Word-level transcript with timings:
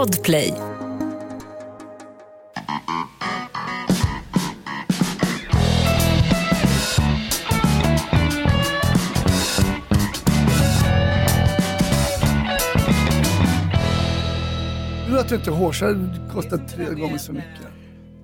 Podplay. 0.00 0.54
Du 15.08 15.18
att 15.18 15.28
du 15.28 15.34
inte 15.34 15.50
hårsar 15.50 16.28
kostar 16.32 16.56
tre 16.56 16.94
gånger 16.94 17.18
så 17.18 17.32
mycket. 17.32 17.79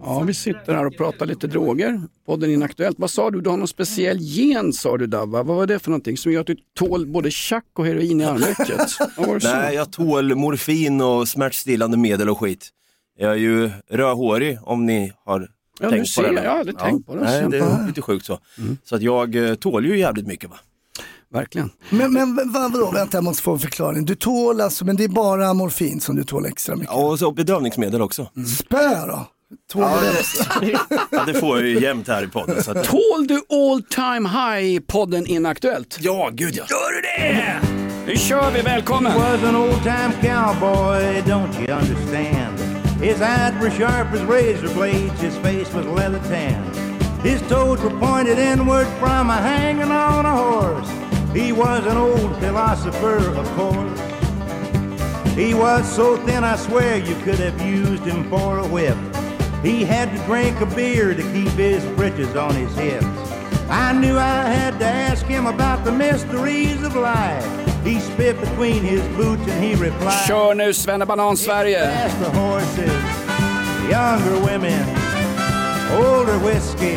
Ja, 0.06 0.20
vi 0.20 0.34
sitter 0.34 0.74
här 0.74 0.86
och 0.86 0.96
pratar 0.96 1.26
lite 1.26 1.46
droger. 1.46 2.02
Podden 2.26 2.50
Inaktuellt. 2.50 2.98
Vad 2.98 3.10
sa 3.10 3.30
du? 3.30 3.40
Du 3.40 3.50
har 3.50 3.56
någon 3.56 3.68
speciell 3.68 4.16
gen 4.20 4.72
sa 4.72 4.96
du 4.96 5.06
Davva. 5.06 5.42
Vad 5.42 5.56
var 5.56 5.66
det 5.66 5.78
för 5.78 5.90
någonting 5.90 6.16
som 6.16 6.32
gör 6.32 6.40
att 6.40 6.46
du 6.46 6.56
tål 6.78 7.06
både 7.06 7.30
tjack 7.30 7.64
och 7.78 7.86
heroin 7.86 8.20
i 8.20 8.24
armvecket? 8.24 8.78
Nej, 9.42 9.74
jag 9.74 9.92
tål 9.92 10.34
morfin 10.34 11.00
och 11.00 11.28
smärtstillande 11.28 11.96
medel 11.96 12.28
och 12.30 12.40
skit. 12.40 12.68
Jag 13.18 13.30
är 13.32 13.36
ju 13.36 13.70
rödhårig 13.90 14.58
om 14.62 14.86
ni 14.86 15.12
har 15.24 15.48
Ja, 15.80 15.90
tänkt 15.90 16.08
ser, 16.08 16.22
på 16.22 16.32
det. 16.32 16.42
jag 16.42 16.50
har 16.50 16.58
aldrig 16.58 16.78
tänkt 16.78 17.06
på 17.06 17.14
det. 17.14 17.20
Nej, 17.20 17.46
det 17.50 17.58
är 17.58 17.86
lite 17.86 18.02
sjukt 18.02 18.26
så. 18.26 18.38
Så 18.84 18.96
att 18.96 19.02
jag 19.02 19.34
eh, 19.48 19.54
tål 19.54 19.86
ju 19.86 19.98
jävligt 19.98 20.26
mycket 20.26 20.50
va. 20.50 20.56
Verkligen. 21.32 21.70
Men, 21.90 22.12
men 22.12 22.36
vad, 22.52 22.72
vadå, 22.72 22.90
vänta 22.90 23.16
jag 23.16 23.24
måste 23.24 23.42
få 23.42 23.52
en 23.52 23.58
förklaring. 23.58 24.04
Du 24.04 24.14
tål 24.14 24.60
alltså, 24.60 24.84
men 24.84 24.96
det 24.96 25.04
är 25.04 25.08
bara 25.08 25.54
morfin 25.54 26.00
som 26.00 26.16
du 26.16 26.24
tål 26.24 26.46
extra 26.46 26.76
mycket. 26.76 26.90
Ja, 26.94 27.10
och 27.10 27.18
så 27.18 27.32
bedövningsmedel 27.32 28.02
också. 28.02 28.30
Spö 28.58 29.06
då? 29.06 29.26
Tål 29.72 29.82
Ja, 29.82 30.00
du 30.00 30.06
det? 30.06 30.66
det, 30.72 30.78
ja, 31.10 31.24
det 31.24 31.34
får 31.34 31.58
jag 31.58 31.66
ju 31.66 31.80
jämt 31.80 32.08
här 32.08 32.22
i 32.24 32.28
podden. 32.28 32.62
Så 32.62 32.70
att, 32.70 32.84
Tål 32.84 33.26
du 33.28 33.34
all 33.50 33.82
time 33.82 34.28
high 34.28 34.80
podden 34.80 35.26
Inaktuellt? 35.26 35.98
ja, 36.00 36.30
gud 36.32 36.54
ja. 36.56 36.64
Gör 36.70 36.92
du 36.92 37.00
det? 37.00 37.60
Nu 38.06 38.16
kör 38.16 38.50
vi, 38.50 38.60
välkommen! 38.62 39.12
was 39.14 39.44
an 39.44 39.56
old 39.56 39.82
time 39.82 40.12
cowboy, 40.22 41.22
don't 41.22 41.60
you 41.60 41.78
understand? 41.78 42.58
His 43.02 43.20
eyes 43.20 43.54
were 43.60 43.70
sharp 43.70 44.12
as 44.14 44.20
razor 44.22 44.74
blades, 44.74 45.20
his 45.20 45.34
face 45.36 45.74
was 45.74 45.84
leather 45.86 46.20
tan. 46.28 46.64
His 47.22 47.40
toes 47.48 47.80
were 47.82 47.98
pointed 48.00 48.38
inward 48.38 48.86
from 49.00 49.30
a 49.30 49.36
hanging 49.36 49.90
on 49.92 50.26
a 50.26 50.36
horse. 50.36 50.90
He 51.34 51.52
was 51.52 51.86
an 51.86 51.96
old 51.96 52.36
philosopher, 52.40 53.18
of 53.40 53.46
course. 53.56 54.00
He 55.36 55.54
was 55.54 55.84
so 55.96 56.16
thin, 56.16 56.44
I 56.44 56.56
swear 56.56 56.96
you 56.98 57.14
could 57.24 57.38
have 57.38 57.60
used 57.60 58.02
him 58.04 58.28
for 58.30 58.58
a 58.58 58.66
whip. 58.66 58.96
He 59.62 59.84
had 59.84 60.10
to 60.16 60.18
drink 60.26 60.60
a 60.60 60.66
beer 60.66 61.14
to 61.14 61.22
keep 61.22 61.48
his 61.58 61.84
britches 61.96 62.36
on 62.36 62.54
his 62.54 62.74
hips. 62.76 63.06
I 63.68 63.92
knew 63.92 64.16
I 64.16 64.48
had 64.48 64.78
to 64.78 64.86
ask 64.86 65.26
him 65.26 65.46
about 65.46 65.84
the 65.84 65.92
mysteries 65.92 66.82
of 66.86 66.94
life. 66.94 67.66
He 67.84 68.00
spit 68.00 68.40
between 68.40 68.82
his 68.82 69.02
boots 69.16 69.42
and 69.52 69.64
he 69.64 69.74
replied, 69.74 70.26
Kör 70.28 70.54
nu 70.54 70.72
Svennebanan 70.74 71.36
Sverige! 71.36 71.78
Faster 71.78 72.30
horses, 72.30 72.92
younger 73.90 74.52
women, 74.52 74.84
older 75.98 76.38
whiskey, 76.38 76.96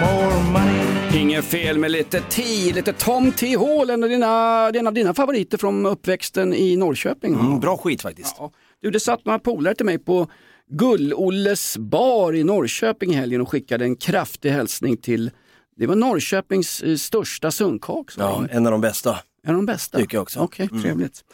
more 0.00 0.42
money. 0.52 1.18
Inget 1.20 1.44
fel 1.44 1.78
med 1.78 1.90
lite 1.90 2.20
T, 2.20 2.42
lite 2.74 2.92
Tom 2.92 3.32
T. 3.32 3.56
Hall, 3.56 3.90
en 3.90 4.02
av 4.04 4.08
dina, 4.08 4.68
en 4.74 4.86
av 4.86 4.92
dina 4.94 5.14
favoriter 5.14 5.58
från 5.58 5.86
uppväxten 5.86 6.54
i 6.54 6.76
Norrköping. 6.76 7.34
Mm, 7.34 7.60
bra 7.60 7.76
skit 7.76 8.02
faktiskt. 8.02 8.36
Ja. 8.38 8.50
Du, 8.82 8.90
det 8.90 9.00
satt 9.00 9.24
några 9.24 9.38
polare 9.38 9.74
till 9.74 9.86
mig 9.86 9.98
på 9.98 10.26
Gull-Olles 10.72 11.78
bar 11.78 12.32
i 12.32 12.44
Norrköping 12.44 13.10
i 13.12 13.14
helgen 13.14 13.40
och 13.40 13.48
skickade 13.50 13.84
en 13.84 13.96
kraftig 13.96 14.50
hälsning 14.50 14.96
till, 14.96 15.30
det 15.76 15.86
var 15.86 15.96
Norrköpings 15.96 16.82
eh, 16.82 16.96
största 16.96 17.50
sunkak. 17.50 18.10
Ja, 18.18 18.46
en 18.50 18.66
av 18.66 18.72
de 18.72 18.80
bästa. 18.80 19.10
Är 19.44 19.52
de 19.52 19.56
de 19.56 19.66
bästa? 19.66 19.98
Tycker 19.98 20.16
jag 20.16 20.22
också. 20.22 20.38
Mm. 20.38 20.44
Okej, 20.44 20.68
trevligt. 20.82 21.24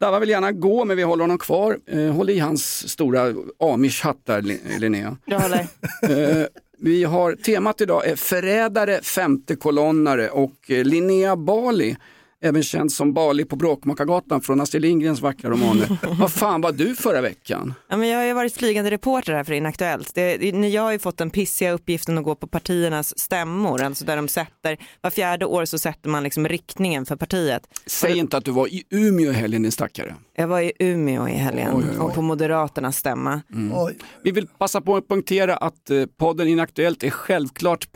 Dava 0.00 0.18
vill 0.18 0.28
gärna 0.28 0.52
gå 0.52 0.84
men 0.84 0.96
vi 0.96 1.02
håller 1.02 1.22
honom 1.24 1.38
kvar. 1.38 1.78
Eh, 1.86 1.98
håll 2.12 2.30
i 2.30 2.38
hans 2.38 2.88
stora 2.88 3.34
amish-hatt 3.58 4.16
där 4.26 4.42
Lin- 4.42 4.78
Linnea. 4.78 5.16
Jag 5.24 5.40
håller. 5.40 5.66
Eh, 6.02 6.46
vi 6.78 7.04
har 7.04 7.32
temat 7.34 7.80
idag 7.80 8.06
är 8.08 8.16
förrädare, 8.16 9.00
femte 9.02 9.56
kolonnare 9.56 10.28
och 10.30 10.70
eh, 10.70 10.84
Linnea 10.84 11.36
Bali, 11.36 11.96
även 12.44 12.62
känd 12.62 12.92
som 12.92 13.12
Bali 13.12 13.44
på 13.44 13.56
Bråkmakargatan 13.56 14.40
från 14.40 14.60
Astrid 14.60 14.82
Lindgrens 14.82 15.20
vackra 15.20 15.50
romaner. 15.50 15.98
Vad 16.20 16.32
fan 16.32 16.60
var 16.60 16.72
du 16.72 16.94
förra 16.94 17.20
veckan? 17.20 17.74
Ja, 17.88 17.96
men 17.96 18.08
jag 18.08 18.18
har 18.18 18.24
ju 18.24 18.32
varit 18.32 18.56
flygande 18.56 18.90
reporter 18.90 19.32
här 19.32 19.44
för 19.44 19.52
Inaktuellt. 19.52 20.14
Det, 20.14 20.36
det, 20.36 20.68
jag 20.68 20.82
har 20.82 20.92
ju 20.92 20.98
fått 20.98 21.18
den 21.18 21.30
pissiga 21.30 21.72
uppgiften 21.72 22.18
att 22.18 22.24
gå 22.24 22.34
på 22.34 22.46
partiernas 22.46 23.18
stämmor, 23.18 23.82
alltså 23.82 24.04
där 24.04 24.16
de 24.16 24.28
sätter, 24.28 24.76
var 25.00 25.10
fjärde 25.10 25.46
år 25.46 25.64
så 25.64 25.78
sätter 25.78 26.10
man 26.10 26.22
liksom 26.22 26.48
riktningen 26.48 27.06
för 27.06 27.16
partiet. 27.16 27.62
Säg 27.86 28.18
inte 28.18 28.36
att 28.36 28.44
du 28.44 28.50
var 28.50 28.66
i 28.66 28.84
Umeå 28.90 29.30
i 29.30 29.34
helgen 29.34 29.62
din 29.62 29.72
stackare. 29.72 30.14
Jag 30.36 30.48
var 30.48 30.60
i 30.60 30.72
Umeå 30.78 31.28
i 31.28 31.32
helgen 31.32 31.70
Oj, 31.74 31.84
oj, 31.84 31.90
oj. 31.90 31.98
och 31.98 32.14
på 32.14 32.22
Moderaternas 32.22 32.96
stämma. 32.96 33.42
Oj. 33.74 33.98
Vi 34.22 34.30
vill 34.30 34.46
passa 34.46 34.80
på 34.80 34.96
att 34.96 35.08
punktera 35.08 35.56
att 35.56 35.90
eh, 35.90 36.06
podden 36.06 36.48
Inaktuellt 36.48 37.02
är 37.02 37.10
självklart 37.10 37.88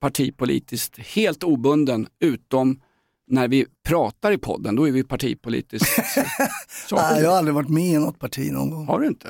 partipolitiskt 0.00 0.98
helt 0.98 1.44
obunden 1.44 2.06
utom 2.20 2.80
när 3.30 3.48
vi 3.48 3.66
pratar 3.88 4.32
i 4.32 4.38
podden, 4.38 4.76
då 4.76 4.88
är 4.88 4.92
vi 4.92 5.04
partipolitiskt. 5.04 5.98
Nej, 6.92 7.22
jag 7.22 7.30
har 7.30 7.38
aldrig 7.38 7.54
varit 7.54 7.68
med 7.68 7.86
i 7.86 7.98
något 7.98 8.18
parti 8.18 8.52
någon 8.52 8.70
gång. 8.70 8.86
Har 8.86 9.00
du 9.00 9.06
inte? 9.06 9.28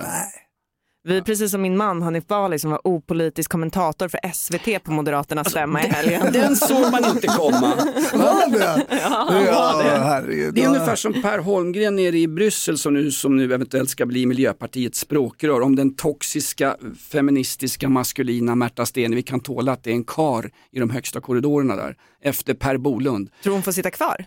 Vi 1.03 1.23
precis 1.23 1.51
som 1.51 1.63
min 1.63 1.77
man 1.77 2.03
Hanif 2.03 2.27
Bali 2.27 2.59
som 2.59 2.71
var 2.71 2.81
opolitisk 2.85 3.51
kommentator 3.51 4.09
för 4.09 4.21
SVT 4.33 4.85
på 4.85 4.93
Moderaternas 4.93 5.51
stämma 5.51 5.85
i 5.85 5.87
helgen. 5.87 6.27
Den 6.33 6.57
såg 6.57 6.93
man 6.93 7.05
inte 7.05 7.27
komma. 7.27 7.75
Var 8.13 8.59
det? 8.59 8.87
Ja, 8.91 9.83
herregud. 9.85 10.55
Det 10.55 10.63
är 10.63 10.69
ungefär 10.69 10.97
som 10.97 11.23
Per 11.23 11.39
Holmgren 11.39 11.97
nere 11.97 12.19
i 12.19 12.29
Bryssel 12.29 12.79
som 12.79 12.95
nu, 12.95 13.11
som 13.11 13.37
nu 13.37 13.55
eventuellt 13.55 13.91
ska 13.91 14.07
bli 14.07 14.27
Miljöpartiets 14.27 15.01
språkrör 15.01 15.61
om 15.61 15.77
den 15.77 15.95
toxiska 15.97 16.77
feministiska 17.11 17.89
maskulina 17.89 18.55
Märta 18.55 18.87
Stenevi 18.87 19.23
kan 19.23 19.41
tåla 19.41 19.73
att 19.73 19.85
det 19.85 19.91
är 19.91 19.95
en 19.95 20.05
kar 20.05 20.51
i 20.73 20.81
de 20.81 20.91
högsta 20.91 21.21
korridorerna 21.21 21.77
där 21.77 21.97
efter 22.23 22.55
Per 22.55 22.77
Bolund. 22.77 23.31
Tror 23.43 23.53
hon 23.53 23.63
får 23.63 23.73
sitta 23.73 23.91
kvar? 23.91 24.25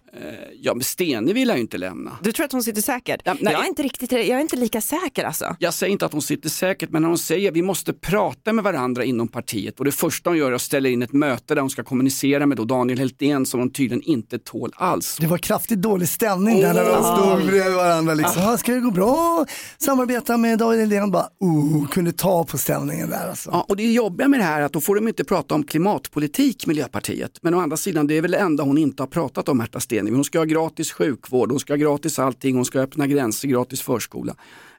Ja 0.53 0.73
men 0.73 0.84
Stenevi 0.84 1.34
vill 1.34 1.47
jag 1.47 1.57
ju 1.57 1.61
inte 1.61 1.78
lämna. 1.78 2.17
Du 2.22 2.31
tror 2.31 2.45
att 2.45 2.51
hon 2.51 2.63
sitter 2.63 2.81
säkert? 2.81 3.22
Ja, 3.23 3.35
nej. 3.40 3.53
Jag 3.53 3.63
är 3.63 3.67
inte 3.67 3.84
riktigt, 3.84 4.11
jag 4.11 4.29
är 4.29 4.40
inte 4.40 4.55
lika 4.55 4.81
säker 4.81 5.23
alltså. 5.23 5.55
Jag 5.59 5.73
säger 5.73 5.91
inte 5.91 6.05
att 6.05 6.13
hon 6.13 6.22
sitter 6.22 6.50
säkert 6.50 6.62
men 6.90 7.01
när 7.01 7.09
hon 7.09 7.18
säger 7.18 7.51
vi 7.51 7.62
måste 7.62 7.94
prata 7.94 8.53
med 8.53 8.63
varandra 8.63 9.03
inom 9.03 9.28
partiet 9.28 9.79
och 9.79 9.85
det 9.85 9.91
första 9.91 10.29
hon 10.29 10.38
gör 10.38 10.51
är 10.51 10.56
att 10.56 10.62
ställa 10.62 10.90
in 10.90 11.01
ett 11.01 11.13
möte 11.13 11.56
där 11.56 11.62
hon 11.62 11.69
ska 11.69 11.84
kommunicera 11.84 12.46
med 12.46 12.57
då 12.57 12.63
Daniel 12.63 13.00
Heltén 13.00 13.46
som 13.46 13.59
hon 13.59 13.69
tydligen 13.69 14.01
inte 14.03 14.40
tål 14.40 14.72
alls. 14.75 15.18
Det 15.19 15.28
var 15.28 15.38
kraftigt 15.38 15.81
dålig 15.81 16.09
stämning 16.09 16.62
där 16.62 16.73
när 16.73 16.85
de 16.85 17.03
stod 17.03 17.52
bredvid 17.52 17.75
varandra. 17.75 18.13
Liksom. 18.13 18.41
Ah, 18.46 18.57
ska 18.57 18.72
det 18.72 18.79
gå 18.79 18.91
bra 18.91 19.46
samarbeta 19.78 20.38
med 20.38 20.59
David 20.59 20.79
Helldén? 20.79 21.12
Bara, 21.12 21.28
oh, 21.40 21.88
kunde 21.88 22.12
ta 22.12 22.44
på 22.44 22.57
stämningen 22.57 23.09
där 23.09 23.29
alltså. 23.29 23.50
Ja, 23.53 23.66
och 23.69 23.78
det 23.78 23.84
jobbiga 23.84 24.28
med 24.28 24.40
det 24.40 24.44
här 24.44 24.62
är 24.62 24.66
att 24.66 24.73
då 24.73 24.81
får 24.81 24.96
de 24.96 25.07
inte 25.07 25.23
prata 25.23 25.56
om 25.56 25.63
klimatpolitik, 25.63 26.68
Miljöpartiet. 26.68 27.40
Men 27.41 27.53
å 27.53 27.59
andra 27.59 27.78
sidan, 27.78 28.07
det 28.07 28.18
är 28.18 28.22
väl 28.22 28.31
det 28.31 28.38
enda 28.38 28.63
hon 28.63 28.78
inte 28.78 29.03
har 29.03 29.07
pratat 29.07 29.50
om, 29.50 29.57
Märta 29.57 29.79
Stenevi. 29.79 30.16
Hon 30.16 30.23
ska 30.23 30.40
ha 30.40 30.46
gratis 30.46 30.91
sjukvård, 30.91 31.52
hon 31.52 31.59
ska 31.59 31.73
ha 31.73 31.78
gratis 31.78 32.19
allting, 32.19 32.56
hon 32.56 32.66
ska 32.66 32.79
öppna 32.79 33.07
gränser, 33.07 33.47
gratis 33.47 33.81
förskola. 33.81 34.35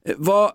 Eh, 0.08 0.14
Vad, 0.18 0.52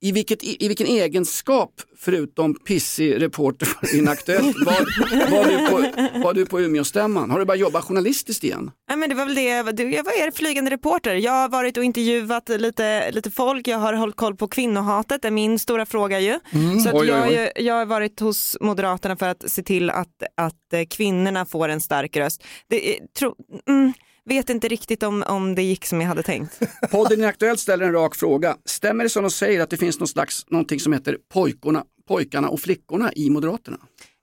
i, 0.00 0.12
vilket, 0.12 0.44
I 0.44 0.68
vilken 0.68 0.86
egenskap, 0.86 1.70
förutom 1.98 2.54
pissig 2.54 3.22
reporter 3.22 3.66
för 3.66 3.96
Inaktuellt, 3.98 4.56
var, 4.66 5.30
var, 5.30 5.44
du 5.44 5.68
på, 5.70 6.18
var 6.24 6.34
du 6.34 6.46
på 6.46 6.60
Umeåstämman? 6.60 7.30
Har 7.30 7.38
du 7.38 7.44
bara 7.44 7.56
jobbat 7.56 7.84
journalistiskt 7.84 8.44
igen? 8.44 8.70
Nej, 8.88 8.98
men 8.98 9.08
det 9.08 9.14
var 9.14 9.24
väl 9.26 9.34
det, 9.34 9.42
jag- 9.44 9.76
du- 9.76 9.90
jag 9.92 10.04
var 10.04 10.12
er 10.26 10.30
flygande 10.30 10.70
reporter. 10.70 11.14
Jag 11.14 11.32
har 11.32 11.48
varit 11.48 11.76
och 11.76 11.84
intervjuat 11.84 12.48
lite, 12.48 13.10
lite 13.10 13.30
folk, 13.30 13.68
jag 13.68 13.78
har 13.78 13.92
hållit 13.92 14.16
koll 14.16 14.36
på 14.36 14.48
kvinnohatet, 14.48 15.22
det 15.22 15.28
är 15.28 15.32
min 15.32 15.58
stora 15.58 15.86
fråga 15.86 16.20
ju. 16.20 16.38
Så 16.82 16.88
att 16.88 16.94
Oj, 16.94 17.06
jag, 17.08 17.28
oj. 17.28 17.52
jag 17.56 17.74
har 17.74 17.86
varit 17.86 18.20
hos 18.20 18.56
Moderaterna 18.60 19.16
för 19.16 19.28
att 19.28 19.50
se 19.50 19.62
till 19.62 19.90
att, 19.90 20.22
att 20.36 20.72
eh, 20.72 20.82
kvinnorna 20.90 21.46
får 21.46 21.68
en 21.68 21.80
stark 21.80 22.16
röst. 22.16 22.44
Det, 22.68 22.96
är- 22.96 23.06
tro, 23.18 23.34
mm, 23.68 23.92
vet 24.26 24.50
inte 24.50 24.68
riktigt 24.68 25.02
om, 25.02 25.24
om 25.26 25.54
det 25.54 25.62
gick 25.62 25.86
som 25.86 26.00
jag 26.00 26.08
hade 26.08 26.22
tänkt. 26.22 26.60
Podden 26.90 27.24
Aktuellt 27.24 27.60
ställer 27.60 27.86
en 27.86 27.92
rak 27.92 28.14
fråga. 28.14 28.56
Stämmer 28.64 29.04
det 29.04 29.10
som 29.10 29.22
de 29.22 29.30
säger 29.30 29.60
att 29.60 29.70
det 29.70 29.76
finns 29.76 29.98
någon 29.98 30.08
slags, 30.08 30.46
någonting 30.50 30.80
som 30.80 30.92
heter 30.92 31.18
pojkorna, 31.32 31.84
pojkarna 32.08 32.48
och 32.48 32.60
flickorna 32.60 33.12
i 33.12 33.30
Moderaterna? 33.30 33.78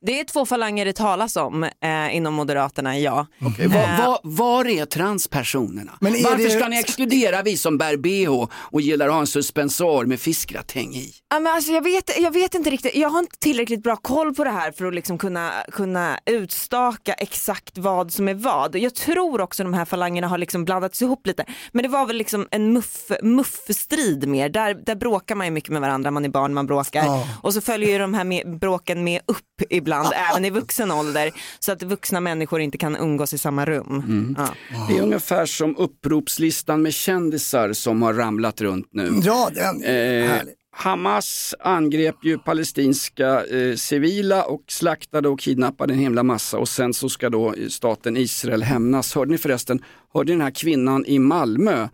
Det 0.06 0.20
är 0.20 0.24
två 0.24 0.46
falanger 0.46 0.86
det 0.86 0.94
talas 0.94 1.36
om 1.36 1.64
eh, 1.64 2.16
inom 2.16 2.34
Moderaterna, 2.34 3.00
ja. 3.00 3.28
Okej, 3.42 3.68
var, 3.68 4.06
var, 4.08 4.20
var 4.24 4.68
är 4.68 4.86
transpersonerna? 4.86 5.92
Men 6.02 6.16
är 6.16 6.24
Varför 6.24 6.38
det- 6.44 6.50
ska 6.50 6.68
ni 6.68 6.80
exkludera 6.80 7.42
vi 7.42 7.58
som 7.58 7.78
bär 7.78 7.98
bh 7.98 8.48
och 8.54 8.82
gillar 8.82 9.08
att 9.08 9.14
ha 9.14 9.20
en 9.20 9.28
suspensor 9.28 10.06
med 10.06 10.20
fiskgratäng 10.20 10.96
i? 10.96 11.12
Ja, 11.30 11.40
men 11.40 11.54
alltså, 11.54 11.72
jag, 11.72 11.82
vet, 11.82 12.20
jag 12.20 12.32
vet 12.32 12.56
inte 12.56 12.70
riktigt, 12.70 12.96
jag 12.96 13.10
har 13.10 13.20
inte 13.20 13.40
tillräckligt 13.40 13.84
bra 13.84 13.96
koll 13.96 14.34
på 14.36 14.44
det 14.44 14.50
här 14.50 14.72
för 14.72 14.86
att 14.86 14.94
liksom 14.96 15.18
kunna, 15.18 15.52
kunna 15.72 16.20
utstaka 16.26 17.14
exakt 17.14 17.78
vad 17.78 18.12
som 18.12 18.28
är 18.28 18.34
vad. 18.34 18.76
Jag 18.76 18.96
tror 18.96 19.42
också 19.42 19.64
de 19.64 19.74
här 19.74 19.86
falangerna 19.86 20.28
har 20.28 20.38
liksom 20.38 20.66
blandats 20.66 21.02
ihop 21.02 21.28
lite. 21.28 21.46
Men 21.72 21.84
det 21.84 21.90
var 21.90 22.06
väl 22.06 22.18
liksom 22.18 22.48
en 22.52 22.74
muff, 22.74 23.12
muffstrid 23.22 24.28
mer, 24.28 24.50
där, 24.50 24.74
där 24.74 24.96
bråkar 24.96 25.36
man 25.36 25.48
ju 25.48 25.52
mycket 25.52 25.70
med 25.70 25.82
varandra, 25.82 26.12
man 26.12 26.26
är 26.26 26.30
barn, 26.30 26.54
man 26.54 26.68
bråkar. 26.68 27.06
Ja. 27.06 27.28
Och 27.42 27.54
så 27.54 27.62
följer 27.62 27.90
ju 27.90 27.98
de 27.98 28.14
här 28.14 28.24
med, 28.24 28.60
bråken 28.60 29.04
med 29.04 29.22
upp 29.26 29.46
ibland 29.70 29.93
ibland, 29.94 30.14
även 30.32 30.46
i 30.46 30.50
vuxen 30.50 30.92
ålder. 30.92 31.32
Så 31.60 31.72
att 31.72 31.84
vuxna 31.84 32.20
människor 32.20 32.62
inte 32.62 32.78
kan 32.78 32.96
umgås 32.96 33.34
i 33.34 33.38
samma 33.38 33.66
rum. 33.66 34.36
Ja. 34.38 34.48
Det 34.88 34.98
är 34.98 35.02
ungefär 35.02 35.46
som 35.46 35.78
upropslistan 35.78 36.82
med 36.82 36.94
kändisar 36.94 37.74
som 37.74 38.02
har 38.02 38.14
ramlat 38.14 38.62
runt 38.62 38.88
nu. 38.92 39.12
Ja, 39.24 39.50
den 39.54 39.84
är 39.84 39.94
Eh, 40.04 40.30
härlig. 40.30 40.54
Hamas 40.76 41.56
angrep 41.60 42.16
ju 42.24 42.38
palestinska 42.38 43.46
eh, 43.46 43.76
civila 43.76 44.44
och 44.44 44.64
slaktade 44.68 45.30
och 45.30 45.40
kidnappade 45.40 45.94
en 45.94 46.00
himla 46.00 46.24
massa 46.24 46.58
och 46.58 46.70
sen 46.70 46.94
så 46.94 47.10
ska 47.10 47.30
då 47.30 47.56
staten 47.70 48.18
Israel 48.18 48.64
hämnas. 48.64 49.16
Hörde 49.16 49.32
ni 49.32 49.38
förresten, 49.38 49.84
hörde 50.14 50.32
ni 50.32 50.38
den 50.38 50.42
här 50.42 50.52
kvinnan 50.52 51.06
i 51.06 51.20
Malmö 51.20 51.88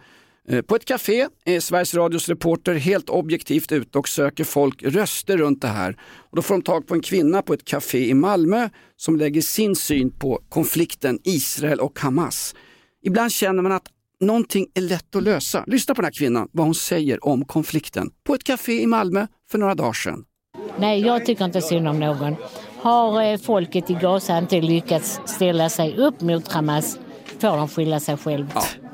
på 0.68 0.76
ett 0.76 0.86
café 0.86 1.28
är 1.46 1.60
Sveriges 1.60 1.94
Radios 1.94 2.30
reporter 2.30 2.74
helt 2.74 3.10
objektivt 3.10 3.72
ute 3.72 3.98
och 3.98 4.10
söker 4.10 4.44
folk 4.44 4.84
röster 4.84 5.38
runt 5.38 5.62
det 5.62 5.68
här. 5.68 5.98
Och 6.02 6.36
då 6.36 6.42
får 6.42 6.56
de 6.56 6.62
tag 6.62 6.88
på 6.88 6.94
en 6.94 7.02
kvinna 7.02 7.42
på 7.42 7.54
ett 7.54 7.66
café 7.66 8.10
i 8.10 8.14
Malmö 8.14 8.70
som 8.96 9.16
lägger 9.16 9.42
sin 9.42 9.76
syn 9.76 10.12
på 10.12 10.42
konflikten 10.50 11.20
Israel 11.24 11.80
och 11.80 12.00
Hamas. 12.00 12.56
Ibland 13.04 13.32
känner 13.32 13.64
man 13.64 13.72
att 13.72 13.88
någonting 14.20 14.68
är 14.74 14.82
lätt 14.82 15.16
att 15.16 15.24
lösa. 15.24 15.64
Lyssna 15.68 15.96
på 15.96 16.02
den 16.02 16.06
här 16.06 16.20
kvinnan, 16.20 16.50
vad 16.52 16.66
hon 16.66 16.76
säger 16.76 17.26
om 17.26 17.46
konflikten 17.46 18.10
på 18.24 18.34
ett 18.34 18.44
café 18.44 18.82
i 18.82 18.88
Malmö 18.88 19.28
för 19.52 19.58
några 19.58 19.76
dagar 19.76 19.94
sedan. 19.94 20.24
Nej, 20.80 21.02
jag 21.02 21.26
tycker 21.26 21.46
inte 21.46 21.62
synd 21.62 21.88
om 21.88 22.00
någon. 22.00 22.36
Har 22.78 23.24
eh, 23.24 23.38
folket 23.38 23.90
i 23.90 23.94
Gaza 23.94 24.38
inte 24.38 24.62
lyckats 24.62 25.22
ställa 25.26 25.70
sig 25.70 25.98
upp 25.98 26.22
mot 26.22 26.48
Hamas 26.52 27.00
får 27.40 27.58
de 27.58 27.68
skylla 27.68 28.00
sig 28.00 28.18
själva. 28.18 28.52
Ja. 28.56 28.89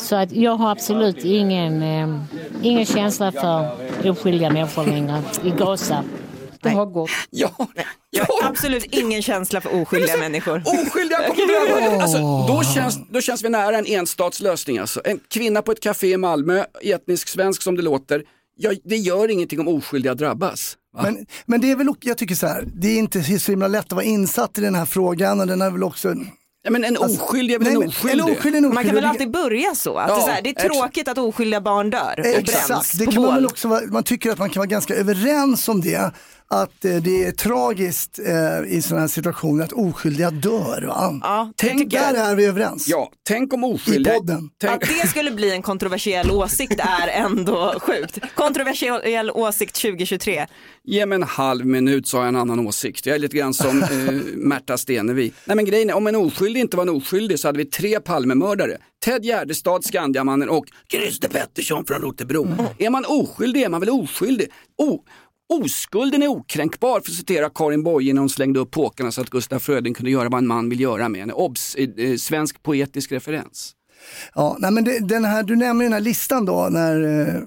Så 0.00 0.16
att 0.16 0.32
jag 0.32 0.56
har 0.56 0.70
absolut 0.70 1.24
ingen, 1.24 1.82
eh, 1.82 2.22
ingen 2.62 2.86
känsla 2.86 3.32
för 3.32 3.70
oskyldiga 4.10 4.50
människor 4.50 4.86
längre 4.86 5.22
i 5.44 5.50
Gaza. 5.50 6.04
Det 6.62 6.68
har 6.68 6.86
gått. 6.86 7.10
Ja, 7.30 7.50
Jag 7.66 7.66
ja. 8.10 8.26
har 8.28 8.50
absolut 8.50 8.84
ingen 8.84 9.22
känsla 9.22 9.60
för 9.60 9.82
oskyldiga 9.82 10.16
människor. 10.16 10.62
Oskyldiga 10.66 11.18
kommer 11.28 11.86
över. 11.86 12.02
Alltså, 12.02 12.18
då, 12.48 12.62
känns, 12.74 12.98
då 13.10 13.20
känns 13.20 13.44
vi 13.44 13.48
nära 13.48 13.78
en 13.78 13.86
enstatslösning. 13.86 14.78
Alltså. 14.78 15.00
En 15.04 15.20
kvinna 15.28 15.62
på 15.62 15.72
ett 15.72 15.80
café 15.80 16.12
i 16.12 16.16
Malmö, 16.16 16.64
etnisk 16.82 17.28
svensk 17.28 17.62
som 17.62 17.76
det 17.76 17.82
låter. 17.82 18.22
Ja, 18.56 18.72
det 18.84 18.96
gör 18.96 19.30
ingenting 19.30 19.60
om 19.60 19.68
oskyldiga 19.68 20.14
drabbas. 20.14 20.76
Va? 20.96 21.02
Men, 21.02 21.26
men 21.46 21.60
det 21.60 21.70
är 21.70 21.76
väl, 21.76 21.88
jag 22.00 22.18
tycker 22.18 22.34
så 22.34 22.46
här, 22.46 22.64
det 22.74 22.88
är 22.88 22.98
inte 22.98 23.22
så 23.22 23.52
himla 23.52 23.68
lätt 23.68 23.84
att 23.84 23.92
vara 23.92 24.04
insatt 24.04 24.58
i 24.58 24.60
den 24.60 24.74
här 24.74 24.86
frågan 24.86 25.40
och 25.40 25.46
den 25.46 25.62
är 25.62 25.70
väl 25.70 25.84
också... 25.84 26.14
ja, 26.62 26.70
men 26.70 26.84
en 26.84 26.96
oskyldig 26.96 27.54
är 27.54 27.58
väl 27.58 27.68
en 27.68 27.78
men 27.78 27.88
oskyldig? 27.88 28.24
En 28.24 28.32
oskyldig, 28.36 28.62
Man 28.62 28.84
kan 28.84 28.94
väl 28.94 29.04
alltid 29.04 29.30
börja 29.30 29.74
så? 29.74 29.98
Att 29.98 30.08
Ja, 30.08 30.14
det, 30.14 30.20
är 30.20 30.24
så 30.24 30.30
här, 30.30 30.42
det 30.42 30.48
är 30.48 30.52
exakt. 30.52 30.74
tråkigt 30.74 31.08
att 31.08 31.18
oskyldiga 31.18 31.60
barn 31.60 31.90
dör 31.90 32.14
och 32.18 32.26
Exakt, 32.26 32.68
bränns 32.68 32.92
det 32.92 33.04
på 33.04 33.12
kan 33.12 33.22
man 33.22 33.34
väl 33.34 33.46
också 33.46 33.68
vara, 33.68 33.80
man 33.86 34.02
tycker 34.02 34.30
att 34.30 34.38
man 34.38 34.50
kan 34.50 34.60
vara 34.60 34.66
ganska 34.66 34.94
överens 34.94 35.68
om 35.68 35.80
det. 35.80 36.12
Att 36.54 36.84
eh, 36.84 36.96
det 36.96 37.24
är 37.24 37.32
tragiskt 37.32 38.18
eh, 38.18 38.76
i 38.76 38.82
sådana 38.82 39.00
här 39.00 39.08
situationer 39.08 39.64
att 39.64 39.72
oskyldiga 39.72 40.30
dör. 40.30 40.82
Va? 40.88 41.20
Ja, 41.22 41.52
det 41.56 41.66
Tänk 41.68 41.92
jag. 41.92 42.14
Där 42.14 42.30
är 42.30 42.34
vi 42.34 42.44
överens. 42.46 42.88
Ja, 42.88 43.12
tänk 43.28 43.52
om 43.52 43.64
oskyldiga... 43.64 44.14
I 44.14 44.18
podden. 44.18 44.50
Tänk, 44.60 44.72
Att 44.82 44.88
det 45.02 45.08
skulle 45.08 45.30
bli 45.30 45.50
en 45.52 45.62
kontroversiell 45.62 46.30
åsikt 46.30 46.80
är 46.80 47.08
ändå 47.08 47.74
sjukt. 47.80 48.18
Kontroversiell 48.34 49.30
åsikt 49.30 49.82
2023. 49.82 50.46
Ge 50.84 51.06
mig 51.06 51.16
en 51.16 51.22
halv 51.22 51.66
minut 51.66 52.06
så 52.08 52.16
har 52.16 52.24
jag 52.24 52.28
en 52.28 52.36
annan 52.36 52.66
åsikt. 52.66 53.06
Jag 53.06 53.14
är 53.14 53.18
lite 53.18 53.36
grann 53.36 53.54
som 53.54 53.82
eh, 53.82 53.88
Märta 54.36 54.78
Stenevi. 54.78 55.32
Nej 55.44 55.56
men 55.56 55.64
grejen 55.64 55.90
är, 55.90 55.94
om 55.94 56.06
en 56.06 56.16
oskyldig 56.16 56.60
inte 56.60 56.76
var 56.76 56.82
en 56.82 56.88
oskyldig 56.88 57.38
så 57.38 57.48
hade 57.48 57.58
vi 57.58 57.64
tre 57.64 58.00
Palmemördare. 58.00 58.76
Ted 59.04 59.24
Gärdestad, 59.24 59.84
Skandiamannen 59.84 60.48
och 60.48 60.64
Christer 60.92 61.28
Pettersson 61.28 61.84
från 61.84 62.00
Rotebro. 62.02 62.48
Är 62.78 62.90
man 62.90 63.04
oskyldig 63.08 63.62
är 63.62 63.68
man 63.68 63.80
väl 63.80 63.90
oskyldig. 63.90 64.48
O- 64.78 65.04
Oskulden 65.50 66.22
är 66.22 66.28
okränkbar 66.28 67.00
för 67.00 67.10
att 67.10 67.16
citera 67.16 67.50
Karin 67.50 67.82
Boye 67.82 68.14
när 68.14 68.20
hon 68.20 68.28
slängde 68.28 68.60
upp 68.60 68.70
påkarna 68.70 69.12
så 69.12 69.20
att 69.20 69.30
Gustaf 69.30 69.62
Fröding 69.62 69.94
kunde 69.94 70.10
göra 70.10 70.28
vad 70.28 70.38
en 70.38 70.46
man 70.46 70.68
vill 70.68 70.80
göra 70.80 71.08
med 71.08 71.20
henne. 71.20 71.32
Obs! 71.32 71.74
Eh, 71.74 71.88
eh 71.96 72.16
svensk 72.16 72.62
poetisk 72.62 73.12
referens. 73.12 73.72
Ja, 74.34 74.56
nej, 74.58 74.70
men 74.70 74.84
det, 74.84 74.98
den 74.98 75.24
här, 75.24 75.42
du 75.42 75.56
nämner 75.56 75.84
den 75.84 75.92
här 75.92 76.00
listan 76.00 76.44
då 76.44 76.68
när 76.70 77.20
eh, 77.20 77.40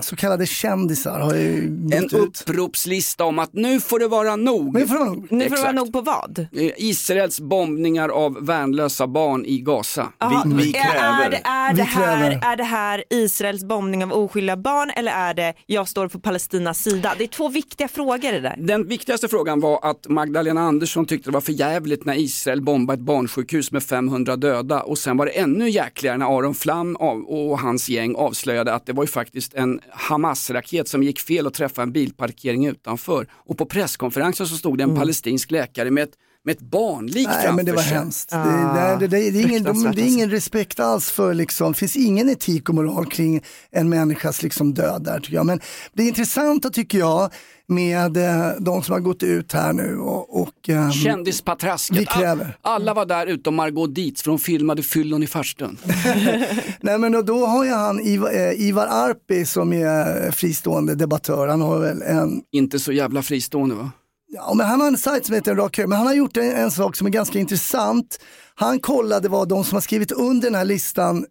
så 0.00 0.16
kallade 0.16 0.46
kändisar 0.46 1.20
har 1.20 1.34
ju 1.34 1.64
En 1.92 2.08
uppropslista 2.12 3.24
om 3.24 3.38
att 3.38 3.52
nu 3.52 3.80
får 3.80 3.98
det 3.98 4.08
vara 4.08 4.36
nog. 4.36 4.74
Det 4.74 4.86
får 4.86 4.94
det 4.94 5.00
vara 5.00 5.10
nog. 5.10 5.26
Nu 5.32 5.48
får 5.48 5.56
det 5.56 5.62
vara 5.62 5.72
nog 5.72 5.92
på 5.92 6.00
vad? 6.00 6.38
Eh, 6.38 6.70
Israels 6.76 7.40
bombningar 7.40 8.08
av 8.08 8.46
värnlösa 8.46 9.06
barn 9.06 9.44
i 9.46 9.58
Gaza. 9.60 10.08
Vi- 10.44 10.54
vi 10.54 10.76
är, 10.76 10.80
är, 10.84 10.90
kräver. 10.92 11.30
det, 11.30 11.40
är, 11.44 11.70
Vi 11.72 11.76
det 11.76 11.82
här, 11.82 12.30
kräver. 12.30 12.40
är 12.52 12.56
det 12.56 12.64
här 12.64 13.04
Israels 13.10 13.64
bombning 13.64 14.04
av 14.04 14.12
oskyldiga 14.12 14.56
barn 14.56 14.90
eller 14.96 15.12
är 15.12 15.34
det 15.34 15.54
jag 15.66 15.88
står 15.88 16.08
på 16.08 16.20
Palestinas 16.20 16.82
sida? 16.82 17.12
Det 17.18 17.24
är 17.24 17.28
två 17.28 17.48
viktiga 17.48 17.88
frågor 17.88 18.32
det 18.32 18.40
där. 18.40 18.54
Den 18.58 18.88
viktigaste 18.88 19.28
frågan 19.28 19.60
var 19.60 19.80
att 19.90 20.08
Magdalena 20.08 20.60
Andersson 20.60 21.06
tyckte 21.06 21.30
det 21.30 21.34
var 21.34 21.40
för 21.40 21.52
jävligt 21.52 22.04
när 22.04 22.14
Israel 22.18 22.62
bombade 22.62 22.96
ett 23.00 23.04
barnsjukhus 23.06 23.72
med 23.72 23.82
500 23.82 24.36
döda 24.36 24.82
och 24.82 24.98
sen 24.98 25.16
var 25.16 25.26
det 25.26 25.32
ännu 25.32 25.68
jäkligare 25.70 26.16
när 26.18 26.38
Aron 26.38 26.54
Flam 26.54 26.96
och 26.96 27.58
hans 27.60 27.88
gäng 27.88 28.14
avslöjade 28.14 28.74
att 28.74 28.86
det 28.86 28.92
var 28.92 29.02
ju 29.02 29.08
faktiskt 29.08 29.54
en 29.54 29.65
Hamas-raket 29.92 30.88
som 30.88 31.02
gick 31.02 31.20
fel 31.20 31.46
och 31.46 31.54
träffade 31.54 31.82
en 31.82 31.92
bilparkering 31.92 32.66
utanför. 32.66 33.26
Och 33.32 33.58
på 33.58 33.66
presskonferensen 33.66 34.46
så 34.46 34.56
stod 34.56 34.78
det 34.78 34.84
en 34.84 34.96
palestinsk 34.96 35.50
läkare 35.50 35.90
med 35.90 36.02
ett, 36.04 36.14
med 36.46 36.52
ett 36.52 36.60
barnlik 36.60 37.26
Nej 37.26 37.34
framför 37.34 37.52
men 37.52 37.66
det 37.66 37.72
var 37.72 37.82
sig. 37.82 37.92
hemskt. 37.92 38.28
Ah, 38.32 38.44
det, 38.44 38.96
det, 38.98 39.06
det, 39.06 39.06
det, 39.06 39.30
det, 39.30 39.38
är 39.38 39.48
ingen, 39.48 39.62
de, 39.62 39.92
det 39.96 40.02
är 40.02 40.06
ingen 40.06 40.30
respekt 40.30 40.80
alls 40.80 41.10
för, 41.10 41.34
liksom, 41.34 41.72
det 41.72 41.78
finns 41.78 41.96
ingen 41.96 42.28
etik 42.28 42.68
och 42.68 42.74
moral 42.74 43.06
kring 43.06 43.42
en 43.70 43.88
människas 43.88 44.42
liksom, 44.42 44.74
död 44.74 45.04
där 45.04 45.20
tycker 45.20 45.34
jag. 45.34 45.46
Men 45.46 45.60
det 45.92 46.02
är 46.02 46.06
intressanta 46.08 46.70
tycker 46.70 46.98
jag 46.98 47.32
med 47.68 48.16
eh, 48.16 48.50
de 48.58 48.82
som 48.82 48.92
har 48.92 49.00
gått 49.00 49.22
ut 49.22 49.52
här 49.52 49.72
nu 49.72 49.98
och, 49.98 50.42
och 50.42 50.68
ehm, 50.68 50.92
Kändispatrasket. 50.92 51.98
Vi 51.98 52.06
kräver. 52.06 52.58
Alla 52.62 52.94
var 52.94 53.06
där 53.06 53.26
utom 53.26 53.54
Margot 53.54 53.94
Dietz 53.94 54.22
för 54.22 54.30
de 54.30 54.38
filmade 54.38 54.82
fyllon 54.82 55.22
i 55.22 55.26
farstun. 55.26 55.78
Nej 56.80 56.98
men 56.98 57.14
och 57.14 57.24
då 57.24 57.46
har 57.46 57.64
ju 57.64 57.70
han 57.70 58.00
Ivar, 58.00 58.32
eh, 58.34 58.60
Ivar 58.60 58.86
Arpi 58.86 59.44
som 59.44 59.72
är 59.72 60.30
fristående 60.30 60.94
debattör, 60.94 61.48
han 61.48 61.60
har 61.60 61.78
väl 61.78 62.02
en 62.02 62.42
Inte 62.52 62.78
så 62.78 62.92
jävla 62.92 63.22
fristående 63.22 63.74
va? 63.74 63.90
Ja, 64.28 64.54
men 64.54 64.66
han 64.66 64.80
har 64.80 64.88
en 64.88 64.96
sajt 64.96 65.26
som 65.26 65.34
heter 65.34 65.54
hög, 65.54 65.88
men 65.88 65.98
han 65.98 66.06
har 66.06 66.14
gjort 66.14 66.36
en, 66.36 66.50
en 66.52 66.70
sak 66.70 66.96
som 66.96 67.06
är 67.06 67.10
ganska 67.10 67.38
intressant. 67.38 68.18
Han 68.54 68.80
kollade 68.80 69.28
vad 69.28 69.48
de 69.48 69.64
som 69.64 69.76
har 69.76 69.80
skrivit 69.80 70.12
under 70.12 70.46
den 70.48 70.54
här 70.54 70.64
listan, 70.64 71.26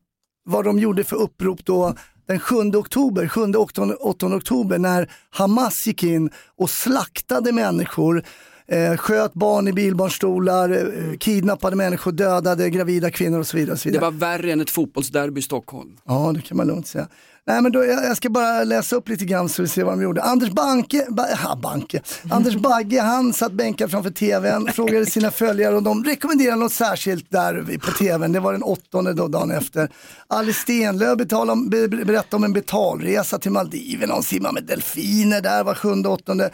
vad 0.46 0.66
de 0.66 0.80
gjorde 0.80 1.04
för 1.04 1.16
upprop 1.16 1.66
då 1.66 1.96
den 2.28 2.40
7 2.40 2.56
oktober, 2.56 3.28
7 3.28 3.42
8, 3.54 3.96
8 4.00 4.26
oktober 4.28 4.78
när 4.78 5.12
Hamas 5.30 5.88
gick 5.88 6.04
in 6.04 6.30
och 6.58 6.70
slaktade 6.70 7.52
människor, 7.52 8.24
eh, 8.68 8.98
sköt 8.98 9.34
barn 9.34 9.68
i 9.68 9.74
bilbarnstolar, 9.74 10.70
eh, 10.70 11.18
kidnappade 11.18 11.76
människor, 11.76 12.12
dödade 12.12 12.70
gravida 12.70 13.12
kvinnor 13.12 13.40
och 13.40 13.48
så 13.48 13.58
vidare. 13.58 13.74
Och 13.74 13.80
så 13.80 13.88
Det 13.88 13.92
vidare. 13.92 14.12
var 14.12 14.20
värre 14.20 14.52
än 14.52 14.62
ett 14.62 14.70
fotbollsderby 14.70 15.40
i 15.40 15.44
Stockholm. 15.44 15.98
Ja, 16.06 16.32
det 16.36 16.42
kan 16.42 16.58
man 16.58 16.68
lugnt 16.68 16.88
säga. 16.88 17.08
Nej, 17.48 17.62
men 17.62 17.72
då, 17.72 17.86
jag, 17.86 18.06
jag 18.06 18.18
ska 18.18 18.30
bara 18.30 18.64
läsa 18.64 18.96
upp 18.96 19.10
lite 19.10 19.26
grann 19.26 19.50
så 19.50 19.62
vi 19.62 19.68
ser 19.68 19.84
vad 19.84 19.94
de 19.94 20.02
gjorde. 20.04 20.22
Anders 20.24 20.50
Banke, 20.50 21.06
ba, 21.10 21.24
ha, 21.36 21.56
Banke. 21.56 22.02
Anders 22.32 22.56
Bagge, 22.56 23.02
han 23.02 23.34
satt 23.34 23.52
bänkad 23.52 23.92
framför 23.92 24.10
tvn, 24.10 24.68
frågade 24.74 25.06
sina 25.06 25.32
följare 25.32 25.76
och 25.76 25.84
de 25.84 26.04
rekommenderade 26.04 26.56
något 26.58 26.74
särskilt 26.74 27.32
där 27.32 27.78
på 27.78 27.92
tvn. 27.92 28.32
Det 28.32 28.40
var 28.40 28.54
den 28.54 28.64
åttonde 28.64 29.14
då, 29.14 29.28
dagen 29.28 29.52
efter. 29.52 29.90
Alice 30.28 30.60
Stenlöf 30.62 31.20
om, 31.32 31.70
be- 31.70 31.88
berättade 31.88 32.36
om 32.36 32.44
en 32.44 32.54
betalresa 32.54 33.40
till 33.40 33.52
Maldiverna. 33.52 34.14
Hon 34.14 34.24
simmade 34.24 34.54
med 34.54 34.64
delfiner 34.64 35.42
där 35.42 35.64
var 35.64 35.74
sjunde, 35.76 36.10
åttonde. 36.10 36.50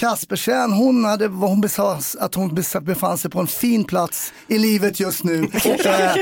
Kaspersen, 0.00 0.72
hon 0.72 1.04
hade 1.04 1.26
hon 1.26 1.60
besas, 1.60 2.16
att 2.16 2.34
hon 2.34 2.54
befann 2.82 3.18
sig 3.18 3.30
på 3.30 3.40
en 3.40 3.46
fin 3.46 3.84
plats 3.84 4.32
i 4.48 4.58
livet 4.58 5.00
just 5.00 5.24
nu. 5.24 5.42
eh, 5.64 6.16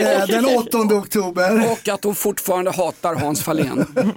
eh, 0.00 0.26
den 0.26 0.44
8 0.44 0.78
oktober. 0.78 1.72
Och 1.72 1.88
att 1.88 2.04
hon 2.04 2.14
fortfarande 2.14 2.70
hatar 2.70 3.14
Hans 3.14 3.42
Fahlén. 3.42 3.86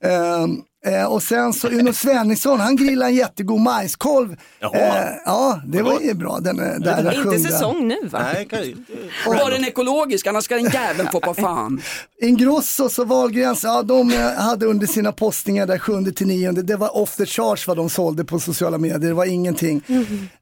Ehm, 0.00 0.62
eh, 0.86 1.04
och 1.04 1.22
sen 1.22 1.52
så 1.52 1.68
Uno 1.68 1.92
Svenningsson, 1.92 2.60
han 2.60 2.76
grillade 2.76 3.10
en 3.10 3.16
jättegod 3.16 3.60
majskolv. 3.60 4.36
Jaha. 4.60 4.76
Eh, 4.76 5.08
ja, 5.24 5.60
det 5.66 5.82
var 5.82 6.00
ju 6.00 6.14
bra. 6.14 6.38
Den, 6.40 6.60
eh, 6.60 6.78
där, 6.78 7.02
den 7.02 7.34
Inte 7.34 7.50
säsong 7.50 7.88
nu 7.88 7.96
va? 8.08 8.22
Nej, 8.34 8.46
kan, 8.46 8.84
Var 9.26 9.50
den 9.50 9.64
ekologisk? 9.64 10.26
Annars 10.26 10.44
ska 10.44 10.54
den 10.54 10.70
jäveln 10.70 11.08
få 11.12 11.20
på 11.20 11.34
fan. 11.34 11.82
Ingrossos 12.20 12.98
och 12.98 13.08
Wahlgrens, 13.08 13.64
ja 13.64 13.82
de 13.82 14.10
eh, 14.10 14.32
hade 14.32 14.66
under 14.66 14.86
sina 14.86 15.12
postningar 15.12 15.66
där 15.66 15.78
7 15.78 16.04
till 16.12 16.26
9, 16.26 16.52
det 16.52 16.76
var 16.76 16.96
off 16.96 17.16
the 17.16 17.26
charge 17.26 17.64
vad 17.66 17.76
de 17.76 17.90
sålde 17.90 18.24
på 18.24 18.40
sociala 18.40 18.78
medier, 18.78 18.98
det 18.98 19.14
var 19.14 19.24
ingenting. 19.24 19.82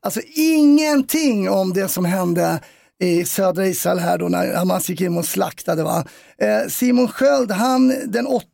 Alltså 0.01 0.21
ingenting 0.35 1.51
om 1.51 1.73
det 1.73 1.89
som 1.89 2.05
hände 2.05 2.61
i 3.03 3.25
södra 3.25 3.67
Israel 3.67 3.99
här 3.99 4.19
då 4.19 4.29
när 4.29 4.55
Hamas 4.55 4.89
gick 4.89 5.01
in 5.01 5.19
och 5.19 5.25
slaktade. 5.25 5.83
Va? 5.83 6.05
Eh, 6.39 6.69
Simon 6.69 7.09
Sköld, 7.09 7.51
han, 7.51 7.95
den 8.07 8.27
8 8.27 8.47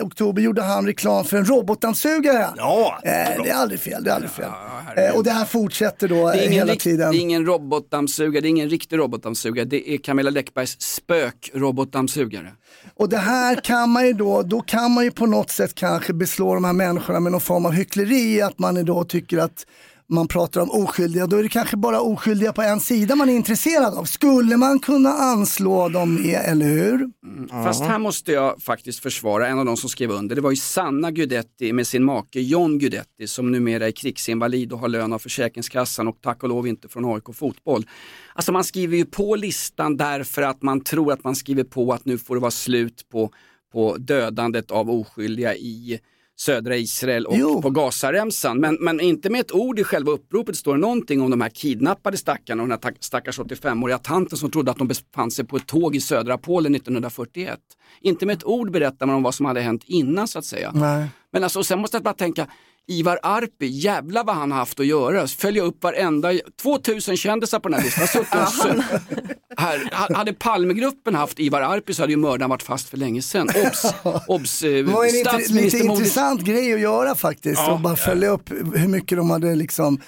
oktober 0.00 0.42
gjorde 0.42 0.62
han 0.62 0.86
reklam 0.86 1.24
för 1.24 1.36
en 1.36 1.44
robotdammsugare. 1.44 2.46
Ja, 2.56 2.98
eh, 3.04 3.42
det 3.44 3.50
är 3.50 3.54
aldrig 3.54 3.80
fel, 3.80 4.04
det 4.04 4.10
är 4.10 4.14
aldrig 4.14 4.30
fel. 4.30 4.50
eh, 4.96 5.16
och 5.16 5.24
det 5.24 5.30
här 5.30 5.44
fortsätter 5.44 6.08
då 6.08 6.30
hela 6.30 6.72
rikt, 6.72 6.82
tiden. 6.82 7.10
det 7.12 7.18
är 7.18 7.20
ingen 7.20 7.46
robotdammsugare, 7.46 8.40
det 8.40 8.48
är 8.48 8.50
ingen 8.50 8.70
riktig 8.70 8.98
robotdammsugare. 8.98 9.64
Det 9.64 9.90
är 9.90 9.98
Camilla 9.98 10.30
Läckbergs 10.30 10.76
spök-robotdammsugare. 10.80 12.52
Och 12.94 13.08
det 13.08 13.18
här 13.18 13.54
kan 13.56 13.90
man 13.90 14.06
ju 14.06 14.12
då, 14.12 14.42
då 14.42 14.60
kan 14.60 14.90
man 14.92 15.04
ju 15.04 15.10
på 15.10 15.26
något 15.26 15.50
sätt 15.50 15.74
kanske 15.74 16.12
beslå 16.12 16.54
de 16.54 16.64
här 16.64 16.72
människorna 16.72 17.20
med 17.20 17.32
någon 17.32 17.40
form 17.40 17.66
av 17.66 17.72
hyckleri, 17.72 18.42
att 18.42 18.58
man 18.58 18.84
då 18.84 19.04
tycker 19.04 19.38
att 19.38 19.66
man 20.10 20.28
pratar 20.28 20.60
om 20.60 20.70
oskyldiga, 20.70 21.26
då 21.26 21.36
är 21.36 21.42
det 21.42 21.48
kanske 21.48 21.76
bara 21.76 22.00
oskyldiga 22.00 22.52
på 22.52 22.62
en 22.62 22.80
sida 22.80 23.16
man 23.16 23.28
är 23.28 23.34
intresserad 23.34 23.94
av. 23.94 24.04
Skulle 24.04 24.56
man 24.56 24.78
kunna 24.78 25.08
anslå 25.08 25.88
dem, 25.88 26.18
i, 26.18 26.34
eller 26.34 26.66
hur? 26.66 27.10
Fast 27.48 27.82
här 27.82 27.98
måste 27.98 28.32
jag 28.32 28.62
faktiskt 28.62 29.02
försvara 29.02 29.48
en 29.48 29.58
av 29.58 29.64
de 29.64 29.76
som 29.76 29.90
skrev 29.90 30.10
under. 30.10 30.36
Det 30.36 30.42
var 30.42 30.50
ju 30.50 30.56
Sanna 30.56 31.10
Guidetti 31.10 31.72
med 31.72 31.86
sin 31.86 32.04
make 32.04 32.40
John 32.40 32.78
Guidetti 32.78 33.26
som 33.26 33.52
numera 33.52 33.86
är 33.86 33.90
krigsinvalid 33.90 34.72
och 34.72 34.78
har 34.78 34.88
lön 34.88 35.12
av 35.12 35.18
Försäkringskassan 35.18 36.08
och 36.08 36.18
tack 36.20 36.42
och 36.42 36.48
lov 36.48 36.66
inte 36.66 36.88
från 36.88 37.14
AIK 37.14 37.36
Fotboll. 37.36 37.86
Alltså 38.34 38.52
man 38.52 38.64
skriver 38.64 38.96
ju 38.96 39.04
på 39.04 39.36
listan 39.36 39.96
därför 39.96 40.42
att 40.42 40.62
man 40.62 40.80
tror 40.80 41.12
att 41.12 41.24
man 41.24 41.36
skriver 41.36 41.64
på 41.64 41.92
att 41.92 42.04
nu 42.04 42.18
får 42.18 42.34
det 42.34 42.40
vara 42.40 42.50
slut 42.50 43.06
på, 43.12 43.30
på 43.72 43.96
dödandet 43.96 44.70
av 44.70 44.90
oskyldiga 44.90 45.54
i 45.54 46.00
södra 46.36 46.76
Israel 46.76 47.26
och 47.26 47.36
Jo. 47.36 47.62
på 47.62 47.70
Gazaremsan. 47.70 48.60
Men, 48.60 48.74
men 48.80 49.00
inte 49.00 49.30
med 49.30 49.40
ett 49.40 49.52
ord 49.52 49.78
i 49.78 49.84
själva 49.84 50.12
uppropet 50.12 50.56
står 50.56 50.74
det 50.74 50.80
någonting 50.80 51.20
om 51.22 51.30
de 51.30 51.40
här 51.40 51.48
kidnappade 51.48 52.16
stackarna 52.16 52.62
och 52.62 52.68
den 52.68 52.78
här 52.84 52.90
ta- 52.90 52.96
stackars 53.00 53.38
85-åriga 53.38 53.98
tanten 53.98 54.38
som 54.38 54.50
trodde 54.50 54.70
att 54.70 54.78
de 54.78 54.88
befann 54.88 55.30
sig 55.30 55.44
på 55.46 55.56
ett 55.56 55.66
tåg 55.66 55.96
i 55.96 56.00
södra 56.00 56.38
Polen 56.38 56.74
1941. 56.74 57.58
Inte 58.00 58.26
med 58.26 58.36
ett 58.36 58.44
ord 58.44 58.70
berättar 58.70 59.06
man 59.06 59.16
om 59.16 59.22
vad 59.22 59.34
som 59.34 59.46
hade 59.46 59.60
hänt 59.60 59.82
innan 59.86 60.28
så 60.28 60.38
att 60.38 60.44
säga. 60.44 60.70
Nej. 60.74 61.06
Men 61.32 61.44
alltså, 61.44 61.58
och 61.58 61.66
sen 61.66 61.78
måste 61.80 61.96
jag 61.96 62.04
bara 62.04 62.14
tänka, 62.14 62.46
Ivar 62.90 63.18
Arpi, 63.22 63.66
jävla 63.66 64.22
vad 64.22 64.36
han 64.36 64.52
har 64.52 64.58
haft 64.58 64.80
att 64.80 64.86
göra. 64.86 65.26
Följa 65.26 65.62
upp 65.62 65.82
varenda, 65.82 66.28
2000 66.62 67.16
kändisar 67.16 67.58
på 67.60 67.68
den 67.68 67.78
här 67.78 67.84
listan. 67.84 68.06
Sö- 68.06 68.82
här, 69.56 69.90
ha- 69.92 70.16
hade 70.16 70.32
Palmegruppen 70.32 71.14
haft 71.14 71.40
Ivar 71.40 71.60
Arpi 71.60 71.94
så 71.94 72.02
hade 72.02 72.12
ju 72.12 72.16
mördaren 72.16 72.50
varit 72.50 72.62
fast 72.62 72.88
för 72.88 72.96
länge 72.96 73.22
sedan. 73.22 73.48
Obs, 73.66 73.84
obs 74.28 74.62
eh, 74.62 74.70
Det 74.72 74.82
var 74.82 75.04
en 75.04 75.54
lite 75.56 75.78
intressant 75.78 76.40
grej 76.42 76.74
att 76.74 76.80
göra 76.80 77.14
faktiskt. 77.14 77.60
Ja. 77.66 77.72
och 77.72 77.80
bara 77.80 77.96
följa 77.96 78.28
upp 78.28 78.50
hur 78.74 78.88
mycket 78.88 79.18
de 79.18 79.30
hade 79.30 79.54
liksom 79.54 80.00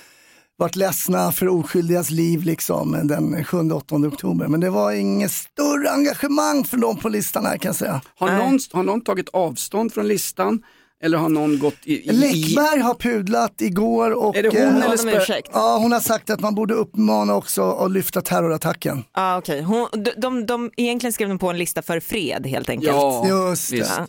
varit 0.57 0.77
ledsna 0.77 1.33
för 1.33 1.49
oskyldigas 1.49 2.11
liv 2.11 2.43
liksom 2.43 2.93
den 3.09 3.37
7-8 3.45 4.07
oktober. 4.09 4.49
Men 4.49 4.61
det 4.61 4.71
var 4.71 4.93
inget 4.93 5.33
större 5.33 5.91
engagemang 5.91 6.65
för 6.65 6.77
dem 6.77 6.97
på 6.97 7.09
listan 7.09 7.47
här 7.47 7.59
kan 7.59 7.69
jag 7.69 7.77
säga. 7.77 8.01
Har 8.19 8.31
någon, 8.39 8.59
har 8.73 8.83
någon 8.83 9.01
tagit 9.01 9.29
avstånd 9.33 9.93
från 9.95 10.09
listan? 10.09 10.63
Eller 11.03 11.19
har 11.19 11.29
någon 11.29 11.59
gått 11.59 11.75
i... 11.85 12.09
i, 12.11 12.13
Läckberg 12.13 12.81
har 12.81 12.95
pudlat 12.95 13.61
igår 13.61 14.11
och 14.11 14.37
Är 14.37 14.43
det 14.43 14.49
hon 14.49 14.77
eh, 14.77 14.85
eller 14.85 14.97
spö- 14.97 15.17
ursäkt. 15.17 15.51
ja, 15.53 15.79
hon 15.79 15.93
har 15.93 16.01
sagt 16.01 16.31
att 16.31 16.41
man 16.41 16.55
borde 16.55 16.75
uppmana 16.75 17.35
också 17.35 17.71
att 17.71 17.91
lyfta 17.93 18.21
terrorattacken. 18.21 19.05
Ah, 19.13 19.39
okay. 19.39 19.61
Hon, 19.63 19.89
de, 19.93 20.11
de, 20.17 20.47
de, 20.47 20.71
egentligen 20.77 21.13
skrev 21.13 21.29
de 21.29 21.39
på 21.39 21.51
en 21.51 21.59
lista 21.59 21.83
för 21.83 22.01
fred 22.01 22.47
helt 22.47 22.71
enkelt. 22.71 22.93
Ja, 22.93 23.29
Just 23.29 23.71
det. 23.71 23.77
visst. 23.77 24.01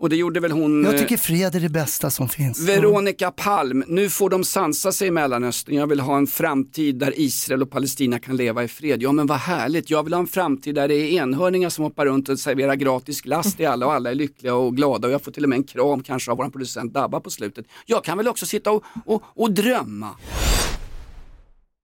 Och 0.00 0.08
det 0.08 0.16
gjorde 0.16 0.40
väl 0.40 0.52
hon... 0.52 0.84
Jag 0.84 0.94
eh, 0.94 1.00
tycker 1.00 1.16
fred 1.16 1.54
är 1.54 1.60
det 1.60 1.68
bästa 1.68 2.10
som 2.10 2.28
finns. 2.28 2.60
Veronica 2.60 3.30
Palm, 3.30 3.84
nu 3.86 4.10
får 4.10 4.30
de 4.30 4.44
sansa 4.44 4.92
sig 4.92 5.08
i 5.08 5.10
Mellanöstern. 5.10 5.74
Jag 5.74 5.86
vill 5.86 6.00
ha 6.00 6.16
en 6.16 6.26
framtid 6.26 6.98
där 6.98 7.12
Israel 7.16 7.62
och 7.62 7.70
Palestina 7.70 8.18
kan 8.18 8.36
leva 8.36 8.64
i 8.64 8.68
fred. 8.68 9.02
Ja 9.02 9.12
men 9.12 9.26
vad 9.26 9.38
härligt, 9.38 9.90
jag 9.90 10.02
vill 10.02 10.12
ha 10.12 10.20
en 10.20 10.26
framtid 10.26 10.74
där 10.74 10.88
det 10.88 10.94
är 10.94 11.22
enhörningar 11.22 11.68
som 11.68 11.84
hoppar 11.84 12.06
runt 12.06 12.28
och 12.28 12.38
serverar 12.38 12.74
gratis 12.74 13.20
glass 13.20 13.54
till 13.54 13.66
alla 13.66 13.86
och 13.86 13.92
alla 13.92 14.10
är 14.10 14.14
lyckliga 14.14 14.54
och 14.54 14.76
glada 14.76 15.08
och 15.08 15.14
jag 15.14 15.22
får 15.22 15.32
till 15.32 15.42
och 15.42 15.48
med 15.48 15.56
en 15.56 15.64
kram 15.64 16.02
kanske 16.02 16.30
av 16.30 16.36
vår 16.36 16.48
producent 16.48 16.92
Dabba 16.92 17.20
på 17.20 17.30
slutet. 17.30 17.66
Jag 17.86 18.04
kan 18.04 18.18
väl 18.18 18.28
också 18.28 18.46
sitta 18.46 18.70
och, 18.70 18.84
och, 19.04 19.22
och 19.34 19.52
drömma. 19.52 20.16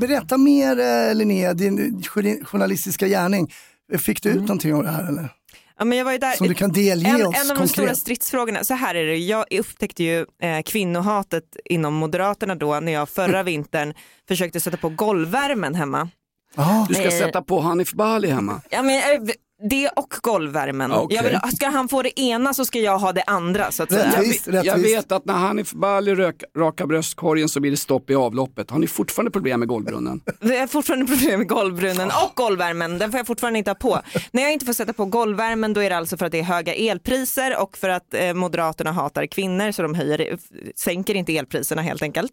Berätta 0.00 0.38
mer 0.38 0.78
eh, 0.80 1.14
Linnea, 1.14 1.54
din 1.54 2.02
journalistiska 2.44 3.06
gärning. 3.08 3.52
Fick 3.98 4.22
du 4.22 4.28
ut 4.28 4.40
någonting 4.40 4.74
av 4.74 4.82
det 4.82 4.90
här 4.90 5.08
eller? 5.08 5.28
Ja, 5.78 5.84
men 5.84 5.98
jag 5.98 6.04
var 6.04 6.12
ju 6.12 6.18
där. 6.18 6.32
Som 6.32 6.48
du 6.48 6.54
kan 6.54 6.72
delge 6.72 7.08
en, 7.10 7.26
oss 7.26 7.44
en 7.44 7.50
av 7.50 7.56
de 7.56 7.68
stora 7.68 7.84
konkret. 7.86 7.98
stridsfrågorna, 7.98 8.64
så 8.64 8.74
här 8.74 8.94
är 8.94 9.06
det, 9.06 9.16
jag 9.16 9.44
upptäckte 9.50 10.04
ju 10.04 10.26
eh, 10.42 10.62
kvinnohatet 10.66 11.44
inom 11.64 11.94
Moderaterna 11.94 12.54
då 12.54 12.80
när 12.80 12.92
jag 12.92 13.08
förra 13.08 13.42
vintern 13.42 13.94
försökte 14.28 14.60
sätta 14.60 14.76
på 14.76 14.88
golvvärmen 14.88 15.74
hemma. 15.74 16.08
Ja, 16.56 16.86
Du 16.88 16.94
ska 16.94 17.04
Eh. 17.04 17.10
sätta 17.18 17.42
på 17.42 17.60
Hanif 17.60 17.92
Bali 17.92 18.28
hemma. 18.30 18.60
Ja, 18.70 18.82
men, 18.82 18.96
eh, 18.96 19.30
det 19.62 19.88
och 19.88 20.14
golvvärmen. 20.22 20.92
Okej. 20.92 21.16
Jag 21.16 21.22
vill, 21.22 21.56
ska 21.56 21.68
han 21.68 21.88
få 21.88 22.02
det 22.02 22.20
ena 22.20 22.54
så 22.54 22.64
ska 22.64 22.78
jag 22.78 22.98
ha 22.98 23.12
det 23.12 23.22
andra 23.26 23.70
så 23.70 23.82
att 23.82 23.92
säga. 23.92 24.06
Rättvist, 24.06 24.46
Jag 24.46 24.66
rättvist. 24.66 24.86
vet 24.86 25.12
att 25.12 25.24
när 25.24 25.34
Hanif 25.34 25.72
Bali 25.72 26.14
rök, 26.14 26.42
rakar 26.58 26.86
bröstkorgen 26.86 27.48
så 27.48 27.60
blir 27.60 27.70
det 27.70 27.76
stopp 27.76 28.10
i 28.10 28.14
avloppet. 28.14 28.70
Har 28.70 28.78
ni 28.78 28.86
fortfarande 28.86 29.30
problem 29.30 29.60
med 29.60 29.68
golvbrunnen? 29.68 30.20
Vi 30.40 30.58
har 30.58 30.66
fortfarande 30.66 31.06
problem 31.06 31.38
med 31.38 31.48
golvbrunnen 31.48 32.08
och 32.08 32.36
golvvärmen. 32.36 32.98
Den 32.98 33.10
får 33.10 33.18
jag 33.18 33.26
fortfarande 33.26 33.58
inte 33.58 33.70
ha 33.70 33.74
på. 33.74 34.00
När 34.32 34.42
jag 34.42 34.52
inte 34.52 34.66
får 34.66 34.72
sätta 34.72 34.92
på 34.92 35.04
golvvärmen 35.04 35.72
då 35.72 35.80
är 35.82 35.90
det 35.90 35.96
alltså 35.96 36.16
för 36.16 36.26
att 36.26 36.32
det 36.32 36.38
är 36.38 36.42
höga 36.44 36.74
elpriser 36.74 37.62
och 37.62 37.76
för 37.78 37.88
att 37.88 38.14
eh, 38.14 38.34
Moderaterna 38.34 38.92
hatar 38.92 39.26
kvinnor 39.26 39.72
så 39.72 39.82
de 39.82 39.94
höjer, 39.94 40.38
sänker 40.76 41.14
inte 41.14 41.36
elpriserna 41.36 41.82
helt 41.82 42.02
enkelt. 42.02 42.32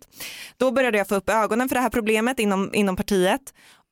Då 0.57 0.71
började 0.71 0.97
jag 0.97 1.07
få 1.07 1.15
upp 1.15 1.29
ögonen 1.29 1.69
för 1.69 1.75
det 1.75 1.81
här 1.81 1.89
problemet 1.89 2.39
inom, 2.39 2.69
inom 2.73 2.95
partiet 2.95 3.41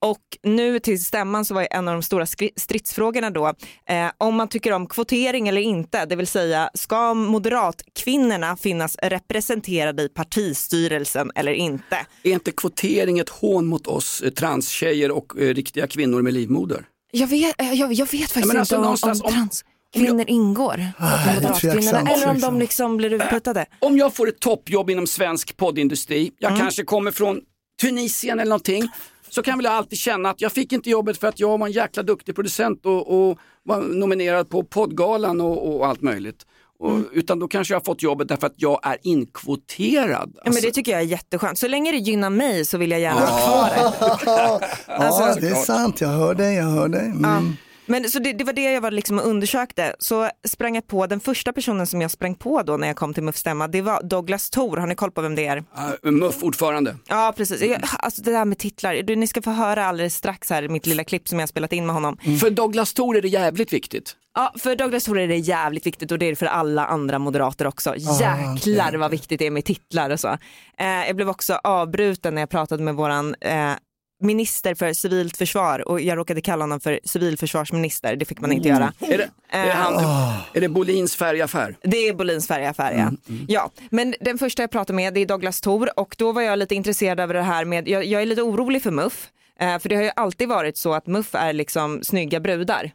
Och 0.06 0.22
nu 0.44 0.80
till 0.80 1.04
stämman 1.04 1.46
så 1.46 1.54
var 1.54 1.62
ju 1.62 1.68
en 1.72 1.88
av 1.88 1.94
de 1.94 2.04
stora 2.04 2.26
stridsfrågorna 2.56 3.30
då 3.30 3.48
eh, 3.90 4.08
om 4.18 4.36
man 4.36 4.48
tycker 4.48 4.72
om 4.72 4.88
kvotering 4.88 5.48
eller 5.48 5.62
inte, 5.62 6.06
det 6.06 6.16
vill 6.16 6.28
säga 6.28 6.70
ska 6.74 7.14
moderatkvinnorna 7.14 8.58
finnas 8.58 8.96
representerade 9.02 10.04
i 10.04 10.10
partistyrelsen 10.10 11.32
eller 11.36 11.52
inte? 11.52 12.06
Är 12.24 12.32
inte 12.32 12.52
kvotering 12.52 13.20
ett 13.20 13.30
hån 13.30 13.66
mot 13.66 13.88
oss 13.88 14.22
eh, 14.22 14.30
transtjejer 14.30 15.12
och 15.12 15.42
eh, 15.42 15.54
riktiga 15.54 15.88
kvinnor 15.88 16.22
med 16.22 16.34
livmoder? 16.34 16.86
Jag 17.12 17.28
vet, 17.28 17.62
eh, 17.62 17.74
jag, 17.74 17.94
jag 17.94 18.12
vet 18.12 18.32
faktiskt 18.32 18.46
men 18.48 18.58
alltså 18.58 18.76
inte 18.76 18.76
om, 18.76 18.80
om 18.80 18.84
någonstans 18.86 19.22
om- 19.22 19.32
transkvinnor 19.34 20.26
ingår. 20.28 20.86
Ah, 20.98 21.34
moderatkvinnorna, 21.36 22.12
eller 22.12 22.30
om 22.30 22.40
de 22.40 22.60
liksom 22.60 22.98
blir 22.98 23.14
utputtade. 23.14 23.66
Om 23.80 23.98
jag 23.98 24.14
får 24.16 24.30
ett 24.30 24.40
toppjobb 24.40 24.90
inom 24.90 25.08
svensk 25.08 25.58
poddindustri, 25.58 26.32
jag 26.40 26.50
Mm. 26.52 26.62
kanske 26.62 26.84
kommer 26.84 27.12
från 27.12 27.42
Tunisien 27.82 28.40
eller 28.40 28.50
någonting, 28.50 28.90
så 29.36 29.44
kan 29.44 29.58
väl 29.58 29.66
jag 29.66 29.74
alltid 29.74 30.00
känna 30.00 30.30
att 30.30 30.42
jag 30.42 30.52
fick 30.52 30.74
inte 30.74 30.90
jobbet 30.90 31.18
för 31.18 31.28
att 31.28 31.40
jag 31.40 31.58
var 31.58 31.68
en 31.68 31.72
jäkla 31.74 32.04
duktig 32.04 32.36
producent 32.36 32.86
och, 32.86 33.30
och 33.30 33.38
var 33.64 33.82
nominerad 33.82 34.50
på 34.50 34.64
poddgalan 34.64 35.42
och, 35.42 35.76
och 35.76 35.88
allt 35.88 36.02
möjligt. 36.02 36.46
Och, 36.80 36.92
Mm. 36.92 37.06
Utan 37.14 37.40
då 37.40 37.48
kanske 37.48 37.74
jag 37.74 37.80
har 37.80 37.86
fått 37.86 38.04
jobbet 38.04 38.28
därför 38.28 38.48
att 38.48 38.54
jag 38.56 38.80
är 38.84 38.98
inkvoterad. 39.04 40.32
Ja, 40.36 40.42
men 40.44 40.48
Alltså, 40.48 40.66
det 40.66 40.72
tycker 40.72 40.92
jag 40.92 41.02
är 41.02 41.06
jätteskönt. 41.06 41.60
Så 41.60 41.68
länge 41.68 41.92
det 41.92 41.98
gynnar 41.98 42.30
mig 42.30 42.66
så 42.66 42.78
vill 42.78 42.92
jag 42.92 43.00
gärna 43.00 43.20
ha 43.20 43.38
kvar 44.18 44.60
det. 44.60 44.68
ja, 44.88 45.36
det 45.42 45.48
är 45.48 45.56
sant, 45.56 46.02
jag 46.02 46.08
hör 46.08 46.34
dig, 46.36 46.56
jag 46.56 46.64
hör 46.66 46.88
dig. 46.88 47.06
Mm. 47.06 47.58
Men 47.86 48.10
så 48.10 48.20
det, 48.20 48.34
det 48.34 48.44
var 48.44 48.54
det 48.54 48.62
jag 48.74 48.82
var 48.82 48.92
liksom 48.92 49.20
och 49.20 49.28
undersökte. 49.28 49.96
Så 50.00 50.30
sprang 50.48 50.76
jag 50.76 50.88
på, 50.88 51.08
den 51.08 51.20
första 51.20 51.54
personen 51.54 51.88
som 51.88 52.02
jag 52.02 52.12
sprang 52.12 52.36
på 52.36 52.62
då 52.64 52.78
när 52.78 52.88
jag 52.88 52.96
kom 52.96 53.14
till 53.14 53.24
MUF 53.24 53.38
stämma, 53.38 53.68
det 53.68 53.82
var 53.82 54.04
Douglas 54.04 54.50
Thor. 54.50 54.78
Har 54.78 54.88
ni 54.88 54.96
koll 54.96 55.12
på 55.12 55.22
vem 55.22 55.36
det 55.36 55.48
är? 55.48 55.58
äh, 55.58 56.12
MUF-ordförande. 56.12 56.96
Ja 57.08 57.34
precis, 57.38 57.62
jag, 57.62 57.82
alltså 58.00 58.22
det 58.22 58.32
där 58.32 58.46
med 58.46 58.58
titlar, 58.58 58.94
Du, 58.96 59.16
ni 59.16 59.28
ska 59.28 59.42
få 59.42 59.52
höra 59.52 59.86
alldeles 59.86 60.16
strax 60.16 60.50
här 60.50 60.68
mitt 60.68 60.86
lilla 60.86 61.04
klipp 61.04 61.28
som 61.28 61.40
jag 61.40 61.44
har 61.44 61.48
spelat 61.48 61.74
in 61.74 61.86
med 61.86 61.94
honom. 61.96 62.18
För 62.42 62.50
Douglas 62.50 62.94
Thor 62.94 63.18
är 63.18 63.22
det 63.22 63.28
jävligt 63.28 63.74
viktigt. 63.74 64.16
Ja, 64.38 64.54
för 64.60 64.76
Douglas 64.76 65.04
Thor 65.04 65.20
är 65.20 65.28
det 65.28 65.36
jävligt 65.38 65.86
viktigt 65.86 66.12
och 66.12 66.20
det 66.20 66.26
är 66.26 66.30
det 66.30 66.36
för 66.36 66.46
alla 66.46 66.86
andra 66.86 67.20
moderater 67.20 67.68
också. 67.68 67.96
Jäklar 67.98 68.94
vad 68.94 69.12
viktigt 69.12 69.40
det 69.40 69.48
är 69.48 69.52
med 69.52 69.66
titlar 69.66 70.10
och 70.10 70.20
så. 70.20 70.28
Eh, 70.78 71.08
jag 71.08 71.16
blev 71.16 71.30
också 71.30 71.60
avbruten 71.64 72.36
när 72.36 72.42
jag 72.42 72.50
pratade 72.50 72.84
med 72.84 72.96
våran 72.96 73.36
eh, 73.42 73.72
minister 74.22 74.76
för 74.76 74.94
civilt 74.94 75.38
försvar 75.38 75.88
och 75.88 76.02
jag 76.02 76.18
råkade 76.18 76.42
kalla 76.42 76.64
honom 76.64 76.80
för 76.80 77.00
civilförsvarsminister, 77.04 78.16
det 78.16 78.26
fick 78.26 78.42
man 78.42 78.52
inte 78.52 78.70
göra. 78.70 78.94
Är 79.00 79.18
det, 79.18 79.30
är 79.50 79.68
Eh, 79.68 79.76
han, 79.76 79.94
är 80.54 80.62
det 80.62 80.70
Bolins 80.70 81.16
färgaffär? 81.16 81.76
Det 81.82 81.98
är 81.98 82.14
Bolins 82.14 82.48
färgaffär 82.48 82.94
ja. 82.94 83.34
ja. 83.48 83.72
Men 83.90 84.16
den 84.22 84.38
första 84.38 84.64
jag 84.64 84.72
pratade 84.72 84.96
med 84.96 85.18
är 85.18 85.26
Douglas 85.26 85.62
Thor 85.62 86.00
och 86.00 86.16
då 86.18 86.32
var 86.32 86.42
jag 86.42 86.60
lite 86.60 86.76
intresserad 86.76 87.20
över 87.20 87.34
det 87.34 87.42
här 87.42 87.66
med, 87.66 87.88
jag, 87.88 88.06
jag 88.06 88.22
är 88.22 88.26
lite 88.26 88.42
orolig 88.42 88.84
för 88.84 88.92
MUF. 88.92 89.30
Eh, 89.60 89.80
för 89.80 89.90
det 89.90 89.96
har 89.96 90.04
ju 90.04 90.12
alltid 90.16 90.50
varit 90.50 90.78
så 90.78 90.94
att 90.94 91.08
MUF 91.08 91.36
är 91.36 91.54
liksom 91.54 92.04
snygga 92.04 92.40
brudar. 92.40 92.92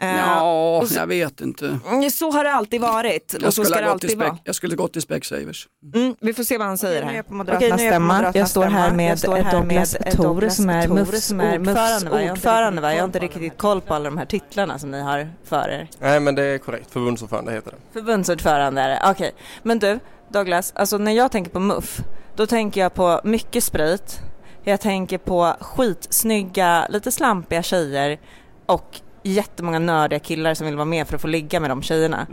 Eh, 0.00 0.16
Ja, 0.16 0.82
så- 0.86 0.94
jag 0.94 1.06
vet 1.06 1.40
inte. 1.40 1.78
Mm, 1.90 2.10
Så 2.10 2.30
har 2.30 2.44
det 2.44 2.52
alltid 2.52 2.80
varit 2.80 3.34
Jag 3.38 3.46
och 3.46 3.54
så 3.54 3.64
skulle, 3.64 3.76
ska 3.78 3.90
alltid 3.90 4.18
vara. 4.18 4.28
Speck, 4.28 4.40
jag 4.44 4.54
skulle 4.54 4.76
gått 4.76 4.92
till 4.92 5.02
Specsavers. 5.02 5.68
Mm, 5.94 6.14
vi 6.20 6.34
får 6.34 6.44
se 6.44 6.58
vad 6.58 6.66
han 6.66 6.78
säger 6.78 7.02
här. 7.02 7.22
Okej, 7.30 7.32
nu 7.32 7.48
är 7.48 7.70
jag 7.70 7.76
på 7.76 7.78
stämma. 7.78 8.32
Jag 8.34 8.48
står 8.48 8.64
här 8.64 8.92
med 8.92 9.18
Douglas 9.18 9.96
Thor 10.12 10.48
som 10.48 10.70
är 10.70 10.88
MUFs 10.88 11.30
ordförande. 11.32 12.10
va? 12.10 12.10
Jag 12.10 12.10
har 12.10 12.20
inte 12.20 12.32
ordförande 12.32 12.82
va? 12.82 12.92
Jag 12.94 13.00
har 13.00 13.04
inte 13.04 13.18
riktigt 13.18 13.58
koll 13.58 13.80
på 13.80 13.94
alla 13.94 14.04
de 14.04 14.18
här 14.18 14.26
titlarna 14.26 14.78
som 14.78 14.90
ni 14.90 15.00
har 15.00 15.28
för 15.44 15.68
er. 15.68 15.88
Nej 15.98 16.20
men 16.20 16.34
det 16.34 16.42
är 16.42 16.58
korrekt, 16.58 16.90
förbundsordförande 16.90 17.52
heter 17.52 17.70
det. 17.70 17.76
Förbundsordförande 18.00 18.80
är 18.82 18.88
det, 18.88 19.00
okej. 19.10 19.32
Men 19.62 19.78
du, 19.78 19.98
Douglas, 20.32 20.72
alltså 20.76 20.98
när 20.98 21.12
jag 21.12 21.32
tänker 21.32 21.50
på 21.50 21.60
MUF, 21.60 22.00
då 22.36 22.46
tänker 22.46 22.80
jag 22.80 22.94
på 22.94 23.20
mycket 23.24 23.64
sprit, 23.64 24.20
jag 24.64 24.80
tänker 24.80 25.18
på 25.18 25.54
skitsnygga, 25.60 26.86
lite 26.88 27.12
slampiga 27.12 27.62
tjejer 27.62 28.18
och 28.66 29.00
jättemånga 29.22 29.78
nördiga 29.78 30.18
killar 30.18 30.54
som 30.54 30.66
vill 30.66 30.76
vara 30.76 30.84
med 30.84 31.08
för 31.08 31.14
att 31.14 31.20
få 31.22 31.28
ligga 31.28 31.60
med 31.60 31.70
de 31.70 31.82
tjejerna. 31.82 32.26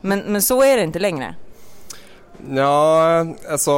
Men, 0.00 0.18
men 0.20 0.42
så 0.42 0.62
är 0.62 0.76
det 0.76 0.82
inte 0.82 0.98
längre. 0.98 1.34
Ja, 2.50 3.26
alltså 3.50 3.70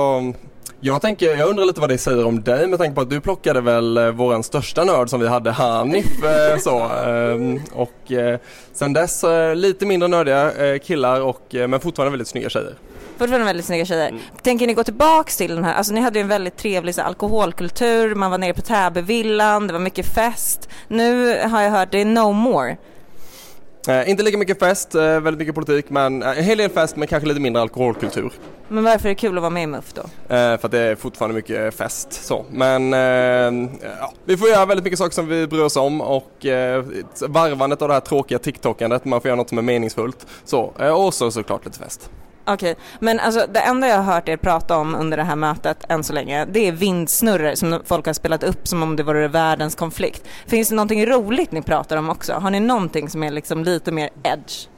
jag 0.80 1.00
tänker, 1.02 1.36
jag 1.36 1.48
undrar 1.48 1.64
lite 1.64 1.80
vad 1.80 1.88
det 1.90 1.98
säger 1.98 2.26
om 2.26 2.42
dig 2.42 2.66
med 2.66 2.78
tanke 2.78 2.94
på 2.94 3.00
att 3.00 3.10
du 3.10 3.20
plockade 3.20 3.60
väl 3.60 3.96
eh, 3.96 4.08
våran 4.10 4.42
största 4.42 4.84
nörd 4.84 5.08
som 5.10 5.20
vi 5.20 5.28
hade, 5.28 5.50
Hanif, 5.50 6.24
eh, 6.24 6.58
så. 6.58 6.78
ehm, 6.88 7.60
Och 7.72 8.12
eh, 8.12 8.38
sen 8.72 8.92
dess 8.92 9.24
eh, 9.24 9.54
lite 9.54 9.86
mindre 9.86 10.08
nördiga 10.08 10.78
killar 10.78 11.20
och, 11.20 11.42
men 11.50 11.80
fortfarande 11.80 12.10
väldigt 12.10 12.28
snygga 12.28 12.48
tjejer. 12.48 12.74
Fortfarande 13.22 13.46
väldigt 13.46 13.66
snygga 13.66 13.84
tjejer. 13.84 14.14
Tänker 14.42 14.66
ni 14.66 14.74
gå 14.74 14.84
tillbaks 14.84 15.36
till 15.36 15.54
den 15.54 15.64
här, 15.64 15.74
alltså 15.74 15.92
ni 15.92 16.00
hade 16.00 16.18
ju 16.18 16.22
en 16.22 16.28
väldigt 16.28 16.56
trevlig 16.56 16.94
så, 16.94 17.02
alkoholkultur, 17.02 18.14
man 18.14 18.30
var 18.30 18.38
nere 18.38 18.54
på 18.54 18.62
Täbyvillan, 18.62 19.66
det 19.66 19.72
var 19.72 19.80
mycket 19.80 20.06
fest. 20.06 20.68
Nu 20.88 21.38
har 21.48 21.62
jag 21.62 21.70
hört 21.70 21.90
det 21.90 22.00
är 22.00 22.04
no 22.04 22.32
more. 22.32 22.76
Eh, 23.88 24.10
inte 24.10 24.22
lika 24.22 24.38
mycket 24.38 24.58
fest, 24.58 24.94
eh, 24.94 25.02
väldigt 25.02 25.38
mycket 25.38 25.54
politik 25.54 25.90
men 25.90 26.22
eh, 26.22 26.38
en 26.38 26.44
hel 26.44 26.58
del 26.58 26.70
fest 26.70 26.96
men 26.96 27.08
kanske 27.08 27.28
lite 27.28 27.40
mindre 27.40 27.62
alkoholkultur. 27.62 28.32
Men 28.68 28.84
varför 28.84 29.08
är 29.08 29.10
det 29.10 29.14
kul 29.14 29.36
att 29.36 29.42
vara 29.42 29.50
med 29.50 29.62
i 29.62 29.66
MUF 29.66 29.92
då? 29.94 30.02
Eh, 30.02 30.08
för 30.28 30.60
att 30.62 30.70
det 30.70 30.78
är 30.78 30.94
fortfarande 30.94 31.34
mycket 31.34 31.74
fest 31.74 32.12
så. 32.12 32.44
Men 32.50 32.94
eh, 32.94 33.68
ja, 34.00 34.12
vi 34.24 34.36
får 34.36 34.48
göra 34.48 34.66
väldigt 34.66 34.84
mycket 34.84 34.98
saker 34.98 35.14
som 35.14 35.28
vi 35.28 35.46
bryr 35.46 35.62
oss 35.62 35.76
om 35.76 36.00
och 36.00 36.46
eh, 36.46 36.84
varvandet 37.28 37.82
av 37.82 37.88
det 37.88 37.94
här 37.94 38.00
tråkiga 38.00 38.38
TikTokandet, 38.38 39.04
man 39.04 39.20
får 39.20 39.28
göra 39.28 39.36
något 39.36 39.48
som 39.48 39.58
är 39.58 39.62
meningsfullt. 39.62 40.26
Så, 40.44 40.72
eh, 40.78 41.04
och 41.04 41.14
så 41.14 41.30
såklart 41.30 41.64
lite 41.64 41.78
fest. 41.78 42.10
Okej, 42.44 42.74
men 43.00 43.20
alltså 43.20 43.46
det 43.52 43.60
enda 43.60 43.88
jag 43.88 43.96
har 43.96 44.14
hört 44.14 44.28
er 44.28 44.36
prata 44.36 44.76
om 44.76 44.94
under 44.94 45.16
det 45.16 45.22
här 45.22 45.36
mötet 45.36 45.84
än 45.88 46.04
så 46.04 46.12
länge, 46.12 46.44
det 46.44 46.68
är 46.68 46.72
vindsnurror 46.72 47.54
som 47.54 47.80
folk 47.84 48.06
har 48.06 48.12
spelat 48.12 48.42
upp 48.42 48.68
som 48.68 48.82
om 48.82 48.96
det 48.96 49.02
vore 49.02 49.28
världens 49.28 49.74
konflikt. 49.74 50.28
Finns 50.46 50.68
det 50.68 50.74
någonting 50.74 51.06
roligt 51.06 51.52
ni 51.52 51.62
pratar 51.62 51.96
om 51.96 52.10
också? 52.10 52.32
Har 52.32 52.50
ni 52.50 52.60
någonting 52.60 53.08
som 53.08 53.22
är 53.22 53.30
liksom 53.30 53.64
lite 53.64 53.92
mer 53.92 54.10
edge? 54.22 54.68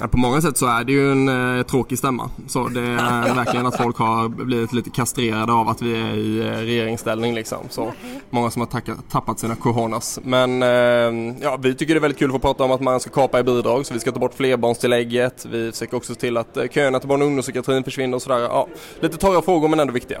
Ja, 0.00 0.08
på 0.08 0.16
många 0.16 0.40
sätt 0.40 0.56
så 0.56 0.66
är 0.66 0.84
det 0.84 0.92
ju 0.92 1.12
en 1.12 1.58
eh, 1.58 1.62
tråkig 1.62 1.98
stämma. 1.98 2.30
Så 2.48 2.68
det 2.68 2.80
är 2.80 3.34
verkligen 3.34 3.66
att 3.66 3.76
folk 3.76 3.96
har 3.96 4.28
blivit 4.28 4.72
lite 4.72 4.90
kastrerade 4.90 5.52
av 5.52 5.68
att 5.68 5.82
vi 5.82 6.00
är 6.00 6.14
i 6.14 6.40
eh, 6.40 6.50
regeringsställning 6.50 7.34
liksom. 7.34 7.58
Så 7.70 7.92
många 8.30 8.50
som 8.50 8.60
har 8.60 8.66
tacka, 8.66 8.94
tappat 9.10 9.38
sina 9.38 9.54
coronas. 9.54 10.20
Men 10.22 10.62
eh, 10.62 11.36
ja, 11.42 11.56
vi 11.60 11.74
tycker 11.74 11.94
det 11.94 11.98
är 11.98 12.00
väldigt 12.02 12.18
kul 12.18 12.28
att 12.28 12.32
få 12.32 12.38
prata 12.38 12.64
om 12.64 12.72
att 12.72 12.80
man 12.80 13.00
ska 13.00 13.10
kapa 13.10 13.40
i 13.40 13.42
bidrag 13.42 13.86
så 13.86 13.94
vi 13.94 14.00
ska 14.00 14.12
ta 14.12 14.20
bort 14.20 14.34
flerbarnstillägget. 14.34 15.46
Vi 15.50 15.72
försöker 15.72 15.96
också 15.96 16.14
se 16.14 16.20
till 16.20 16.36
att 16.36 16.56
eh, 16.56 16.68
köerna 16.68 16.98
till 16.98 17.08
barn 17.08 17.22
och 17.22 17.26
ungdomspsykiatrin 17.26 17.84
försvinner 17.84 18.14
och 18.14 18.22
sådär. 18.22 18.38
Ja, 18.38 18.68
lite 19.00 19.16
torra 19.16 19.42
frågor 19.42 19.68
men 19.68 19.80
ändå 19.80 19.92
viktiga. 19.92 20.20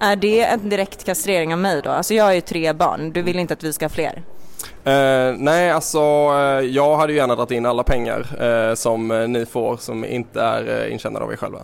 Är 0.00 0.16
det 0.16 0.44
en 0.44 0.68
direkt 0.68 1.04
kastrering 1.04 1.52
av 1.52 1.58
mig 1.58 1.82
då? 1.84 1.90
Alltså 1.90 2.14
jag 2.14 2.24
har 2.24 2.32
ju 2.32 2.40
tre 2.40 2.72
barn, 2.72 3.12
du 3.12 3.22
vill 3.22 3.38
inte 3.38 3.54
att 3.54 3.62
vi 3.62 3.72
ska 3.72 3.84
ha 3.84 3.90
fler? 3.90 4.22
Eh, 4.84 5.34
nej, 5.38 5.70
alltså 5.70 5.98
eh, 5.98 6.66
jag 6.66 6.96
hade 6.96 7.12
ju 7.12 7.18
gärna 7.18 7.34
dragit 7.34 7.50
in 7.50 7.66
alla 7.66 7.82
pengar 7.82 8.42
eh, 8.42 8.74
som 8.74 9.08
ni 9.28 9.46
får 9.46 9.76
som 9.76 10.04
inte 10.04 10.40
är 10.40 10.84
eh, 10.84 10.92
intjänade 10.92 11.24
av 11.24 11.32
er 11.32 11.36
själva. 11.36 11.58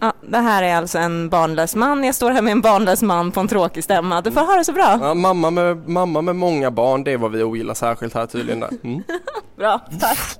Ja, 0.00 0.12
det 0.28 0.38
här 0.38 0.62
är 0.62 0.76
alltså 0.76 0.98
en 0.98 1.28
barnlös 1.28 1.74
man, 1.74 2.04
jag 2.04 2.14
står 2.14 2.30
här 2.30 2.42
med 2.42 2.52
en 2.52 2.60
barnlös 2.60 3.02
man 3.02 3.32
på 3.32 3.40
en 3.40 3.48
tråkig 3.48 3.84
stämma. 3.84 4.20
Du 4.20 4.32
får 4.32 4.40
ha 4.40 4.56
det 4.56 4.64
så 4.64 4.72
bra. 4.72 4.98
Ja, 5.00 5.14
mamma, 5.14 5.50
med, 5.50 5.88
mamma 5.88 6.22
med 6.22 6.36
många 6.36 6.70
barn, 6.70 7.04
det 7.04 7.12
är 7.12 7.18
vad 7.18 7.32
vi 7.32 7.42
ogillar 7.42 7.74
särskilt 7.74 8.14
här 8.14 8.26
tydligen. 8.26 8.60
Där. 8.60 8.70
Mm. 8.84 9.02
Bra, 9.56 9.80
tack. 10.00 10.38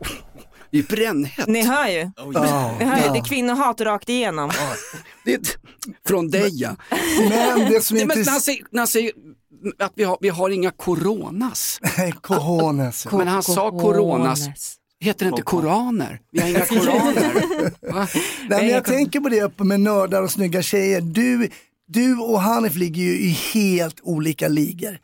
Det 0.71 0.79
är 0.79 0.83
brännhett. 0.83 1.47
Ni 1.47 1.63
hör 1.67 1.89
ju. 1.89 2.11
Ja. 2.35 2.75
Ni 2.79 2.85
hör 2.85 2.97
ju. 2.97 3.13
Det 3.13 3.19
är 3.19 3.25
kvinnohat 3.25 3.81
rakt 3.81 4.09
igenom. 4.09 4.51
Det 5.25 5.35
är 5.35 5.41
från 6.09 6.31
dig 6.31 6.51
ja. 6.53 6.71
Men 7.59 7.71
det 7.71 7.85
som 7.85 7.97
när 7.97 8.79
han 8.79 8.87
säger 8.87 9.13
att 9.79 9.93
vi 9.95 10.05
har, 10.05 10.19
vi 10.21 10.29
har 10.29 10.51
inga 10.51 10.71
coronas. 10.71 11.81
Cojones. 12.21 13.07
Men 13.13 13.29
han 13.29 13.43
sa 13.43 13.71
coronas. 13.71 14.49
Heter 15.01 15.25
det 15.25 15.29
inte 15.29 15.43
koraner? 15.43 16.21
Vi 16.31 16.41
har 16.41 16.49
inga 16.49 16.67
koraner. 16.67 17.73
Nej, 18.49 18.63
men 18.63 18.69
jag 18.69 18.85
tänker 18.85 19.21
på 19.21 19.29
det 19.29 19.59
med 19.59 19.81
nördar 19.81 20.23
och 20.23 20.31
snygga 20.31 20.63
tjejer. 20.63 21.01
Du, 21.01 21.49
du 21.87 22.17
och 22.17 22.41
Hanif 22.41 22.75
ligger 22.75 23.03
ju 23.03 23.19
i 23.19 23.29
helt 23.29 24.01
olika 24.03 24.49
ligor. 24.49 24.99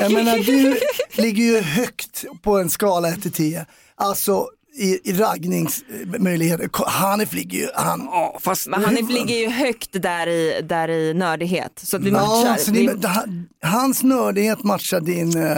Jag 0.00 0.12
menar, 0.12 0.38
du 0.38 0.80
ligger 1.22 1.44
ju 1.44 1.60
högt 1.60 2.24
på 2.42 2.58
en 2.58 2.70
skala 2.70 3.08
1 3.08 3.22
till 3.22 3.32
10. 3.32 3.66
Alltså 3.94 4.48
i, 4.74 5.10
i 5.10 5.12
raggningsmöjligheter. 5.12 6.70
Hanif 6.86 7.32
ligger 7.32 7.58
ju, 7.58 7.66
han... 7.74 8.00
Ja, 8.04 8.38
fast 8.42 8.66
Men 8.68 8.84
han 8.84 8.96
är- 8.98 9.02
ligger 9.02 9.34
ju 9.38 9.48
högt 9.48 9.88
där 10.02 10.26
i, 10.26 10.60
där 10.62 10.88
i 10.88 11.14
nördighet 11.14 11.80
så 11.84 11.96
att 11.96 12.02
vi 12.02 12.10
Ja, 12.10 12.26
matchar. 12.44 12.56
så 12.64 12.72
vi, 12.72 12.86
det, 12.86 13.08
han- 13.08 13.46
hans 13.62 14.02
nördighet 14.02 14.62
matchar 14.62 15.00
din 15.00 15.36
uh, 15.36 15.56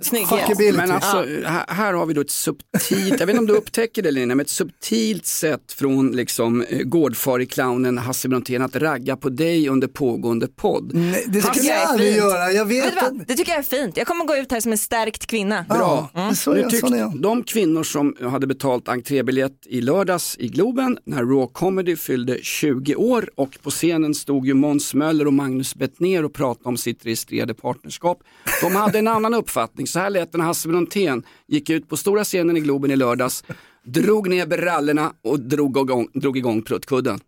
Snygghet. 0.00 0.76
Men 0.76 0.90
alltså, 0.90 1.16
här, 1.46 1.64
här 1.68 1.92
har 1.92 2.06
vi 2.06 2.14
då 2.14 2.20
ett 2.20 2.30
subtilt, 2.30 3.20
jag 3.20 3.26
vet 3.26 3.28
inte 3.28 3.38
om 3.38 3.46
du 3.46 3.52
upptäcker 3.54 4.02
det 4.02 4.10
Lina, 4.10 4.34
men 4.34 4.44
ett 4.44 4.50
subtilt 4.50 5.26
sätt 5.26 5.72
från 5.72 6.12
liksom 6.12 6.62
eh, 6.62 6.78
gårdfari-clownen 6.78 7.98
Hasse 7.98 8.28
Brontén 8.28 8.62
att 8.62 8.76
ragga 8.76 9.16
på 9.16 9.28
dig 9.28 9.68
under 9.68 9.88
pågående 9.88 10.46
podd. 10.48 10.90
Nej, 10.94 11.24
det 11.28 11.40
skulle 11.42 11.70
är 11.72 11.74
jag 11.80 11.88
aldrig 11.88 12.08
fint. 12.08 12.18
göra. 12.24 12.52
Jag 12.52 12.64
vet 12.64 12.84
vet 12.96 13.02
att... 13.02 13.28
Det 13.28 13.34
tycker 13.34 13.52
jag 13.52 13.58
är 13.58 13.62
fint. 13.62 13.96
Jag 13.96 14.06
kommer 14.06 14.24
gå 14.24 14.36
ut 14.36 14.52
här 14.52 14.60
som 14.60 14.72
en 14.72 14.78
stärkt 14.78 15.26
kvinna. 15.26 15.64
Bra. 15.68 16.10
Ja, 16.14 16.34
så 16.34 16.52
Nu 16.54 16.70
tyckte, 16.70 16.94
jag. 16.96 17.20
de 17.20 17.42
kvinnor 17.42 17.82
som 17.84 18.16
hade 18.30 18.45
hade 18.46 18.54
betalt 18.54 18.88
entrébiljett 18.88 19.66
i 19.66 19.80
lördags 19.80 20.36
i 20.38 20.48
Globen 20.48 20.98
när 21.04 21.22
Raw 21.22 21.46
Comedy 21.52 21.96
fyllde 21.96 22.38
20 22.42 22.94
år 22.94 23.30
och 23.34 23.58
på 23.62 23.70
scenen 23.70 24.14
stod 24.14 24.46
ju 24.46 24.54
Måns 24.54 24.94
Möller 24.94 25.26
och 25.26 25.32
Magnus 25.32 25.74
Bettner 25.74 26.24
och 26.24 26.34
pratade 26.34 26.68
om 26.68 26.76
sitt 26.76 27.06
registrerade 27.06 27.54
partnerskap. 27.54 28.18
De 28.62 28.76
hade 28.76 28.98
en 28.98 29.08
annan 29.08 29.34
uppfattning, 29.34 29.86
så 29.86 29.98
här 29.98 30.10
lät 30.10 30.32
det 30.32 30.38
när 30.38 30.44
Hasse 30.44 30.68
Brontén 30.68 31.22
gick 31.48 31.70
ut 31.70 31.88
på 31.88 31.96
stora 31.96 32.24
scenen 32.24 32.56
i 32.56 32.60
Globen 32.60 32.90
i 32.90 32.96
lördags, 32.96 33.44
drog 33.84 34.28
ner 34.28 34.46
brallorna 34.46 35.12
och 35.24 35.40
drog 35.40 35.78
igång, 35.78 36.08
drog 36.14 36.38
igång 36.38 36.62
pruttkudden. 36.62 37.20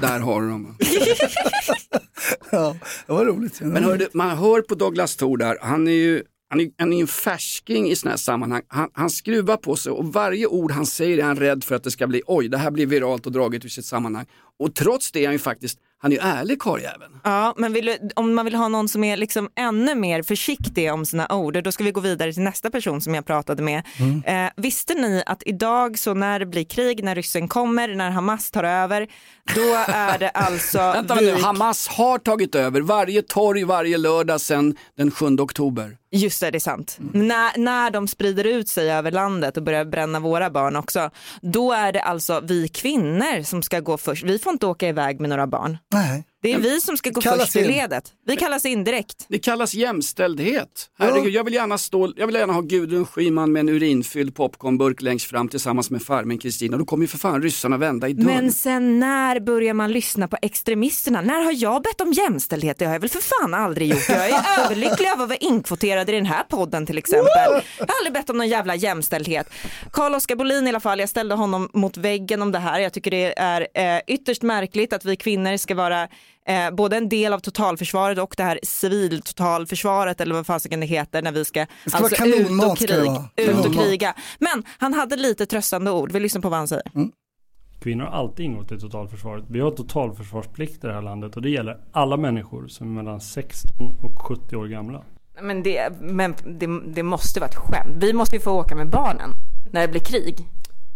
Där 0.00 0.20
har 0.20 0.42
du 0.42 0.48
dem. 0.48 0.76
Ja, 2.50 2.76
det 3.06 3.12
var 3.12 3.24
roligt. 3.24 3.60
Men 3.60 3.84
hör 3.84 3.96
du, 3.96 4.08
man 4.12 4.38
hör 4.38 4.60
på 4.60 4.74
Douglas 4.74 5.16
Thor 5.16 5.36
där, 5.36 5.58
han 5.60 5.88
är 5.88 5.92
ju 5.92 6.22
han 6.56 6.66
är, 6.66 6.70
han 6.78 6.92
är 6.92 7.00
en 7.00 7.06
färsking 7.06 7.90
i 7.90 7.96
sådana 7.96 8.12
här 8.12 8.16
sammanhang. 8.16 8.62
Han, 8.68 8.88
han 8.92 9.10
skruvar 9.10 9.56
på 9.56 9.76
sig 9.76 9.92
och 9.92 10.12
varje 10.12 10.46
ord 10.46 10.70
han 10.70 10.86
säger 10.86 11.18
är 11.18 11.22
han 11.22 11.36
rädd 11.36 11.64
för 11.64 11.74
att 11.74 11.84
det 11.84 11.90
ska 11.90 12.06
bli, 12.06 12.22
oj 12.26 12.48
det 12.48 12.58
här 12.58 12.70
blir 12.70 12.86
viralt 12.86 13.26
och 13.26 13.32
draget 13.32 13.64
ur 13.64 13.68
sitt 13.68 13.84
sammanhang. 13.84 14.26
Och 14.58 14.74
trots 14.74 15.12
det 15.12 15.20
är 15.20 15.24
han 15.24 15.34
ju 15.34 15.38
faktiskt, 15.38 15.78
han 15.98 16.12
är 16.12 16.16
ju 16.16 16.22
ärlig 16.22 16.60
karljäveln. 16.60 17.12
Ja, 17.24 17.54
men 17.56 17.72
vill, 17.72 17.96
om 18.14 18.34
man 18.34 18.44
vill 18.44 18.54
ha 18.54 18.68
någon 18.68 18.88
som 18.88 19.04
är 19.04 19.16
liksom 19.16 19.48
ännu 19.56 19.94
mer 19.94 20.22
försiktig 20.22 20.92
om 20.92 21.06
sina 21.06 21.34
ord, 21.34 21.62
då 21.62 21.72
ska 21.72 21.84
vi 21.84 21.90
gå 21.90 22.00
vidare 22.00 22.32
till 22.32 22.42
nästa 22.42 22.70
person 22.70 23.00
som 23.00 23.14
jag 23.14 23.26
pratade 23.26 23.62
med. 23.62 23.82
Eh, 24.24 24.50
visste 24.56 24.94
ni 24.94 25.22
att 25.26 25.42
idag 25.46 25.98
så 25.98 26.14
när 26.14 26.38
det 26.38 26.46
blir 26.46 26.64
krig, 26.64 27.04
när 27.04 27.14
ryssen 27.14 27.48
kommer, 27.48 27.94
när 27.94 28.10
Hamas 28.10 28.50
tar 28.50 28.64
över, 28.64 29.08
då 29.54 29.74
är 29.88 30.18
det 30.18 30.28
alltså 30.28 30.78
Vänta 30.94 31.14
nu. 31.14 31.32
Hamas 31.32 31.88
har 31.88 32.18
tagit 32.18 32.54
över 32.54 32.80
varje 32.80 33.22
torg 33.22 33.64
varje 33.64 33.98
lördag 33.98 34.40
sedan 34.40 34.76
den 34.96 35.10
7 35.10 35.26
oktober. 35.26 35.96
Just 36.10 36.40
det, 36.40 36.50
det 36.50 36.58
är 36.58 36.60
sant. 36.60 36.98
När, 37.12 37.58
när 37.58 37.90
de 37.90 38.08
sprider 38.08 38.44
ut 38.44 38.68
sig 38.68 38.92
över 38.92 39.10
landet 39.10 39.56
och 39.56 39.62
börjar 39.62 39.84
bränna 39.84 40.20
våra 40.20 40.50
barn 40.50 40.76
också, 40.76 41.10
då 41.40 41.72
är 41.72 41.92
det 41.92 42.02
alltså 42.02 42.40
vi 42.44 42.68
kvinnor 42.68 43.42
som 43.42 43.62
ska 43.62 43.80
gå 43.80 43.98
först. 43.98 44.24
Vi 44.24 44.38
får 44.38 44.52
inte 44.52 44.66
åka 44.66 44.88
iväg 44.88 45.20
med 45.20 45.30
några 45.30 45.46
barn. 45.46 45.78
Nej. 45.92 46.24
Det 46.46 46.52
är 46.52 46.58
vi 46.58 46.80
som 46.80 46.96
ska 46.96 47.10
gå 47.10 47.20
först 47.20 47.56
i 47.56 47.60
in. 47.60 47.66
ledet. 47.66 48.12
Vi 48.26 48.36
kallas 48.36 48.66
in 48.66 48.84
direkt. 48.84 49.26
Det 49.28 49.38
kallas 49.38 49.74
jämställdhet. 49.74 50.90
Herregud, 50.98 51.34
jag, 51.34 51.44
vill 51.44 51.54
gärna 51.54 51.78
stå, 51.78 52.12
jag 52.16 52.26
vill 52.26 52.36
gärna 52.36 52.52
ha 52.52 52.60
Gudrun 52.60 53.06
Schyman 53.06 53.52
med 53.52 53.60
en 53.60 53.68
urinfylld 53.68 54.34
popcornburk 54.34 55.02
längst 55.02 55.30
fram 55.30 55.48
tillsammans 55.48 55.90
med 55.90 56.02
farmen 56.02 56.38
Kristina. 56.38 56.76
Då 56.76 56.84
kommer 56.84 57.04
ju 57.04 57.08
för 57.08 57.18
fan 57.18 57.42
ryssarna 57.42 57.76
vända 57.76 58.08
i 58.08 58.12
dörren. 58.12 58.34
Men 58.34 58.52
sen 58.52 59.00
när 59.00 59.40
börjar 59.40 59.74
man 59.74 59.92
lyssna 59.92 60.28
på 60.28 60.36
extremisterna? 60.42 61.20
När 61.20 61.44
har 61.44 61.52
jag 61.52 61.82
bett 61.82 62.00
om 62.00 62.12
jämställdhet? 62.12 62.78
Det 62.78 62.84
har 62.84 62.92
jag 62.92 63.00
väl 63.00 63.10
för 63.10 63.20
fan 63.20 63.54
aldrig 63.54 63.88
gjort. 63.88 64.08
Jag 64.08 64.28
är 64.28 64.44
överlycklig 64.64 65.08
över 65.08 65.22
att 65.22 65.28
vara 65.28 65.38
inkvoterad 65.38 66.08
i 66.08 66.12
den 66.12 66.26
här 66.26 66.42
podden 66.42 66.86
till 66.86 66.98
exempel. 66.98 67.30
Jag 67.78 67.86
har 67.86 67.94
aldrig 68.00 68.12
bett 68.12 68.30
om 68.30 68.36
någon 68.36 68.48
jävla 68.48 68.74
jämställdhet. 68.74 69.50
Carl-Oskar 69.92 70.36
Bolin 70.36 70.66
i 70.66 70.68
alla 70.68 70.80
fall, 70.80 71.00
jag 71.00 71.08
ställde 71.08 71.34
honom 71.34 71.68
mot 71.72 71.96
väggen 71.96 72.42
om 72.42 72.52
det 72.52 72.58
här. 72.58 72.80
Jag 72.80 72.92
tycker 72.92 73.10
det 73.10 73.38
är 73.38 73.68
eh, 73.74 74.00
ytterst 74.06 74.42
märkligt 74.42 74.92
att 74.92 75.04
vi 75.04 75.16
kvinnor 75.16 75.56
ska 75.56 75.74
vara 75.74 76.08
eh, 76.46 76.70
både 76.70 76.96
en 76.96 77.08
del 77.08 77.32
av 77.32 77.38
totalförsvaret 77.38 78.18
och 78.18 78.34
det 78.36 78.42
här 78.42 78.60
civiltotalförsvaret 78.62 80.20
eller 80.20 80.34
vad 80.34 80.46
fasiken 80.46 80.80
det 80.80 80.86
heter 80.86 81.22
när 81.22 81.32
vi 81.32 81.44
ska, 81.44 81.66
ska 81.86 81.98
alltså 81.98 82.24
ut 82.24 82.64
och, 82.64 82.78
krig, 82.78 83.10
ut 83.36 83.66
och 83.66 83.74
kriga. 83.74 84.14
Men 84.38 84.62
han 84.78 84.94
hade 84.94 85.16
lite 85.16 85.46
tröstande 85.46 85.90
ord, 85.90 86.12
vi 86.12 86.20
lyssnar 86.20 86.42
på 86.42 86.48
vad 86.48 86.58
han 86.58 86.68
säger. 86.68 86.92
Kvinnor 87.80 88.04
har 88.04 88.12
alltid 88.12 88.46
ingått 88.46 88.72
i 88.72 88.78
totalförsvaret. 88.80 89.44
Vi 89.48 89.60
har 89.60 89.70
totalförsvarsplikt 89.70 90.84
i 90.84 90.86
det 90.86 90.92
här 90.92 91.02
landet 91.02 91.36
och 91.36 91.42
det 91.42 91.50
gäller 91.50 91.78
alla 91.92 92.16
människor 92.16 92.68
som 92.68 92.86
är 92.86 93.02
mellan 93.02 93.20
16 93.20 93.70
och 94.02 94.22
70 94.22 94.56
år 94.56 94.66
gamla. 94.66 95.02
Men, 95.40 95.62
det, 95.62 95.92
men 96.00 96.34
det, 96.44 96.80
det 96.94 97.02
måste 97.02 97.40
vara 97.40 97.50
ett 97.50 97.56
skämt. 97.56 97.96
Vi 97.96 98.12
måste 98.12 98.36
ju 98.36 98.40
få 98.40 98.50
åka 98.50 98.76
med 98.76 98.90
barnen 98.90 99.30
när 99.72 99.80
det 99.80 99.88
blir 99.88 100.00
krig. 100.00 100.36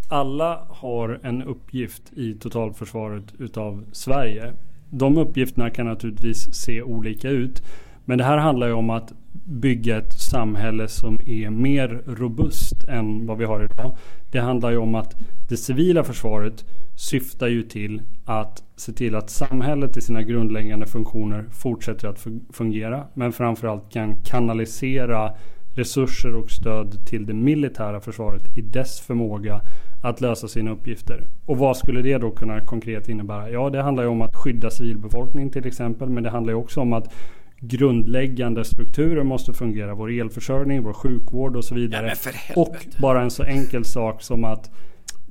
Alla 0.09 0.67
har 0.69 1.19
en 1.23 1.43
uppgift 1.43 2.13
i 2.13 2.33
totalförsvaret 2.33 3.23
utav 3.39 3.85
Sverige. 3.91 4.53
De 4.93 5.17
uppgifterna 5.17 5.69
kan 5.69 5.85
naturligtvis 5.85 6.53
se 6.53 6.81
olika 6.81 7.29
ut. 7.29 7.63
Men 8.05 8.17
det 8.17 8.23
här 8.23 8.37
handlar 8.37 8.67
ju 8.67 8.73
om 8.73 8.89
att 8.89 9.13
bygga 9.45 9.97
ett 9.97 10.13
samhälle 10.13 10.87
som 10.87 11.19
är 11.25 11.49
mer 11.49 12.01
robust 12.05 12.83
än 12.83 13.25
vad 13.25 13.37
vi 13.37 13.45
har 13.45 13.63
idag. 13.63 13.97
Det 14.31 14.39
handlar 14.39 14.71
ju 14.71 14.77
om 14.77 14.95
att 14.95 15.15
det 15.49 15.57
civila 15.57 16.03
försvaret 16.03 16.65
syftar 16.95 17.47
ju 17.47 17.63
till 17.63 18.01
att 18.25 18.63
se 18.75 18.91
till 18.91 19.15
att 19.15 19.29
samhället 19.29 19.97
i 19.97 20.01
sina 20.01 20.21
grundläggande 20.21 20.85
funktioner 20.85 21.45
fortsätter 21.51 22.07
att 22.07 22.27
fungera. 22.53 23.07
Men 23.13 23.31
framförallt 23.31 23.91
kan 23.91 24.15
kanalisera 24.23 25.33
resurser 25.75 26.35
och 26.35 26.51
stöd 26.51 27.05
till 27.05 27.25
det 27.25 27.33
militära 27.33 27.99
försvaret 27.99 28.57
i 28.57 28.61
dess 28.61 28.99
förmåga 28.99 29.61
att 30.03 30.21
lösa 30.21 30.47
sina 30.47 30.71
uppgifter. 30.71 31.27
Och 31.45 31.57
vad 31.57 31.77
skulle 31.77 32.01
det 32.01 32.17
då 32.17 32.31
kunna 32.31 32.61
konkret 32.65 33.09
innebära? 33.09 33.49
Ja, 33.49 33.69
det 33.69 33.81
handlar 33.81 34.03
ju 34.03 34.09
om 34.09 34.21
att 34.21 34.35
skydda 34.35 34.69
civilbefolkningen 34.69 35.49
till 35.49 35.67
exempel, 35.67 36.09
men 36.09 36.23
det 36.23 36.29
handlar 36.29 36.53
ju 36.53 36.59
också 36.59 36.81
om 36.81 36.93
att 36.93 37.13
grundläggande 37.59 38.63
strukturer 38.63 39.23
måste 39.23 39.53
fungera. 39.53 39.95
Vår 39.95 40.11
elförsörjning, 40.11 40.83
vår 40.83 40.93
sjukvård 40.93 41.55
och 41.55 41.65
så 41.65 41.75
vidare. 41.75 42.15
för 42.15 42.33
och 42.55 42.75
bara 43.01 43.21
en 43.21 43.31
så 43.31 43.43
enkel 43.43 43.85
sak 43.85 44.21
som 44.21 44.43
att 44.43 44.71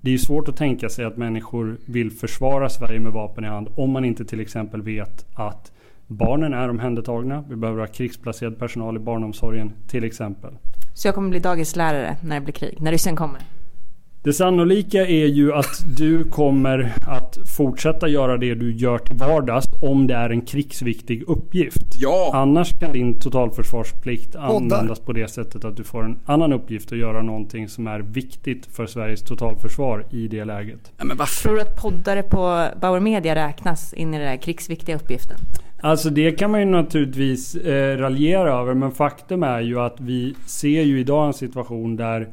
det 0.02 0.14
är 0.14 0.18
svårt 0.18 0.48
att 0.48 0.56
tänka 0.56 0.88
sig 0.88 1.04
att 1.04 1.16
människor 1.16 1.78
vill 1.86 2.10
försvara 2.10 2.68
Sverige 2.68 3.00
med 3.00 3.12
vapen 3.12 3.44
i 3.44 3.48
hand 3.48 3.68
om 3.76 3.90
man 3.90 4.04
inte 4.04 4.24
till 4.24 4.40
exempel 4.40 4.82
vet 4.82 5.26
att 5.34 5.72
barnen 6.10 6.54
är 6.54 6.68
omhändertagna. 6.68 7.44
Vi 7.48 7.56
behöver 7.56 7.80
ha 7.80 7.86
krigsplacerad 7.86 8.58
personal 8.58 8.96
i 8.96 8.98
barnomsorgen 8.98 9.72
till 9.88 10.04
exempel. 10.04 10.50
Så 10.94 11.08
jag 11.08 11.14
kommer 11.14 11.30
bli 11.30 11.38
dagislärare 11.38 12.16
när 12.22 12.34
det 12.34 12.40
blir 12.40 12.54
krig, 12.54 12.76
när 12.80 12.92
ryssen 12.92 13.16
kommer. 13.16 13.40
Det 14.22 14.32
sannolika 14.32 15.06
är 15.06 15.26
ju 15.26 15.52
att 15.52 15.96
du 15.96 16.24
kommer 16.24 16.92
att 17.06 17.38
fortsätta 17.56 18.08
göra 18.08 18.36
det 18.36 18.54
du 18.54 18.76
gör 18.76 18.98
till 18.98 19.16
vardags 19.16 19.66
om 19.82 20.06
det 20.06 20.14
är 20.14 20.30
en 20.30 20.40
krigsviktig 20.40 21.22
uppgift. 21.28 21.96
Ja. 21.98 22.30
Annars 22.34 22.78
kan 22.78 22.92
din 22.92 23.20
totalförsvarsplikt 23.20 24.36
användas 24.36 25.00
på 25.00 25.12
det 25.12 25.28
sättet 25.28 25.64
att 25.64 25.76
du 25.76 25.84
får 25.84 26.04
en 26.04 26.18
annan 26.26 26.52
uppgift 26.52 26.92
att 26.92 26.98
göra 26.98 27.22
någonting 27.22 27.68
som 27.68 27.86
är 27.86 28.00
viktigt 28.00 28.66
för 28.66 28.86
Sveriges 28.86 29.22
totalförsvar 29.22 30.06
i 30.10 30.28
det 30.28 30.44
läget. 30.44 30.92
Ja, 30.96 31.04
men 31.04 31.16
varför? 31.16 31.42
Tror 31.42 31.54
du 31.54 31.62
att 31.62 31.82
poddare 31.82 32.22
på 32.22 32.66
Bauer 32.80 33.00
Media 33.00 33.34
räknas 33.34 33.92
in 33.92 34.14
i 34.14 34.18
den 34.18 34.26
där 34.26 34.36
krigsviktiga 34.36 34.96
uppgiften? 34.96 35.36
Alltså 35.82 36.10
det 36.10 36.32
kan 36.32 36.50
man 36.50 36.60
ju 36.60 36.66
naturligtvis 36.66 37.54
eh, 37.54 37.98
raljera 37.98 38.52
över 38.52 38.74
men 38.74 38.92
faktum 38.92 39.42
är 39.42 39.60
ju 39.60 39.80
att 39.80 40.00
vi 40.00 40.34
ser 40.46 40.82
ju 40.82 41.00
idag 41.00 41.26
en 41.26 41.34
situation 41.34 41.96
där 41.96 42.28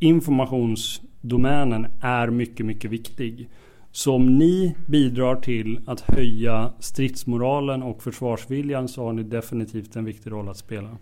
informationsdomänen 0.00 1.86
är 2.00 2.30
mycket, 2.30 2.66
mycket 2.66 2.90
viktig. 2.90 3.48
Så 3.92 4.14
om 4.14 4.38
ni 4.38 4.76
bidrar 4.86 5.36
till 5.36 5.80
att 5.86 6.00
höja 6.00 6.72
stridsmoralen 6.80 7.82
och 7.82 8.02
försvarsviljan 8.02 8.88
så 8.88 9.04
har 9.04 9.12
ni 9.12 9.22
definitivt 9.22 9.96
en 9.96 10.04
viktig 10.04 10.30
roll 10.32 10.48
att 10.48 10.56
spela. 10.56 10.96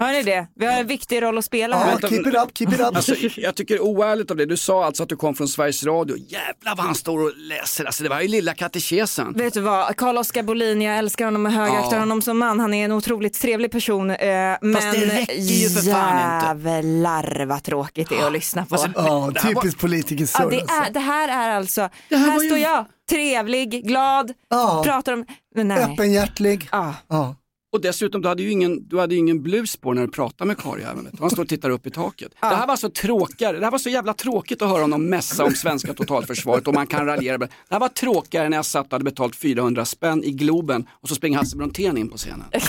Hör 0.00 0.12
ni 0.12 0.22
det? 0.22 0.46
Vi 0.56 0.66
har 0.66 0.72
en 0.72 0.86
viktig 0.86 1.22
roll 1.22 1.38
att 1.38 1.44
spela 1.44 1.76
här. 1.76 1.86
Vänta, 1.86 2.86
Alltså, 2.86 3.14
jag 3.36 3.54
tycker 3.54 3.74
det 3.74 3.78
är 3.78 3.84
oärligt 3.84 4.30
av 4.30 4.36
det. 4.36 4.46
Du 4.46 4.56
sa 4.56 4.84
alltså 4.84 5.02
att 5.02 5.08
du 5.08 5.16
kom 5.16 5.34
från 5.34 5.48
Sveriges 5.48 5.84
Radio. 5.84 6.16
Jävlar 6.16 6.76
vad 6.76 6.86
han 6.86 6.94
står 6.94 7.18
och 7.24 7.32
läser. 7.36 7.84
Alltså, 7.84 8.02
det 8.02 8.08
var 8.08 8.20
ju 8.20 8.28
lilla 8.28 8.54
katekesen. 8.54 9.32
Vet 9.36 9.54
du 9.54 9.60
vad, 9.60 9.96
Carl-Oskar 9.96 10.42
Bolin, 10.42 10.82
jag 10.82 10.98
älskar 10.98 11.24
honom 11.24 11.46
och 11.46 11.52
högaktar 11.52 11.96
Ja. 11.96 12.00
honom 12.00 12.22
som 12.22 12.38
man. 12.38 12.60
Han 12.60 12.74
är 12.74 12.84
en 12.84 12.92
otroligt 12.92 13.40
trevlig 13.40 13.70
person. 13.72 14.10
Eh, 14.10 14.16
men 14.60 14.72
det 14.72 15.06
räcker 15.06 15.34
ju 15.34 15.68
för 15.68 15.90
fan 15.92 16.54
inte. 16.56 16.68
jävlar 16.68 17.46
vad 17.46 17.62
tråkigt 17.62 18.08
det 18.08 18.16
är 18.16 18.26
att 18.26 18.32
lyssna 18.32 18.66
på. 18.66 18.74
Alltså, 18.74 18.90
Ja, 18.94 19.02
här 19.02 19.54
var- 19.54 19.62
typiskt 19.62 19.80
politikersurr 19.80 20.42
Ja, 20.42 20.50
det, 20.50 20.60
alltså. 20.60 20.74
är, 20.74 20.90
det 20.90 21.00
här 21.00 21.28
är 21.28 21.56
alltså, 21.56 21.80
här 21.80 22.16
här, 22.18 22.40
ju- 22.42 22.48
står 22.48 22.58
jag, 22.58 22.84
trevlig, 23.10 23.86
glad, 23.86 24.32
Ja. 24.50 24.82
pratar 24.84 25.12
om, 25.12 25.24
nej. 25.54 25.78
Öppenhjärtlig. 25.84 26.68
Ja. 26.72 26.94
Ja. 27.08 27.34
Och 27.72 27.80
dessutom, 27.80 28.22
du 28.22 28.28
hade 28.28 28.42
ju 28.42 28.50
ingen, 28.50 28.88
du 28.88 28.98
hade 28.98 29.14
ingen 29.14 29.42
blus 29.42 29.76
på 29.76 29.92
när 29.92 30.02
du 30.02 30.08
pratade 30.08 30.48
med 30.48 30.58
karljäveln. 30.58 31.08
Han 31.20 31.30
står 31.30 31.42
och 31.42 31.48
tittar 31.48 31.70
upp 31.70 31.86
i 31.86 31.90
taket. 31.90 32.32
Det 32.40 32.46
här 32.46 32.66
var 32.66 32.76
så 32.76 32.90
tråkigare, 32.90 33.58
det 33.58 33.64
här 33.64 33.70
var 33.70 33.78
så 33.78 33.88
jävla 33.90 34.14
tråkigt 34.14 34.62
att 34.62 34.68
höra 34.68 34.80
honom 34.80 35.06
mässa 35.10 35.44
om 35.44 35.52
svenska 35.54 35.94
totalförsvaret 35.94 36.68
och 36.68 36.74
man 36.74 36.86
kan 36.86 37.06
raljera. 37.06 37.38
Det 37.38 37.48
här 37.70 37.80
var 37.80 37.88
tråkigare 37.88 38.48
när 38.48 38.56
jag 38.58 38.64
satt 38.64 38.86
och 38.86 38.92
hade 38.92 39.04
betalt 39.04 39.36
400 39.36 39.84
spänn 39.84 40.24
i 40.24 40.30
Globen 40.30 40.86
och 40.90 41.08
så 41.08 41.14
springer 41.14 41.38
Hasse 41.38 41.56
Brontén 41.56 41.98
in 41.98 42.08
på 42.08 42.16
scenen. 42.16 42.44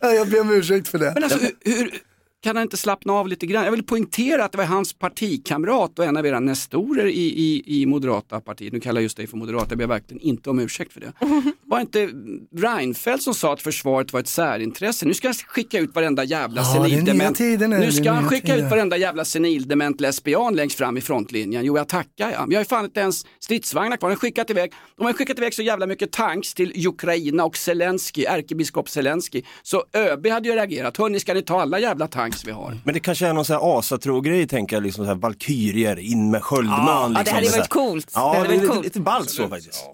Ja, 0.00 0.12
Jag 0.12 0.30
ber 0.30 0.40
om 0.40 0.50
ursäkt 0.50 0.88
för 0.88 0.98
det. 0.98 1.12
Men 1.14 1.24
alltså, 1.24 1.38
hur, 1.38 1.74
hur 1.74 2.00
kan 2.42 2.56
han 2.56 2.62
inte 2.62 2.76
slappna 2.76 3.12
av 3.12 3.28
lite 3.28 3.46
grann? 3.46 3.64
Jag 3.64 3.70
vill 3.70 3.82
poängtera 3.82 4.44
att 4.44 4.52
det 4.52 4.58
var 4.58 4.64
hans 4.64 4.92
partikamrat 4.92 5.98
och 5.98 6.04
en 6.04 6.16
av 6.16 6.26
era 6.26 6.40
nestorer 6.40 7.06
i, 7.06 7.20
i, 7.20 7.62
i 7.82 7.86
Moderata 7.86 8.40
partiet, 8.40 8.72
nu 8.72 8.80
kallar 8.80 9.00
jag 9.00 9.02
just 9.02 9.16
dig 9.16 9.26
för 9.26 9.36
moderat, 9.36 9.66
jag 9.68 9.78
ber 9.78 9.86
verkligen 9.86 10.20
inte 10.20 10.50
om 10.50 10.58
ursäkt 10.60 10.92
för 10.92 11.00
det. 11.00 11.12
Var 11.64 11.80
inte 11.80 12.08
Reinfeldt 12.56 13.22
som 13.22 13.34
sa 13.34 13.52
att 13.52 13.62
försvaret 13.62 14.12
var 14.12 14.20
ett 14.20 14.28
särintresse? 14.28 15.06
Nu 15.06 15.14
ska 15.14 15.28
han 15.28 15.34
skicka 15.34 15.78
ut 15.78 15.94
varenda 15.94 16.24
jävla 16.24 16.62
Ja, 16.62 16.82
det 16.82 16.88
senildement. 16.90 17.38
nu, 17.38 17.56
det 17.68 17.92
ska 17.92 18.10
han 18.10 18.28
skicka 18.28 18.52
ut 18.54 18.58
tider. 18.58 18.70
varenda 18.70 18.96
jävla 18.96 19.24
senildement 19.24 20.00
lesbian 20.00 20.56
längst 20.56 20.78
fram 20.78 20.96
i 20.96 21.00
frontlinjen. 21.00 21.64
Jo, 21.64 21.76
jag 21.76 21.88
tackar 21.88 22.30
jag. 22.30 22.46
Vi 22.48 22.54
har 22.54 22.62
ju 22.62 22.66
fan 22.66 22.84
inte 22.84 23.00
ens 23.00 23.26
stridsvagnar 23.40 23.96
kvar. 23.96 24.08
De 24.08 24.12
har 24.14 24.18
skickat 24.20 24.50
iväg, 24.50 24.72
de 24.96 25.06
har 25.06 25.12
skickat 25.12 25.38
iväg 25.38 25.54
så 25.54 25.62
jävla 25.62 25.86
mycket 25.86 26.12
tanks 26.12 26.54
till 26.54 26.86
Ukraina 26.88 27.44
och 27.44 27.56
Zelensky, 27.56 28.24
ärkebiskop 28.24 28.88
Zelensky. 28.88 29.42
Så 29.62 29.84
ÖB 29.92 30.26
hade 30.26 30.48
ju 30.48 30.54
reagerat. 30.54 30.96
Hörni, 30.96 31.20
ska 31.20 31.34
ni 31.34 31.42
ta 31.42 31.60
alla 31.62 31.78
jävla 31.80 32.06
tanks? 32.08 32.29
Chans 32.30 32.44
vi 32.44 32.50
har. 32.52 32.78
Men 32.84 32.94
det 32.94 33.00
kanske 33.00 33.26
är 33.26 33.32
någon 33.32 33.44
sån 33.44 33.56
här 33.56 33.78
asatro-grej, 33.78 34.48
tänker 34.48 34.76
jag, 34.76 34.82
liksom 34.82 35.04
så 35.04 35.08
här 35.08 35.14
valkyrier, 35.14 35.98
in 35.98 36.30
med 36.30 36.42
sköldman. 36.42 37.12
Ja, 37.12 37.22
liksom, 37.22 37.36
ja, 37.36 37.40
det 37.40 37.46
hade 37.46 37.58
varit 37.58 37.68
coolt. 37.68 38.10
Ja, 38.14 38.32
Det 38.32 38.38
hade 38.38 38.48
varit 38.48 38.60
lite, 38.60 38.66
coolt. 38.72 38.84
lite 38.84 39.00
ballt 39.00 39.30
så 39.30 39.48
faktiskt. 39.48 39.84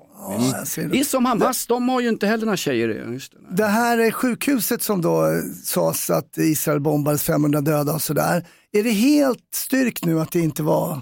Det 0.77 1.01
är 1.01 1.05
som 1.05 1.25
Hamas, 1.25 1.66
de 1.66 1.88
har 1.88 2.01
ju 2.01 2.09
inte 2.09 2.27
heller 2.27 2.44
några 2.44 2.57
tjejer. 2.57 2.88
Just 3.12 3.33
det. 3.33 3.38
Det 3.57 3.66
här 3.66 3.99
är 3.99 4.11
sjukhuset 4.11 4.83
som 4.83 5.03
då 5.03 5.27
sades 5.64 6.11
att 6.11 6.38
Israel 6.38 6.81
bombades 6.81 7.22
500 7.22 7.61
döda 7.61 7.92
och 7.92 8.03
sådär. 8.03 8.46
Är 8.72 8.83
det 8.83 8.90
helt 8.90 9.38
styrkt 9.55 10.05
nu 10.05 10.20
att 10.20 10.33
det 10.33 10.40
inte 10.40 10.62
var 10.62 11.01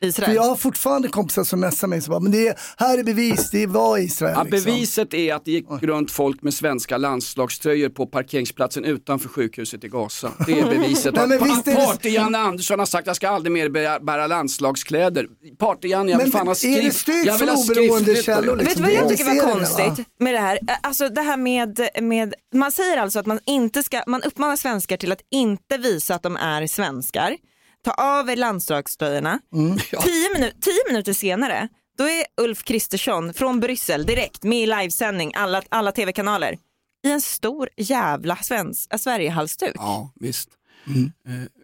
Israel? 0.00 0.26
För 0.28 0.34
jag 0.34 0.42
har 0.42 0.56
fortfarande 0.56 1.08
kompisar 1.08 1.44
som 1.44 1.60
messar 1.60 1.88
mig 1.88 2.00
som 2.00 2.10
bara, 2.10 2.20
men 2.20 2.32
det 2.32 2.48
är, 2.48 2.54
här 2.76 2.98
är 2.98 3.02
bevis, 3.02 3.50
det 3.50 3.66
var 3.66 3.98
Israel. 3.98 4.32
Ja, 4.36 4.42
liksom. 4.42 4.72
beviset 4.72 5.14
är 5.14 5.34
att 5.34 5.44
det 5.44 5.50
gick 5.50 5.66
runt 5.82 6.10
folk 6.10 6.42
med 6.42 6.54
svenska 6.54 6.96
landslagströjor 6.96 7.88
på 7.88 8.06
parkeringsplatsen 8.06 8.84
utanför 8.84 9.28
sjukhuset 9.28 9.84
i 9.84 9.88
Gaza. 9.88 10.32
Det 10.46 10.60
är 10.60 10.64
beviset. 10.70 11.14
Nej, 11.16 11.28
men 11.28 11.44
visst 11.44 11.66
är 11.68 11.70
det- 11.72 11.86
Party-Janne 11.86 12.38
Andersson 12.38 12.78
har 12.78 12.86
sagt 12.86 13.06
jag 13.06 13.16
ska 13.16 13.28
aldrig 13.28 13.52
mer 13.52 13.68
bära, 14.00 14.26
landslagskläder. 14.26 15.26
Party-Janne, 15.58 16.10
jag 16.10 16.18
vill 16.18 16.26
Men 16.26 16.32
fan 16.32 16.46
ha 16.46 16.52
är 16.52 16.76
det 16.76 16.80
skrift. 16.80 16.98
styrkt 17.00 17.26
jag 17.26 17.38
vill 17.38 17.48
från 17.48 17.56
ha 17.56 17.64
oberoende 17.64 18.16
källor, 18.22 18.56
liksom? 18.56 18.66
Vet 18.66 18.76
du 18.76 18.82
vad 18.82 18.92
jag 19.02 19.08
tycker 19.08 19.24
var 19.24 19.34
det, 19.34 19.40
konstigt 19.52 20.06
med 20.20 20.34
det 20.34 20.38
här? 20.40 20.58
Alltså 20.82 21.08
det 21.08 21.20
här 21.22 21.36
med, 21.36 21.80
med, 22.02 22.34
man 22.54 22.72
säger 22.72 22.96
alltså 22.96 23.18
att 23.18 23.26
man 23.26 23.40
inte 23.46 23.82
ska, 23.82 24.02
man 24.06 24.22
uppmanar 24.22 24.56
svenskar 24.56 24.96
till 24.96 25.12
att 25.12 25.20
inte 25.30 25.78
visa 25.78 26.14
att 26.14 26.22
de 26.22 26.36
är 26.36 26.66
svenskar. 26.66 27.36
Ta 27.86 27.92
av 27.92 28.30
er 28.30 28.36
landslagströjorna. 28.36 29.38
Mm. 29.54 29.78
Tio, 29.78 30.34
minu- 30.34 30.52
tio 30.60 30.82
minuter 30.88 31.12
senare, 31.12 31.68
då 31.98 32.04
är 32.04 32.24
Ulf 32.40 32.64
Kristersson 32.64 33.34
från 33.34 33.60
Bryssel 33.60 34.06
direkt 34.06 34.42
med 34.42 34.62
i 34.62 34.66
livesändning, 34.66 35.32
alla, 35.34 35.62
alla 35.68 35.92
tv-kanaler, 35.92 36.58
i 37.06 37.10
en 37.10 37.20
stor 37.20 37.68
jävla 37.76 38.36
svensk, 38.36 38.92
äh, 38.92 38.98
Sverigehalsduk. 38.98 39.72
Ja, 39.74 40.12
visst. 40.20 40.48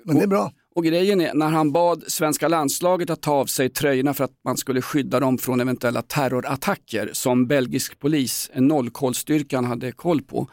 Men 0.04 0.16
det 0.16 0.22
är 0.22 0.26
bra. 0.26 0.52
Och 0.74 0.84
grejen 0.84 1.20
är, 1.20 1.34
när 1.34 1.48
han 1.48 1.72
bad 1.72 2.04
svenska 2.06 2.48
landslaget 2.48 3.10
att 3.10 3.22
ta 3.22 3.32
av 3.32 3.46
sig 3.46 3.68
tröjorna 3.70 4.14
för 4.14 4.24
att 4.24 4.34
man 4.44 4.56
skulle 4.56 4.82
skydda 4.82 5.20
dem 5.20 5.38
från 5.38 5.60
eventuella 5.60 6.02
terrorattacker 6.02 7.10
som 7.12 7.46
belgisk 7.46 7.98
polis, 7.98 8.50
en 8.52 8.68
nollkollstyrkan 8.68 9.64
hade 9.64 9.92
koll 9.92 10.22
på. 10.22 10.48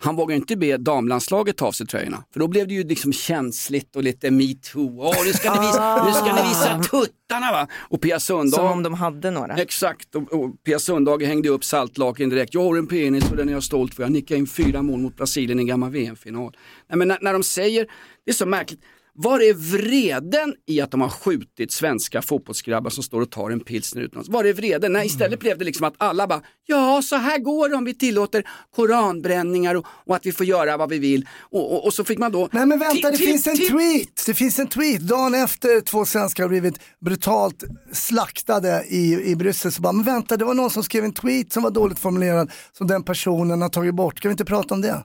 Han 0.00 0.16
vågade 0.16 0.36
inte 0.36 0.56
be 0.56 0.76
damlandslaget 0.76 1.56
ta 1.56 1.66
av 1.66 1.72
sig 1.72 1.86
tröjorna, 1.86 2.24
för 2.32 2.40
då 2.40 2.48
blev 2.48 2.68
det 2.68 2.74
ju 2.74 2.84
liksom 2.84 3.12
känsligt 3.12 3.96
och 3.96 4.02
lite 4.02 4.30
metoo. 4.30 5.00
Åh, 5.00 5.14
nu 5.26 5.32
ska 5.32 5.54
ni 5.54 5.66
visa, 5.66 6.04
nu 6.06 6.12
ska 6.12 6.34
ni 6.34 6.48
visa 6.48 6.78
tuttarna 6.78 7.52
va! 7.52 7.68
Och 7.74 8.00
Pia 8.00 8.20
Sundhage, 8.20 8.54
Som 8.54 8.72
om 8.72 8.82
de 8.82 8.94
hade 8.94 9.30
några. 9.30 9.56
Exakt, 9.56 10.14
och, 10.14 10.32
och 10.32 10.62
Pia 10.64 10.78
Sundhage 10.78 11.22
hängde 11.22 11.48
upp 11.48 11.64
saltlaken 11.64 12.28
direkt. 12.28 12.54
Jag 12.54 12.62
har 12.62 12.76
en 12.76 12.86
penis 12.86 13.30
och 13.30 13.36
den 13.36 13.48
är 13.48 13.52
jag 13.52 13.62
stolt 13.62 13.94
för. 13.94 14.02
Jag 14.02 14.12
nickade 14.12 14.40
in 14.40 14.46
fyra 14.46 14.82
mål 14.82 15.00
mot 15.00 15.16
Brasilien 15.16 15.58
i 15.58 15.62
en 15.62 15.66
gammal 15.66 15.90
VM-final. 15.90 16.56
Nej, 16.88 16.98
men 16.98 17.08
när, 17.08 17.18
när 17.20 17.32
de 17.32 17.42
säger, 17.42 17.86
det 18.24 18.30
är 18.30 18.34
så 18.34 18.46
märkligt, 18.46 18.80
var 19.20 19.40
är 19.40 19.54
vreden 19.54 20.54
i 20.66 20.80
att 20.80 20.90
de 20.90 21.00
har 21.00 21.08
skjutit 21.08 21.72
svenska 21.72 22.22
fotbollsgrabbar 22.22 22.90
som 22.90 23.02
står 23.02 23.20
och 23.20 23.30
tar 23.30 23.50
en 23.50 23.60
pilsner 23.60 24.02
utomlands? 24.02 24.28
Var 24.28 24.44
är 24.44 24.52
vreden? 24.52 24.92
Nej, 24.92 25.06
istället 25.06 25.40
blev 25.40 25.58
det 25.58 25.64
liksom 25.64 25.86
att 25.86 25.94
alla 25.96 26.26
bara, 26.26 26.42
ja 26.66 27.02
så 27.02 27.16
här 27.16 27.38
går 27.38 27.68
det 27.68 27.76
om 27.76 27.84
vi 27.84 27.94
tillåter 27.94 28.44
koranbränningar 28.76 29.74
och, 29.74 29.86
och 30.06 30.16
att 30.16 30.26
vi 30.26 30.32
får 30.32 30.46
göra 30.46 30.76
vad 30.76 30.90
vi 30.90 30.98
vill. 30.98 31.28
Och, 31.40 31.72
och, 31.72 31.86
och 31.86 31.94
så 31.94 32.04
fick 32.04 32.18
man 32.18 32.32
då... 32.32 32.48
Nej 32.52 32.66
men 32.66 32.78
vänta, 32.78 33.10
det 33.10 33.18
finns 33.18 33.46
en 33.46 33.56
tweet. 33.56 34.26
Det 34.26 34.34
finns 34.34 34.58
en 34.58 34.66
tweet. 34.66 35.00
Dagen 35.00 35.34
efter 35.34 35.80
två 35.80 36.04
svenskar 36.04 36.44
har 36.44 36.48
blivit 36.48 36.80
brutalt 37.00 37.64
slaktade 37.92 38.84
i, 38.88 39.30
i 39.30 39.36
Bryssel 39.36 39.72
så 39.72 39.82
bara, 39.82 39.92
men 39.92 40.04
vänta 40.04 40.36
det 40.36 40.44
var 40.44 40.54
någon 40.54 40.70
som 40.70 40.82
skrev 40.82 41.04
en 41.04 41.12
tweet 41.12 41.52
som 41.52 41.62
var 41.62 41.70
dåligt 41.70 41.98
formulerad 41.98 42.50
som 42.72 42.86
den 42.86 43.02
personen 43.02 43.62
har 43.62 43.68
tagit 43.68 43.94
bort. 43.94 44.20
Kan 44.20 44.28
vi 44.28 44.32
inte 44.32 44.44
prata 44.44 44.74
om 44.74 44.80
det? 44.80 45.04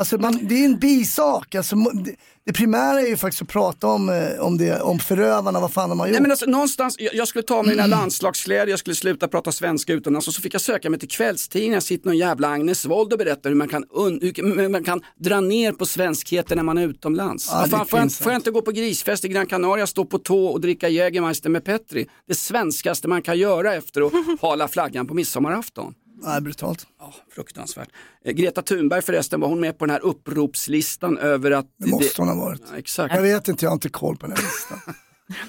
Alltså 0.00 0.18
man, 0.18 0.38
det 0.42 0.54
är 0.54 0.64
en 0.64 0.78
bisak. 0.78 1.54
Alltså, 1.54 1.76
det, 1.76 2.14
det 2.46 2.52
primära 2.52 3.00
är 3.00 3.06
ju 3.06 3.16
faktiskt 3.16 3.42
att 3.42 3.48
prata 3.48 3.86
om, 3.86 4.08
eh, 4.08 4.40
om, 4.40 4.58
det, 4.58 4.80
om 4.80 4.98
förövarna, 4.98 5.60
vad 5.60 5.72
fan 5.72 5.88
de 5.88 6.00
har 6.00 6.06
gjort. 6.06 6.12
Nej, 6.12 6.22
men 6.22 6.30
alltså, 6.30 6.46
någonstans, 6.46 6.96
jag, 6.98 7.14
jag 7.14 7.28
skulle 7.28 7.42
ta 7.42 7.62
mina 7.62 7.86
landslagskläder, 7.86 8.66
jag 8.66 8.78
skulle 8.78 8.96
sluta 8.96 9.28
prata 9.28 9.52
svenska 9.52 9.92
utomlands 9.92 10.28
och 10.28 10.34
så 10.34 10.42
fick 10.42 10.54
jag 10.54 10.60
söka 10.60 10.90
mig 10.90 11.00
till 11.00 11.08
kvällstidningen, 11.08 11.82
sitter 11.82 12.06
någon 12.06 12.18
jävla 12.18 12.48
Agnes 12.48 12.86
Wold 12.86 13.12
och 13.12 13.18
berättar 13.18 13.50
hur 13.50 13.56
man 13.56 13.68
kan, 13.68 13.84
hur, 13.94 14.68
man 14.68 14.84
kan 14.84 15.02
dra 15.16 15.40
ner 15.40 15.72
på 15.72 15.86
svenskheten 15.86 16.56
när 16.56 16.64
man 16.64 16.78
är 16.78 16.88
utomlands. 16.88 17.48
Ja, 17.52 17.66
fan, 17.70 17.86
får, 17.86 17.98
jag, 17.98 18.12
får 18.12 18.32
jag 18.32 18.38
inte 18.38 18.50
gå 18.50 18.62
på 18.62 18.70
grisfest 18.70 19.24
i 19.24 19.28
Gran 19.28 19.46
Canaria, 19.46 19.86
stå 19.86 20.04
på 20.04 20.18
tå 20.18 20.46
och 20.46 20.60
dricka 20.60 20.88
Jägermeister 20.88 21.50
med 21.50 21.64
Petri? 21.64 22.06
Det 22.28 22.34
svenskaste 22.34 23.08
man 23.08 23.22
kan 23.22 23.38
göra 23.38 23.74
efter 23.74 24.00
att 24.06 24.12
hala 24.40 24.68
flaggan 24.68 25.06
på 25.06 25.14
midsommarafton. 25.14 25.94
Nej, 26.22 26.40
brutalt. 26.40 26.86
Ja, 26.98 27.14
fruktansvärt. 27.34 27.88
Eh, 28.24 28.32
Greta 28.32 28.62
Thunberg 28.62 29.02
förresten, 29.02 29.40
var 29.40 29.48
hon 29.48 29.60
med 29.60 29.78
på 29.78 29.86
den 29.86 29.92
här 29.92 30.00
uppropslistan 30.04 31.18
över 31.18 31.50
att... 31.50 31.66
Det 31.78 31.90
måste 31.90 32.22
hon 32.22 32.28
ha 32.28 32.34
varit. 32.34 32.62
Ja, 32.72 32.78
exakt. 32.78 33.14
Jag 33.14 33.22
vet 33.22 33.48
inte, 33.48 33.64
jag 33.64 33.70
har 33.70 33.74
inte 33.74 33.88
koll 33.88 34.16
på 34.16 34.26
den 34.26 34.36
här 34.36 34.42
listan. 34.42 34.78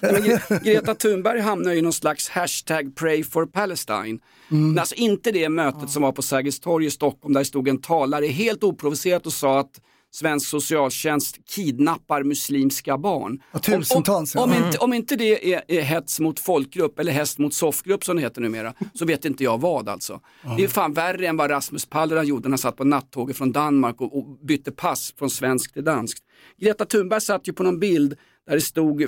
Gre- 0.01 0.63
Greta 0.63 0.95
Thunberg 0.95 1.39
hamnar 1.39 1.71
i 1.71 1.81
någon 1.81 1.93
slags 1.93 2.29
hashtag 2.29 2.95
pray 2.95 3.23
for 3.23 3.45
Palestine. 3.45 4.19
Mm. 4.51 4.77
Alltså 4.77 4.95
inte 4.95 5.31
det 5.31 5.49
mötet 5.49 5.89
som 5.89 6.01
var 6.01 6.11
på 6.11 6.21
Sergels 6.21 6.59
torg 6.59 6.85
i 6.85 6.91
Stockholm 6.91 7.33
där 7.33 7.41
det 7.41 7.45
stod 7.45 7.67
en 7.67 7.81
talare 7.81 8.25
helt 8.25 8.63
oprovocerat 8.63 9.25
och 9.25 9.33
sa 9.33 9.59
att 9.59 9.81
svensk 10.11 10.49
socialtjänst 10.49 11.37
kidnappar 11.45 12.23
muslimska 12.23 12.97
barn. 12.97 13.41
Ja, 13.51 13.59
tusentals, 13.59 14.35
om, 14.35 14.43
om, 14.43 14.51
om, 14.51 14.65
inte, 14.65 14.77
om 14.77 14.93
inte 14.93 15.15
det 15.15 15.53
är, 15.53 15.61
är 15.67 15.81
hets 15.81 16.19
mot 16.19 16.39
folkgrupp 16.39 16.99
eller 16.99 17.11
häst 17.11 17.37
mot 17.37 17.53
soffgrupp 17.53 18.03
som 18.03 18.15
det 18.15 18.21
heter 18.21 18.41
numera, 18.41 18.73
så 18.93 19.05
vet 19.05 19.25
inte 19.25 19.43
jag 19.43 19.61
vad 19.61 19.89
alltså. 19.89 20.19
Det 20.57 20.63
är 20.63 20.67
fan 20.67 20.93
värre 20.93 21.27
än 21.27 21.37
vad 21.37 21.49
Rasmus 21.49 21.85
Paludan 21.85 22.27
gjorde 22.27 22.43
när 22.43 22.51
han 22.51 22.57
satt 22.57 22.77
på 22.77 22.83
nattåget 22.83 23.37
från 23.37 23.51
Danmark 23.51 24.01
och, 24.01 24.17
och 24.17 24.25
bytte 24.45 24.71
pass 24.71 25.13
från 25.17 25.29
svenskt 25.29 25.73
till 25.73 25.83
danskt. 25.83 26.23
Greta 26.57 26.85
Thunberg 26.85 27.21
satt 27.21 27.47
ju 27.47 27.53
på 27.53 27.63
någon 27.63 27.79
bild 27.79 28.17
där 28.47 28.55
det 28.55 28.61
stod 28.61 29.01
eh, 29.01 29.07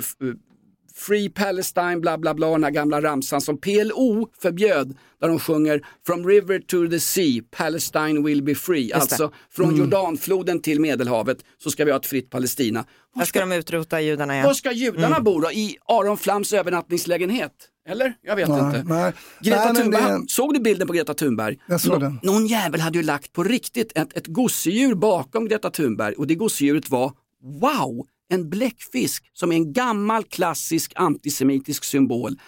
Free 0.96 1.28
Palestine, 1.30 1.96
bla 2.00 2.18
bla 2.18 2.34
bla, 2.34 2.50
den 2.50 2.64
här 2.64 2.70
gamla 2.70 3.02
ramsan 3.02 3.40
som 3.40 3.58
PLO 3.60 4.28
förbjöd, 4.42 4.96
där 5.20 5.28
de 5.28 5.38
sjunger 5.38 5.86
From 6.06 6.26
river 6.28 6.58
to 6.58 6.88
the 6.90 7.00
sea, 7.00 7.42
Palestine 7.56 8.22
will 8.24 8.42
be 8.42 8.54
free. 8.54 8.92
Alltså 8.92 9.32
från 9.50 9.76
Jordanfloden 9.76 10.60
till 10.62 10.80
Medelhavet 10.80 11.38
så 11.62 11.70
ska 11.70 11.84
vi 11.84 11.90
ha 11.90 11.98
ett 11.98 12.06
fritt 12.06 12.30
Palestina. 12.30 12.84
Här 13.16 13.24
ska 13.24 13.40
de 13.40 13.52
utrota 13.52 14.00
judarna 14.00 14.32
Var 14.32 14.40
ja. 14.48 14.54
ska 14.54 14.72
judarna 14.72 15.06
Mm. 15.06 15.24
bo 15.24 15.40
då? 15.40 15.52
I 15.52 15.76
Aron 15.88 16.16
Flams 16.18 16.52
övernattningslägenhet? 16.52 17.52
Eller? 17.88 18.14
Jag 18.22 18.36
vet 18.36 18.48
Nej, 18.48 18.60
inte. 18.60 18.82
nej. 18.82 19.12
Greta 19.40 19.72
Nej, 19.72 19.82
Thunberg, 19.82 20.02
det- 20.20 20.28
såg 20.28 20.54
du 20.54 20.60
bilden 20.60 20.86
på 20.86 20.92
Greta 20.92 21.14
Thunberg? 21.14 21.58
Jag 21.66 21.80
såg 21.80 21.92
Nå- 21.92 21.98
den. 21.98 22.20
Någon 22.22 22.46
jävel 22.46 22.80
hade 22.80 22.98
ju 22.98 23.04
lagt 23.04 23.32
på 23.32 23.44
riktigt 23.44 23.92
ett, 23.94 24.16
ett 24.16 24.26
gosedjur 24.26 24.94
bakom 24.94 25.48
Greta 25.48 25.70
Thunberg 25.70 26.14
och 26.14 26.26
det 26.26 26.34
gosedjuret 26.34 26.90
var, 26.90 27.12
wow, 27.60 28.06
en 28.32 28.50
bläckfisk 28.50 29.24
som 29.32 29.52
är 29.52 29.56
en 29.56 29.72
gammal 29.72 30.24
klassisk 30.24 30.92
antisemitisk 30.96 31.84
symbol. 31.84 32.38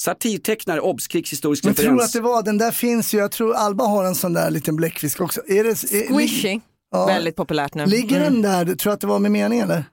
Satirtecknare, 0.00 0.80
obs, 0.80 1.08
krigshistorisk 1.08 1.64
Men 1.64 1.74
tror 1.74 1.84
referens. 1.84 2.04
att 2.04 2.12
det 2.12 2.20
var, 2.20 2.42
den 2.42 2.58
där 2.58 2.70
finns 2.70 3.14
ju, 3.14 3.18
jag 3.18 3.30
tror 3.32 3.54
Alba 3.54 3.84
har 3.84 4.04
en 4.04 4.14
sån 4.14 4.32
där 4.32 4.50
liten 4.50 4.76
bläckfisk 4.76 5.20
också. 5.20 5.40
Är 5.46 5.64
det, 5.64 5.70
är, 5.70 6.14
Squishy, 6.14 6.60
Ja. 6.92 7.06
väldigt 7.06 7.36
populärt 7.36 7.74
nu. 7.74 7.86
Ligger 7.86 8.16
Mm. 8.20 8.32
den 8.32 8.42
där, 8.42 8.64
du 8.64 8.76
tror 8.76 8.92
att 8.92 9.00
det 9.00 9.06
var 9.06 9.18
med 9.18 9.30
mening 9.32 9.60
eller? 9.60 9.84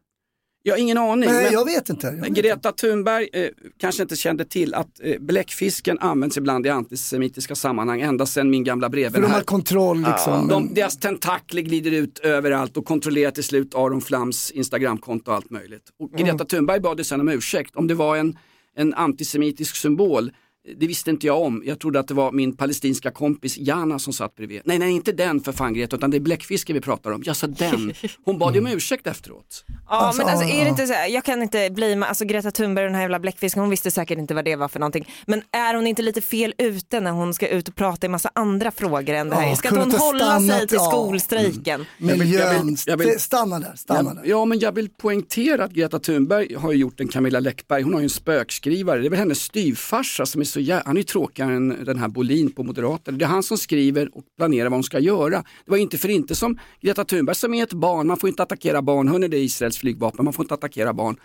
Jag 0.68 0.74
har 0.74 0.80
ingen 0.80 0.98
aning. 0.98 1.30
Nej, 1.30 1.44
men- 1.44 1.54
jag 1.54 1.66
vet 1.66 1.90
inte. 1.90 2.08
Jag 2.08 2.14
vet 2.22 2.30
Greta 2.30 2.72
Thunberg 2.72 3.30
eh, 3.34 3.50
kanske 3.78 4.02
inte 4.02 4.16
kände 4.16 4.46
till 4.46 4.74
att 4.74 4.88
eh, 5.04 5.20
bläckfisken 5.20 6.00
används 6.00 6.38
ibland 6.38 6.66
i 6.66 6.70
antisemitiska 6.70 7.56
sammanhang 7.56 8.02
ända 8.02 8.26
sedan 8.26 8.50
min 8.50 8.64
gamla 8.64 8.86
För 8.88 8.92
breven 8.92 9.22
de 9.22 9.28
här. 9.28 9.34
har 9.36 9.42
kontroll 9.42 9.98
liksom. 10.08 10.48
De, 10.48 10.64
men- 10.64 10.74
deras 10.74 10.98
tentakler 10.98 11.62
glider 11.62 11.92
ut 11.92 12.20
överallt 12.20 12.78
och 12.78 12.86
kontrollerar 12.86 13.32
till 13.32 13.44
slut 13.44 13.76
Aron 13.76 14.02
Flams 14.02 14.52
Instagramkonto 14.52 15.32
och 15.32 15.38
allt 15.38 15.50
möjligt. 15.50 15.84
Och 16.00 16.12
Greta 16.12 16.32
Mm. 16.32 16.46
Thunberg 16.48 16.80
bad 16.80 16.98
ju 16.98 17.04
sen 17.04 17.22
om 17.22 17.30
ursäkt. 17.30 17.76
Om 17.76 17.88
det 17.88 17.94
var 17.96 18.18
en, 18.18 18.38
en 18.76 18.94
antisemitisk 18.94 19.76
symbol, 19.76 20.32
det 20.78 20.88
visste 20.88 21.10
inte 21.10 21.28
jag 21.28 21.42
om. 21.42 21.64
Jag 21.66 21.80
trodde 21.80 22.00
att 22.00 22.08
det 22.08 22.14
var 22.14 22.32
min 22.32 22.58
palestinska 22.58 23.12
kompis 23.12 23.58
Jana 23.58 24.00
som 24.00 24.14
satt 24.14 24.36
bredvid. 24.36 24.62
Nej, 24.66 24.80
nej, 24.80 24.92
inte 24.92 25.12
den 25.12 25.40
för 25.42 25.52
fan 25.52 25.74
Greta, 25.74 25.96
utan 25.96 26.12
det 26.12 26.18
är 26.18 26.22
bläckfisken 26.22 26.74
vi 26.74 26.82
pratar 26.82 27.12
om. 27.12 27.22
Jag 27.26 27.36
sa 27.36 27.48
den. 27.48 27.94
Hon 28.26 28.38
bad 28.40 28.54
ju 28.56 28.60
om 28.62 28.68
ursäkt 28.68 29.08
efteråt. 29.08 29.64
Ja 29.68 29.96
Alltså, 29.96 30.22
men 30.22 30.32
alltså 30.32 30.46
ja, 30.48 30.54
är 30.54 30.58
det 30.60 30.64
ja. 30.64 30.70
inte 30.70 30.88
så 30.88 30.94
här, 30.94 31.08
jag 31.08 31.24
kan 31.24 31.42
inte 31.42 31.70
bli 31.70 31.96
med, 31.96 32.10
alltså 32.10 32.26
Greta 32.26 32.52
Thunberg 32.52 32.86
och 32.86 32.90
den 32.90 32.96
här 32.96 33.02
jävla 33.02 33.20
bläckfisken, 33.20 33.62
hon 33.62 33.70
visste 33.70 33.92
säkert 33.92 34.18
inte 34.18 34.34
vad 34.34 34.46
det 34.46 34.56
var 34.56 34.68
för 34.68 34.80
någonting. 34.80 35.10
Men 35.26 35.42
är 35.52 35.74
hon 35.76 35.88
inte 35.88 36.02
lite 36.02 36.22
fel 36.22 36.54
ute 36.58 37.00
när 37.00 37.12
hon 37.12 37.34
ska 37.34 37.48
ut 37.48 37.68
och 37.68 37.76
prata 37.76 38.06
i 38.06 38.10
massa 38.10 38.32
andra 38.36 38.72
frågor 38.72 39.10
än 39.14 39.30
det 39.30 39.36
här? 39.36 39.50
Ja, 39.50 39.56
Ska 39.56 39.68
inte 39.68 39.80
hon 39.82 39.92
hålla 39.92 40.40
sig 40.40 40.68
till 40.68 40.78
ja. 40.82 40.90
skolstrejken? 40.92 41.86
Miljön, 41.98 42.30
jag 42.42 42.64
vill- 42.64 42.76
jag 42.86 42.98
vill- 42.98 43.20
stanna 43.20 43.60
där, 43.60 43.72
stanna 43.76 44.10
Ja, 44.16 44.22
där. 44.22 44.30
ja, 44.30 44.46
men 44.46 44.60
jag 44.60 44.72
vill 44.76 44.90
poängtera 44.90 45.64
att 45.64 45.72
Greta 45.72 46.00
Thunberg 46.00 46.54
har 46.56 46.72
ju 46.72 46.78
gjort 46.78 47.00
en 47.00 47.08
Camilla 47.08 47.40
Läckberg, 47.40 47.82
hon 47.84 47.94
har 47.94 48.00
ju 48.00 48.04
en 48.04 48.10
spökskrivare, 48.10 49.00
det 49.00 49.06
är 49.06 49.10
väl 49.10 49.20
hennes 49.20 49.42
styvfarsa 49.42 50.26
som 50.26 50.42
är 50.42 50.46
så 50.58 50.62
jä... 50.62 50.82
han 50.86 50.98
är 50.98 51.00
ju 51.00 51.04
tråkigare 51.04 51.54
än 51.54 51.86
den 51.86 52.00
här 52.00 52.08
Bolin 52.08 52.52
på 52.52 52.64
Moderaterna. 52.64 53.18
Det 53.18 53.26
är 53.26 53.30
han 53.30 53.44
som 53.44 53.58
skriver 53.58 54.18
och 54.18 54.24
planerar 54.38 54.70
vad 54.70 54.78
hon 54.78 54.84
ska 54.84 55.00
göra. 55.00 55.44
Det 55.66 55.72
var 55.72 55.78
inte 55.78 55.98
för 55.98 56.10
inte 56.10 56.36
som 56.36 56.60
Greta 56.82 57.06
Thunberg 57.06 57.36
som 57.36 57.54
är 57.54 57.64
ett 57.64 57.74
barn, 57.74 58.08
man 58.08 58.18
får 58.18 58.30
inte 58.30 58.44
attackera 58.44 58.82
barn, 58.82 59.08
hörni 59.08 59.28
det 59.28 59.38
är 59.38 59.42
Israels 59.42 59.78
flygvapen, 59.78 60.26
man 60.26 60.34
får 60.34 60.44
inte 60.44 60.54
attackera 60.54 60.94
barn. 60.94 61.18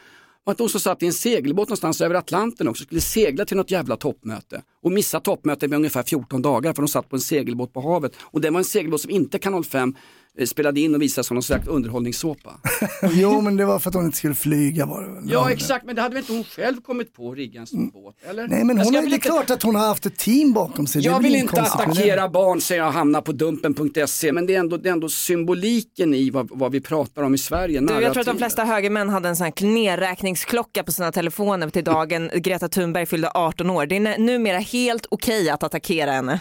Och 0.45 0.53
att 0.53 0.59
hon 0.59 0.69
som 0.69 0.81
satt 0.81 1.03
i 1.03 1.07
en 1.07 1.13
segelbåt 1.13 1.69
någonstans 1.69 2.01
över 2.01 2.15
Atlanten 2.15 2.69
också, 2.69 2.85
skulle 2.85 3.01
segla 3.01 3.45
till 3.45 3.57
något 3.57 3.71
jävla 3.71 3.97
toppmöte 3.97 4.63
och 4.83 4.93
missa 4.93 5.21
toppmötet 5.21 5.71
med 5.71 5.77
ungefär 5.77 6.03
14 6.03 6.43
dagar 6.43 6.73
för 6.73 6.83
de 6.83 6.89
satt 6.89 7.09
på 7.09 7.17
en 7.17 7.21
segelbåt 7.21 7.73
på 7.73 7.81
havet. 7.81 8.13
Och 8.21 8.41
det 8.41 8.51
var 8.51 8.59
en 8.59 8.65
segelbåt 8.65 9.01
som 9.01 9.11
inte 9.11 9.39
Kanal 9.39 9.65
5 9.65 9.95
spelade 10.47 10.81
in 10.81 10.95
och 10.95 11.03
visade 11.03 11.25
som 11.25 11.35
någon 11.35 11.43
slags 11.43 11.69
underhållningssåpa. 11.69 12.61
jo 13.13 13.41
men 13.41 13.57
det 13.57 13.65
var 13.65 13.79
för 13.79 13.89
att 13.91 13.95
hon 13.95 14.05
inte 14.05 14.19
skulle 14.19 14.35
flyga 14.35 14.87
var 14.87 15.03
det 15.03 15.09
väl. 15.15 15.23
Ja 15.27 15.51
exakt, 15.51 15.85
men 15.87 15.95
det 15.97 16.03
hade 16.03 16.15
väl 16.15 16.23
inte 16.23 16.33
hon 16.33 16.45
själv 16.45 16.81
kommit 16.81 17.15
på 17.15 17.31
att 17.31 17.37
rigga 17.37 17.61
en 17.61 17.67
sån 17.67 17.91
båt? 17.91 18.15
Eller? 18.31 18.49
Nej 18.49 18.65
men 18.65 18.79
hon 18.79 18.87
är, 18.87 18.93
det 18.93 18.99
är 18.99 19.05
inte- 19.05 19.19
klart 19.19 19.51
att 19.51 19.63
hon 19.63 19.75
har 19.75 19.87
haft 19.87 20.07
ett 20.07 20.19
team 20.19 20.53
bakom 20.53 20.87
sig. 20.87 21.03
Jag 21.05 21.23
vill 21.23 21.35
inte 21.35 21.63
attackera 21.63 22.29
barn 22.29 22.61
säger 22.61 22.83
jag 22.83 22.91
hamnar 22.91 23.21
på 23.21 23.33
dumpen.se 23.33 24.33
men 24.33 24.47
det 24.47 24.55
är 24.55 24.59
ändå, 24.59 24.77
det 24.77 24.89
är 24.89 24.93
ändå 24.93 25.09
symboliken 25.09 26.15
i 26.15 26.31
vad, 26.31 26.49
vad 26.53 26.73
vi 26.73 26.81
pratar 26.81 27.23
om 27.23 27.35
i 27.35 27.39
Sverige. 27.39 27.81
Du, 27.81 27.95
jag 28.01 28.13
tror 28.13 28.21
att 28.21 28.27
de 28.27 28.39
flesta 28.39 28.65
högermän 28.65 29.09
hade 29.09 29.29
en 29.29 29.37
sån 29.37 29.45
här 29.45 29.67
nedräkningsklocka 29.67 30.83
på 30.83 30.93
sina 30.93 31.13
telefoner 31.13 31.71
till 31.71 31.85
dagen 31.85 32.31
Greta 32.37 32.69
Thunberg 32.69 33.07
fyllde 33.07 33.31
18 33.35 33.71
år. 33.71 33.87
Det 33.87 33.97
är 33.97 34.01
nu- 34.01 34.19
numera 34.19 34.59
helt 34.59 35.07
okej 35.11 35.51
att 35.51 35.63
attackera 35.63 36.13
henne. 36.13 36.41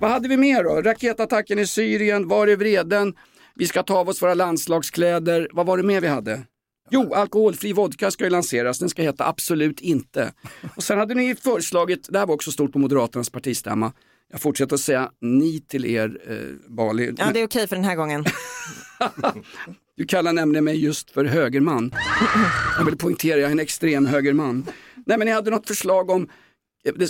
Vad 0.00 0.10
hade 0.10 0.28
vi 0.28 0.36
mer 0.36 0.64
då? 0.64 0.82
Raketattacken 0.82 1.58
i 1.58 1.66
Syrien, 1.66 2.28
var 2.28 2.46
är 2.46 2.56
vreden? 2.56 3.14
Vi 3.54 3.66
ska 3.66 3.82
ta 3.82 3.98
av 3.98 4.08
oss 4.08 4.22
våra 4.22 4.34
landslagskläder. 4.34 5.48
Vad 5.52 5.66
var 5.66 5.76
det 5.76 5.82
mer 5.82 6.00
vi 6.00 6.08
hade? 6.08 6.42
Jo, 6.90 7.14
alkoholfri 7.14 7.72
vodka 7.72 8.10
ska 8.10 8.24
ju 8.24 8.30
lanseras, 8.30 8.78
den 8.78 8.88
ska 8.88 9.02
heta 9.02 9.26
Absolut 9.28 9.80
inte. 9.80 10.32
Och 10.76 10.82
sen 10.82 10.98
hade 10.98 11.14
ni 11.14 11.34
föreslagit, 11.34 12.08
det 12.10 12.18
här 12.18 12.26
var 12.26 12.34
också 12.34 12.52
stort 12.52 12.72
på 12.72 12.78
Moderaternas 12.78 13.30
partistämma, 13.30 13.92
jag 14.32 14.40
fortsätter 14.40 14.74
att 14.74 14.80
säga 14.80 15.10
ni 15.20 15.60
till 15.60 15.84
er, 15.84 16.20
eh, 16.28 16.70
Bali. 16.70 17.14
Ja, 17.18 17.30
det 17.34 17.40
är 17.40 17.46
okej 17.46 17.66
för 17.66 17.76
den 17.76 17.84
här 17.84 17.96
gången. 17.96 18.24
Du 19.96 20.04
kallar 20.06 20.32
nämligen 20.32 20.64
mig 20.64 20.84
just 20.84 21.10
för 21.10 21.24
högerman. 21.24 21.94
Jag 22.78 22.84
vill 22.84 22.96
poängtera, 22.98 23.40
jag 23.40 23.48
är 23.48 23.52
en 23.52 23.60
extrem 23.60 24.06
högerman. 24.06 24.66
Nej 25.06 25.18
men 25.18 25.26
ni 25.26 25.32
hade 25.32 25.50
något 25.50 25.66
förslag 25.66 26.10
om 26.10 26.28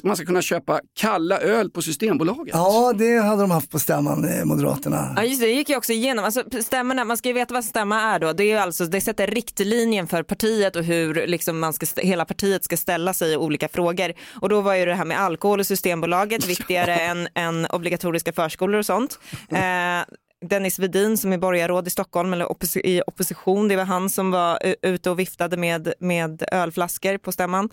man 0.02 0.16
ska 0.16 0.26
kunna 0.26 0.42
köpa 0.42 0.80
kalla 0.94 1.38
öl 1.38 1.70
på 1.70 1.82
Systembolaget. 1.82 2.54
Ja 2.54 2.92
det 2.98 3.18
hade 3.18 3.42
de 3.42 3.50
haft 3.50 3.70
på 3.70 3.78
stämman, 3.78 4.28
eh, 4.28 4.44
Moderaterna. 4.44 5.12
Ja 5.16 5.24
just 5.24 5.40
det, 5.40 5.46
det 5.46 5.52
gick 5.52 5.68
ju 5.68 5.76
också 5.76 5.92
igenom. 5.92 6.24
Alltså, 6.24 6.42
stämmorna, 6.62 7.04
man 7.04 7.16
ska 7.16 7.28
ju 7.28 7.32
veta 7.32 7.54
vad 7.54 7.64
stämma 7.64 8.00
är 8.00 8.18
då. 8.18 8.32
Det, 8.32 8.50
är 8.50 8.60
alltså, 8.60 8.84
det 8.84 9.00
sätter 9.00 9.26
riktlinjen 9.26 10.06
för 10.06 10.22
partiet 10.22 10.76
och 10.76 10.84
hur 10.84 11.26
liksom, 11.26 11.58
man 11.58 11.72
ska, 11.72 11.86
hela 11.96 12.24
partiet 12.24 12.64
ska 12.64 12.76
ställa 12.76 13.12
sig 13.14 13.32
i 13.32 13.36
olika 13.36 13.68
frågor. 13.68 14.12
Och 14.40 14.48
då 14.48 14.60
var 14.60 14.74
ju 14.74 14.84
det 14.84 14.94
här 14.94 15.04
med 15.04 15.20
alkohol 15.20 15.60
och 15.60 15.66
Systembolaget 15.66 16.46
viktigare 16.48 16.96
än, 16.96 17.28
än 17.34 17.66
obligatoriska 17.66 18.32
förskolor 18.32 18.78
och 18.78 18.86
sånt. 18.86 19.18
Eh, 19.48 20.16
Dennis 20.48 20.78
Vedin 20.78 21.18
som 21.18 21.32
är 21.32 21.38
borgarråd 21.38 21.86
i 21.86 21.90
Stockholm 21.90 22.32
eller 22.32 22.46
oppos- 22.46 22.80
i 22.84 23.02
opposition, 23.06 23.68
det 23.68 23.76
var 23.76 23.84
han 23.84 24.10
som 24.10 24.30
var 24.30 24.58
ute 24.82 25.10
och 25.10 25.18
viftade 25.18 25.56
med, 25.56 25.92
med 25.98 26.44
ölflaskor 26.52 27.18
på 27.18 27.32
stämman. 27.32 27.68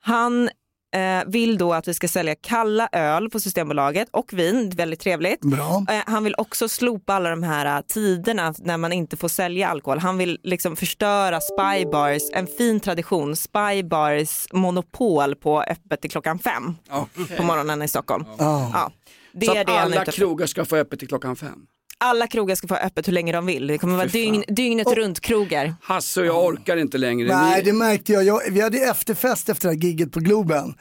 Han 0.00 0.48
eh, 0.96 1.24
vill 1.26 1.58
då 1.58 1.74
att 1.74 1.88
vi 1.88 1.94
ska 1.94 2.08
sälja 2.08 2.34
kalla 2.34 2.88
öl 2.92 3.30
på 3.30 3.40
Systembolaget 3.40 4.08
och 4.10 4.32
vin, 4.32 4.70
väldigt 4.70 5.00
trevligt. 5.00 5.40
Bra. 5.40 5.84
Eh, 5.90 6.00
Han 6.06 6.24
vill 6.24 6.34
också 6.38 6.68
slopa 6.68 7.14
alla 7.14 7.30
de 7.30 7.42
här 7.42 7.76
eh, 7.76 7.82
tiderna 7.88 8.54
när 8.58 8.76
man 8.76 8.92
inte 8.92 9.16
får 9.16 9.28
sälja 9.28 9.68
alkohol. 9.68 9.98
Han 9.98 10.18
vill 10.18 10.38
liksom 10.42 10.76
förstöra 10.76 11.40
Spybars, 11.40 12.22
en 12.32 12.46
fin 12.46 12.80
tradition, 12.80 13.36
Spybars 13.36 14.46
monopol 14.52 15.34
på 15.34 15.62
öppet 15.62 16.00
till 16.00 16.10
klockan 16.10 16.38
fem 16.38 16.74
Okej. 16.90 17.36
på 17.36 17.42
morgonen 17.42 17.82
i 17.82 17.88
Stockholm. 17.88 18.24
Ja. 18.38 18.70
Ja. 18.74 18.92
Det 19.32 19.46
Så 19.46 19.54
är 19.54 19.60
att 19.60 19.70
alla 19.70 20.04
krogar 20.04 20.46
ska 20.46 20.64
få 20.64 20.76
öppet 20.76 20.98
till 20.98 21.08
klockan 21.08 21.36
fem. 21.36 21.66
Alla 21.98 22.26
krogar 22.26 22.54
ska 22.54 22.68
få 22.68 22.74
öppet 22.74 23.08
hur 23.08 23.12
länge 23.12 23.32
de 23.32 23.46
vill. 23.46 23.66
Det 23.66 23.78
kommer 23.78 23.96
vara 23.96 24.06
dygn, 24.06 24.44
dygnet 24.48 24.86
runt 24.86 25.20
krogar. 25.20 25.74
Hasse 25.82 26.20
och 26.20 26.26
jag 26.26 26.44
orkar 26.44 26.76
inte 26.76 26.98
längre. 26.98 27.28
Nej 27.28 27.62
det 27.64 27.72
märkte 27.72 28.12
jag. 28.12 28.24
jag, 28.24 28.40
vi 28.50 28.60
hade 28.60 28.78
efterfest 28.78 29.48
efter 29.48 29.68
det 29.68 29.74
här 29.74 29.80
gigget 29.82 30.12
på 30.12 30.20
Globen. 30.20 30.74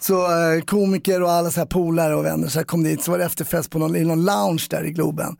Så 0.00 0.24
eh, 0.24 0.60
komiker 0.60 1.22
och 1.22 1.30
alla 1.30 1.50
så 1.50 1.60
här 1.60 1.66
polare 1.66 2.16
och 2.16 2.24
vänner 2.24 2.48
så 2.48 2.58
här 2.58 2.64
kom 2.64 2.82
dit, 2.84 3.02
så 3.02 3.10
var 3.10 3.18
det 3.18 3.24
efterfest 3.24 3.70
på 3.70 3.78
någon, 3.78 3.96
i 3.96 4.04
någon 4.04 4.24
lounge 4.24 4.66
där 4.70 4.84
i 4.84 4.90
Globen. 4.90 5.36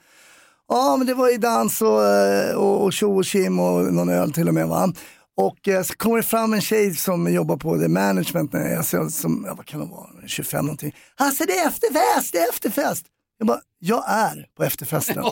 Ja 0.68 0.96
men 0.96 1.06
det 1.06 1.14
var 1.14 1.30
ju 1.30 1.38
dans 1.38 1.82
och, 1.82 2.06
eh, 2.06 2.54
och, 2.54 2.84
och 2.84 2.92
tjo 2.92 3.16
och 3.16 3.24
tjim 3.24 3.58
och 3.58 3.94
någon 3.94 4.08
öl 4.08 4.32
till 4.32 4.48
och 4.48 4.54
med 4.54 4.68
va. 4.68 4.92
Och 5.36 5.68
eh, 5.68 5.82
så 5.82 5.94
kommer 5.94 6.16
det 6.16 6.22
fram 6.22 6.52
en 6.52 6.60
tjej 6.60 6.94
som 6.94 7.32
jobbar 7.32 7.56
på 7.56 7.78
the 7.78 7.88
management, 7.88 8.52
när 8.52 8.72
jag 8.72 8.84
ser, 8.84 9.08
som, 9.08 9.44
ja, 9.46 9.54
vad 9.54 9.66
kan 9.66 9.80
hon 9.80 9.90
vara, 9.90 10.08
25 10.26 10.64
någonting. 10.64 10.94
Hasse 11.16 11.44
det 11.44 11.58
är 11.58 11.68
efterfest, 11.68 12.32
det 12.32 12.38
är 12.38 12.48
efterfest. 12.48 13.06
Jag 13.38 13.46
bara, 13.46 13.60
jag 13.78 14.04
är 14.08 14.46
på 14.56 14.64
efterfesten. 14.64 15.18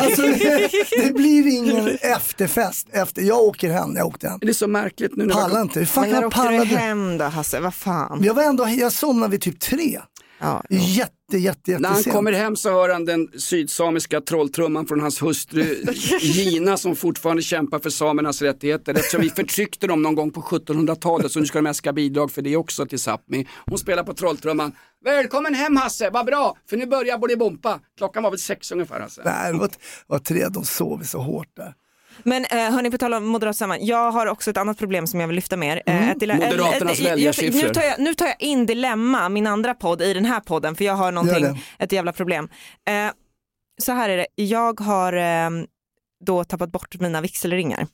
alltså, 0.00 0.22
det, 0.22 0.70
det 1.02 1.14
blir 1.14 1.46
ingen 1.46 1.98
efterfest 2.00 2.88
efter, 2.92 3.22
jag 3.22 3.38
åker 3.38 3.70
hem, 3.70 3.96
jag 3.96 4.06
åkte 4.06 4.28
hem. 4.28 4.38
Det 4.40 4.48
är 4.48 4.52
så 4.52 4.68
märkligt 4.68 5.16
nu 5.16 5.26
när 5.26 5.34
Pallar 5.34 5.62
inte, 5.62 5.86
fan 5.86 6.02
Men 6.02 6.10
när 6.10 6.20
jag 6.20 6.26
åkte 6.26 6.48
du 6.48 6.64
hem 6.64 7.18
då 7.18 7.24
Hasse? 7.24 7.60
Vad 7.60 7.74
fan? 7.74 8.22
Jag 8.24 8.34
var 8.34 8.42
ändå, 8.42 8.68
jag 8.68 8.92
somnade 8.92 9.30
vid 9.30 9.40
typ 9.40 9.60
tre. 9.60 10.00
Ja, 10.44 10.62
Jätte, 10.70 11.38
jätte, 11.38 11.70
jätte 11.70 11.82
När 11.82 11.88
han 11.88 12.02
kommer 12.02 12.32
hem 12.32 12.56
så 12.56 12.70
hör 12.70 12.88
han 12.88 13.04
den 13.04 13.28
sydsamiska 13.36 14.20
trolltrumman 14.20 14.86
från 14.86 15.00
hans 15.00 15.22
hustru 15.22 15.84
Gina 16.20 16.76
som 16.76 16.96
fortfarande 16.96 17.42
kämpar 17.42 17.78
för 17.78 17.90
samernas 17.90 18.42
rättigheter. 18.42 18.94
Eftersom 18.94 19.20
vi 19.20 19.30
förtryckte 19.30 19.86
dem 19.86 20.02
någon 20.02 20.14
gång 20.14 20.30
på 20.30 20.40
1700-talet 20.40 21.32
så 21.32 21.40
nu 21.40 21.46
ska 21.46 21.58
de 21.58 21.66
äska 21.66 21.92
bidrag 21.92 22.30
för 22.32 22.42
det 22.42 22.56
också 22.56 22.86
till 22.86 22.98
Sápmi. 22.98 23.46
Hon 23.66 23.78
spelar 23.78 24.02
på 24.02 24.14
trolltrumman. 24.14 24.72
Välkommen 25.04 25.54
hem 25.54 25.76
Hasse, 25.76 26.10
vad 26.10 26.26
bra, 26.26 26.56
för 26.70 26.76
nu 26.76 26.86
börjar 26.86 27.18
Bolibompa. 27.18 27.80
Klockan 27.98 28.22
var 28.22 28.30
väl 28.30 28.38
sex 28.38 28.72
ungefär 28.72 29.00
Hasse. 29.00 29.22
Nej, 29.24 29.52
var, 29.52 29.70
var 30.06 30.18
tre, 30.18 30.48
de 30.48 30.64
sov 30.64 31.02
så 31.02 31.18
hårt 31.18 31.56
där. 31.56 31.74
Men 32.22 32.44
eh, 32.44 32.56
hörni, 32.58 32.90
på 32.90 32.98
tal 32.98 33.14
om 33.14 33.24
Moderata 33.26 33.52
samman, 33.54 33.86
jag 33.86 34.10
har 34.10 34.26
också 34.26 34.50
ett 34.50 34.56
annat 34.56 34.78
problem 34.78 35.06
som 35.06 35.20
jag 35.20 35.26
vill 35.26 35.34
lyfta 35.36 35.56
med 35.56 35.76
er. 35.76 35.82
Eh, 35.86 36.10
ett 36.10 36.18
dile- 36.20 36.34
Moderaternas 36.50 37.00
väljarsiffror. 37.10 37.52
Nu 37.68 37.74
tar, 37.74 37.82
jag, 37.82 37.98
nu 38.00 38.14
tar 38.14 38.26
jag 38.26 38.42
in 38.42 38.66
Dilemma, 38.66 39.28
min 39.28 39.46
andra 39.46 39.74
podd, 39.74 40.02
i 40.02 40.14
den 40.14 40.24
här 40.24 40.40
podden 40.40 40.76
för 40.76 40.84
jag 40.84 40.94
har 40.94 41.12
någonting, 41.12 41.44
ett 41.78 41.92
jävla 41.92 42.12
problem. 42.12 42.48
Eh, 42.88 43.12
så 43.82 43.92
här 43.92 44.08
är 44.08 44.16
det, 44.16 44.26
jag 44.34 44.80
har 44.80 45.12
eh, 45.12 45.50
då 46.24 46.44
tappat 46.44 46.72
bort 46.72 47.00
mina 47.00 47.20
vigselringar. 47.20 47.86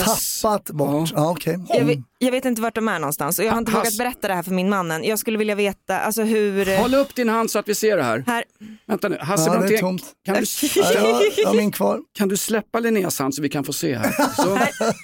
Tappat 0.00 0.70
bort, 0.70 1.10
ja, 1.14 1.30
okej. 1.30 1.58
Jag, 1.68 1.84
vet, 1.84 1.98
jag 2.18 2.30
vet 2.30 2.44
inte 2.44 2.62
vart 2.62 2.74
de 2.74 2.88
är 2.88 2.98
någonstans 2.98 3.38
och 3.38 3.44
jag 3.44 3.52
har 3.52 3.58
inte 3.58 3.72
vågat 3.72 3.98
berätta 3.98 4.28
det 4.28 4.34
här 4.34 4.42
för 4.42 4.50
min 4.50 4.68
man 4.68 4.90
än. 4.90 5.04
Jag 5.04 5.18
skulle 5.18 5.38
vilja 5.38 5.54
veta 5.54 5.98
alltså 5.98 6.22
hur... 6.22 6.76
Håll 6.78 6.94
upp 6.94 7.14
din 7.14 7.28
hand 7.28 7.50
så 7.50 7.58
att 7.58 7.68
vi 7.68 7.74
ser 7.74 7.96
det 7.96 8.02
här. 8.02 8.24
Här. 8.26 8.44
Vänta 8.86 9.08
nu, 9.08 9.18
Hasse 9.20 9.50
Ja, 9.50 9.58
Brontén, 9.58 9.80
tomt. 9.80 10.02
kan, 10.24 10.34
du, 10.34 10.40
Ja, 10.76 10.92
jag, 10.94 11.22
jag 11.36 11.48
har 11.48 11.54
min 11.54 11.72
kvar. 11.72 12.00
kan 12.18 12.28
du 12.28 12.36
släppa 12.36 12.80
Linneas 12.80 13.18
hand 13.18 13.34
så 13.34 13.42
vi 13.42 13.48
kan 13.48 13.64
få 13.64 13.72
se 13.72 13.96
här? 13.98 14.12
Så. 14.36 14.58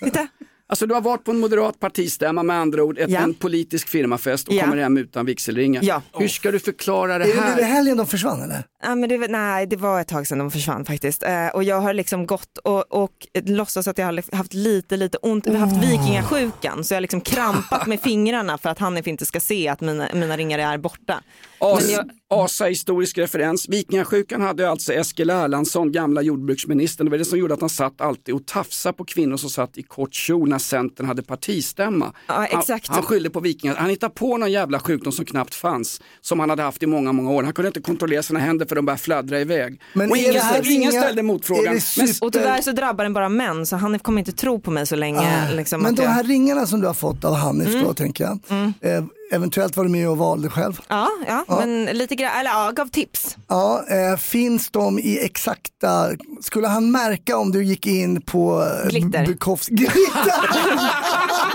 Titta. 0.04 0.28
Alltså 0.70 0.86
du 0.86 0.94
har 0.94 1.00
varit 1.00 1.24
på 1.24 1.30
en 1.30 1.38
moderat 1.38 1.80
partistämma 1.80 2.42
med 2.42 2.56
andra 2.56 2.84
ord, 2.84 2.98
ett, 2.98 3.10
Ja. 3.10 3.20
en 3.20 3.34
politisk 3.34 3.88
firmafest 3.88 4.48
och 4.48 4.54
Ja. 4.54 4.62
kommer 4.64 4.76
hem 4.76 4.96
utan 4.96 5.26
vigselringar. 5.26 5.82
Ja. 5.84 6.02
Hur 6.12 6.28
ska 6.28 6.50
du 6.50 6.58
förklara 6.58 7.18
det 7.18 7.24
Är 7.24 7.34
det 7.34 7.40
här? 7.40 7.62
helgen 7.62 7.96
de 7.96 8.06
försvann 8.06 8.42
eller? 8.42 8.62
Ja, 8.82 8.94
men 8.94 9.08
det, 9.08 9.18
var- 9.18 9.28
nej, 9.28 9.66
det 9.66 9.76
var 9.76 10.00
ett 10.00 10.08
tag 10.08 10.26
sedan 10.26 10.38
de 10.38 10.50
försvann 10.50 10.84
faktiskt. 10.84 11.22
Eh, 11.22 11.46
och 11.48 11.64
jag 11.64 11.80
har 11.80 11.94
liksom 11.94 12.26
gått 12.26 12.58
och, 12.58 12.92
och 13.02 13.26
låtsas 13.44 13.88
att 13.88 13.98
jag 13.98 14.06
har 14.06 14.36
haft 14.36 14.54
lite, 14.54 14.96
lite 14.96 15.18
ont. 15.18 15.46
Vi 15.46 15.50
har 15.56 15.66
haft 15.66 15.84
vikingasjukan 15.84 16.84
så 16.84 16.94
jag 16.94 16.96
har 16.96 17.00
liksom 17.00 17.20
krampat 17.20 17.86
med 17.86 18.00
fingrarna 18.00 18.58
för 18.58 18.68
att 18.70 18.78
Hanif 18.78 19.06
inte 19.06 19.26
ska 19.26 19.40
se 19.40 19.68
att 19.68 19.80
mina, 19.80 20.08
mina 20.14 20.36
ringar 20.36 20.58
är 20.58 20.78
borta. 20.78 21.20
As, 21.58 21.82
Men 21.86 21.90
jag- 21.94 22.10
Asa 22.30 22.64
historisk 22.64 23.18
referens. 23.18 23.68
Vikingasjukan 23.68 24.40
hade 24.40 24.70
alltså 24.70 24.92
Eskil 24.92 25.30
Erlandsson, 25.30 25.92
gamla 25.92 26.22
jordbruksministern. 26.22 27.04
Det 27.06 27.10
var 27.10 27.18
det 27.18 27.24
som 27.24 27.38
gjorde 27.38 27.54
att 27.54 27.60
han 27.60 27.68
satt 27.70 28.00
alltid 28.00 28.34
och 28.34 28.46
tafsade 28.46 28.92
på 28.92 29.04
kvinnor 29.04 29.36
som 29.36 29.50
satt 29.50 29.78
i 29.78 29.82
kort 29.82 30.14
kjol 30.14 30.48
när 30.58 30.62
Centern 30.62 31.06
hade 31.06 31.22
partistämma. 31.22 32.12
Ja, 32.26 32.46
exakt. 32.46 32.88
Han, 32.88 32.94
han 32.94 33.02
skyllde 33.04 33.30
på 33.30 33.40
vikingar. 33.40 33.74
Han 33.76 33.90
hittade 33.90 34.14
på 34.14 34.36
någon 34.36 34.52
jävla 34.52 34.78
sjukdom 34.80 35.12
som 35.12 35.24
knappt 35.24 35.54
fanns. 35.54 36.00
Som 36.20 36.40
han 36.40 36.50
hade 36.50 36.62
haft 36.62 36.82
i 36.82 36.86
många, 36.86 37.12
många 37.12 37.30
år. 37.30 37.42
Han 37.42 37.52
kunde 37.52 37.66
inte 37.66 37.80
kontrollera 37.80 38.22
sina 38.22 38.40
händer 38.40 38.66
för 38.66 38.76
de 38.76 38.84
började 38.86 39.02
fladdra 39.02 39.40
iväg. 39.40 39.80
Men 39.94 40.10
och 40.10 40.16
ingen, 40.16 40.30
ingen 40.34 40.62
ringar- 40.62 40.90
ställde 41.02 41.22
motfrågan. 41.22 41.80
super- 41.80 42.24
Och 42.24 42.32
tyvärr 42.32 42.60
så 42.62 42.72
drabbar 42.72 43.04
den 43.04 43.12
bara 43.12 43.28
män 43.28 43.66
så 43.66 43.76
Hanif 43.76 44.02
kommer 44.02 44.18
inte 44.18 44.32
tro 44.32 44.60
på 44.60 44.70
mig 44.70 44.86
så 44.86 44.96
länge. 44.96 45.46
Ah, 45.50 45.54
liksom, 45.54 45.82
Men 45.82 45.94
de 45.94 46.02
jag... 46.02 46.10
här 46.10 46.24
ringarna 46.24 46.66
som 46.66 46.80
du 46.80 46.86
har 46.86 46.94
fått 46.94 47.24
av 47.24 47.34
Hanif 47.34 47.82
då 47.84 47.94
tänker 47.94 48.24
jag. 48.24 48.38
Eh, 48.80 49.04
eventuellt 49.32 49.76
var 49.76 49.84
du 49.84 49.90
med 49.90 50.08
och 50.08 50.18
valde 50.18 50.48
själv. 50.50 50.80
Ja, 50.88 51.08
ja, 51.26 51.44
Ja. 51.48 51.56
men 51.66 51.84
lite 51.84 52.14
grann, 52.14 52.40
eller 52.40 52.50
ja, 52.50 52.70
gav 52.76 52.86
tips. 52.88 53.36
Ja, 53.48 53.84
eh, 53.88 54.16
finns 54.18 54.70
de 54.70 54.98
i 54.98 55.18
exakta, 55.24 56.08
skulle 56.42 56.66
han 56.68 56.90
märka 56.90 57.36
om 57.36 57.50
du 57.52 57.64
gick 57.64 57.86
in 57.86 58.20
på 58.22 58.62
eh, 58.84 58.88
Glitter. 58.88 59.26
Bukowski? 59.26 59.74
Glitter! 59.74 59.98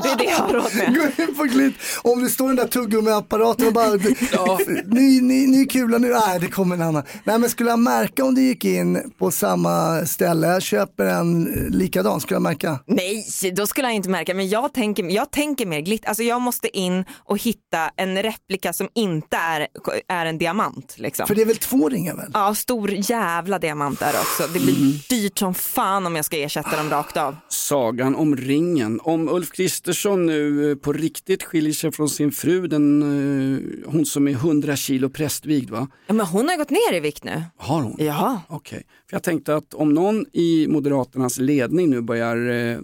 Det 0.04 0.10
är 0.10 0.18
det 0.18 0.24
jag 0.24 0.38
har 0.38 0.54
råd 0.54 0.76
med. 0.76 0.96
Gå 1.18 1.24
in 1.24 1.36
på 1.36 1.44
glitter. 1.44 1.82
Om 2.02 2.24
det 2.24 2.30
står 2.30 2.48
den 2.48 2.56
där 2.56 2.68
tuggummiapparaten 2.68 3.68
och 3.68 3.74
bara, 3.74 3.90
ny, 4.86 5.22
ny, 5.22 5.48
ny 5.48 5.66
kula 5.66 5.98
nu, 5.98 6.10
nej 6.28 6.40
det 6.40 6.48
kommer 6.48 6.76
en 6.76 6.82
annan. 6.82 7.04
Nej 7.24 7.40
men 7.40 7.50
skulle 7.50 7.70
han 7.70 7.84
märka 7.84 8.26
om 8.26 8.36
du 8.36 8.42
gick 8.42 8.66
in 8.66 9.12
på 9.20 9.32
samma 9.32 10.06
ställe, 10.06 10.48
jag 10.48 10.62
köper 10.62 11.06
en 11.06 11.48
eh, 11.48 11.70
likadan, 11.70 12.20
skulle 12.22 12.36
han 12.36 12.44
märka? 12.44 12.80
Nej, 12.88 13.26
då 13.56 13.68
skulle 13.68 13.88
han 13.88 13.96
inte 13.96 14.10
märka. 14.10 14.34
Men 14.34 14.50
jag 14.50 14.74
tänker, 14.74 15.04
jag 15.04 15.32
tänker 15.32 15.66
mer 15.66 15.80
glitter. 15.80 16.08
Alltså 16.08 16.24
jag 16.24 16.42
måste 16.42 16.78
in 16.78 17.06
och 17.26 17.38
hitta 17.38 17.63
en 17.96 18.24
replika 18.24 18.74
som 18.74 18.90
inte 18.96 19.38
är, 19.38 19.68
är 20.08 20.26
en 20.26 20.38
diamant. 20.38 20.96
Liksom. 20.98 21.28
För 21.28 21.36
det 21.36 21.42
är 21.42 21.46
väl 21.46 21.58
två 21.58 21.90
ringar 21.90 22.16
väl? 22.16 22.32
Ja, 22.34 22.56
stor 22.56 22.92
jävla 22.92 23.60
diamant 23.60 24.02
är 24.02 24.14
det 24.14 24.20
också. 24.20 24.54
Det 24.54 24.60
blir 24.60 25.10
dyrt 25.10 25.38
som 25.40 25.54
fan 25.54 26.06
om 26.06 26.16
jag 26.16 26.26
ska 26.26 26.38
ersätta 26.38 26.78
dem 26.78 26.90
rakt 26.90 27.18
av. 27.18 27.36
Sagan 27.50 28.16
om 28.16 28.36
ringen. 28.36 29.00
Om 29.04 29.30
Ulf 29.30 29.52
Kristersson 29.52 30.26
nu 30.26 30.72
eh, 30.72 30.78
på 30.78 30.94
riktigt 30.94 31.44
skiljer 31.44 31.74
sig 31.74 31.92
från 31.92 32.10
sin 32.10 32.32
fru, 32.32 32.68
den, 32.68 33.02
eh, 33.02 33.92
hon 33.92 34.06
som 34.06 34.28
är 34.28 34.32
100 34.32 34.76
kilo 34.76 35.10
prästvigd 35.10 35.70
va? 35.70 35.88
Ja, 36.08 36.14
men 36.14 36.26
hon 36.26 36.50
har 36.50 36.58
gått 36.58 36.70
ner 36.70 36.94
i 36.94 37.00
vikt 37.00 37.24
nu. 37.24 37.44
Har 37.58 37.82
hon? 37.82 37.96
Ja. 38.00 38.42
Okej, 38.48 38.84
för 39.10 39.16
jag 39.16 39.24
tänkte 39.24 39.56
att 39.56 39.74
om 39.74 39.94
någon 39.94 40.26
i 40.34 40.68
Moderaternas 40.70 41.38
ledning 41.38 41.90
nu 41.90 42.02
börjar 42.02 42.50
eh, 42.50 42.78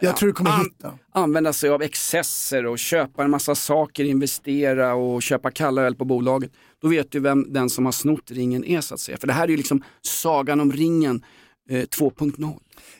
Jag 0.00 0.16
tror 0.16 0.26
du 0.26 0.32
kommer 0.32 0.50
an- 0.50 0.60
hitta. 0.60 0.92
använda 1.12 1.52
sig 1.52 1.70
av 1.70 1.82
excesser 1.82 2.66
och 2.66 2.78
köpa 2.78 3.24
en 3.24 3.30
massa 3.30 3.54
saker, 3.54 4.04
investera 4.04 4.94
och 4.94 5.22
köpa 5.22 5.50
kalla 5.50 5.82
öl 5.82 5.94
på 5.94 6.04
bolaget. 6.04 6.50
Då 6.82 6.88
vet 6.88 7.12
du 7.12 7.20
vem 7.20 7.52
den 7.52 7.70
som 7.70 7.84
har 7.84 7.92
snott 7.92 8.30
ringen 8.30 8.64
är 8.64 8.80
så 8.80 8.94
att 8.94 9.00
säga. 9.00 9.18
För 9.18 9.26
det 9.26 9.32
här 9.32 9.44
är 9.44 9.48
ju 9.48 9.56
liksom 9.56 9.82
sagan 10.02 10.60
om 10.60 10.72
ringen 10.72 11.22
eh, 11.70 11.74
2.0. 11.76 12.54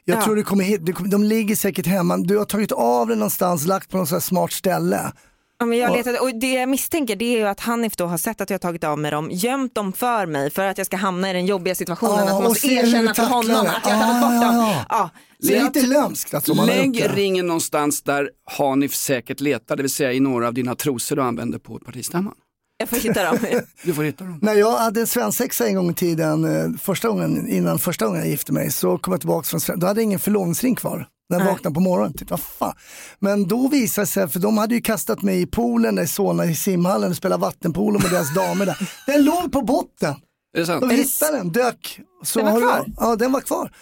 Jag 0.05 0.17
Ja. 0.19 0.23
tror 0.25 0.37
du 0.37 0.43
kommer 0.43 0.65
hit, 0.65 0.87
du 0.87 0.93
kommer, 0.93 1.11
de 1.11 1.25
ligger 1.25 1.57
säkert 1.57 1.87
hemma, 1.87 2.17
du 2.17 2.39
har 2.39 2.45
tagit 2.45 2.73
av 2.73 3.09
den 3.09 3.19
någonstans, 3.19 3.67
lagt 3.67 3.91
på 3.91 3.97
något 3.97 4.11
här 4.11 4.21
smart 4.21 4.53
ställe. 4.53 5.13
Ja, 5.59 5.67
men 5.67 5.79
jag 5.79 5.91
Ja. 5.91 5.97
letade, 5.97 6.19
och 6.19 6.35
det 6.35 6.53
jag 6.53 6.69
misstänker 6.69 7.17
det 7.17 7.25
är 7.25 7.39
ju 7.39 7.45
att 7.47 7.61
Hanif 7.61 7.97
då 7.97 8.07
har 8.07 8.19
sett 8.19 8.41
att 8.41 8.51
jag 8.51 8.55
har 8.55 8.59
tagit 8.59 8.85
av 8.85 8.99
mig 8.99 9.11
dem, 9.11 9.29
gömt 9.33 9.75
dem 9.75 9.93
för 9.93 10.27
mig 10.27 10.51
för 10.51 10.63
att 10.67 10.79
jag 10.79 10.87
ska 10.87 10.97
hamna 10.97 11.31
i 11.31 11.33
den 11.33 11.47
jobbiga 11.47 11.75
situationen 11.75 12.17
Ja, 12.19 12.25
att 12.25 12.33
man 12.33 12.43
måste 12.45 12.67
erkänna 12.67 13.15
för 13.15 13.23
honom 13.23 13.67
att 13.67 13.87
jag 13.87 13.95
har 13.95 14.21
tagit 14.21 14.43
Ja, 14.43 14.49
bort 14.49 14.55
ja, 14.57 14.63
dem. 14.63 14.85
ja. 14.89 15.11
Lite 15.43 15.87
lömskt 15.87 16.35
alltså, 16.35 16.55
man 16.55 16.69
har 16.69 16.77
Lägg 16.77 17.05
ringen 17.17 17.47
någonstans 17.47 18.03
där 18.03 18.31
Hanif 18.59 18.95
säkert 18.95 19.41
letar, 19.41 19.77
det 19.77 19.83
vill 19.83 19.91
säga 19.93 20.13
i 20.13 20.21
några 20.21 20.47
av 20.49 20.55
dina 20.55 20.75
trosor 20.75 21.17
du 21.17 21.23
använder 21.23 21.59
på 21.59 21.79
partistämman. 21.79 22.35
Jag 22.79 22.89
får 22.89 22.97
hitta 22.97 23.25
dem. 23.25 23.39
Du 23.83 23.95
får 23.95 24.03
hitta 24.03 24.25
dem. 24.25 24.39
När 24.43 24.55
jag 24.55 24.77
hade 24.79 25.01
en 25.01 25.07
svensexa 25.07 25.67
en 25.67 25.75
gång 25.75 25.91
i 25.91 25.95
tiden, 25.95 26.45
eh, 26.45 26.79
första 26.83 27.09
gången, 27.09 27.49
innan 27.49 27.79
första 27.79 28.07
gången 28.07 28.21
jag 28.21 28.29
gifte 28.31 28.53
mig, 28.53 28.71
så 28.73 28.99
kom 28.99 29.13
jag 29.13 29.21
tillbaka 29.21 29.45
från 29.45 29.61
Sven- 29.61 29.79
då 29.79 29.87
hade 29.87 30.01
jag 30.01 30.05
ingen 30.05 30.19
förlovningsring 30.19 30.75
kvar. 30.75 31.07
När 31.31 31.39
jag 31.39 31.47
vaknade 31.47 31.75
på 31.75 31.81
morgonen, 31.81 32.13
tänkte, 32.13 32.33
vad 32.33 32.41
fan. 32.41 32.73
Men 33.19 33.49
då 33.49 33.69
visade 33.69 34.03
det 34.03 34.07
sig, 34.11 34.29
för 34.29 34.41
de 34.41 34.59
hade 34.59 34.75
ju 34.75 34.81
kastat 34.81 35.23
mig 35.23 35.41
i 35.43 35.47
poolen 35.47 35.95
där 35.95 36.03
i 36.03 36.07
Solna 36.07 36.45
i 36.47 36.55
simhallen 36.55 37.11
och 37.11 37.17
spelat 37.17 37.41
vattenpolo 37.41 37.99
med 37.99 38.11
deras 38.11 38.35
damer 38.35 38.67
där. 38.67 38.89
Den 39.07 39.25
låg 39.25 39.53
på 39.53 39.63
botten. 39.63 40.15
Är 40.57 40.61
det 40.61 40.67
sant? 40.67 40.81
De 40.81 40.91
hittade 40.91 41.37
den, 41.37 41.53
dök. 41.53 42.01
Så 42.25 42.39
Den 42.39 42.53
var 42.53 42.61
kvar? 42.61 42.87
Ja, 43.01 43.17
den 43.17 43.33
var 43.33 43.41
kvar. 43.41 43.73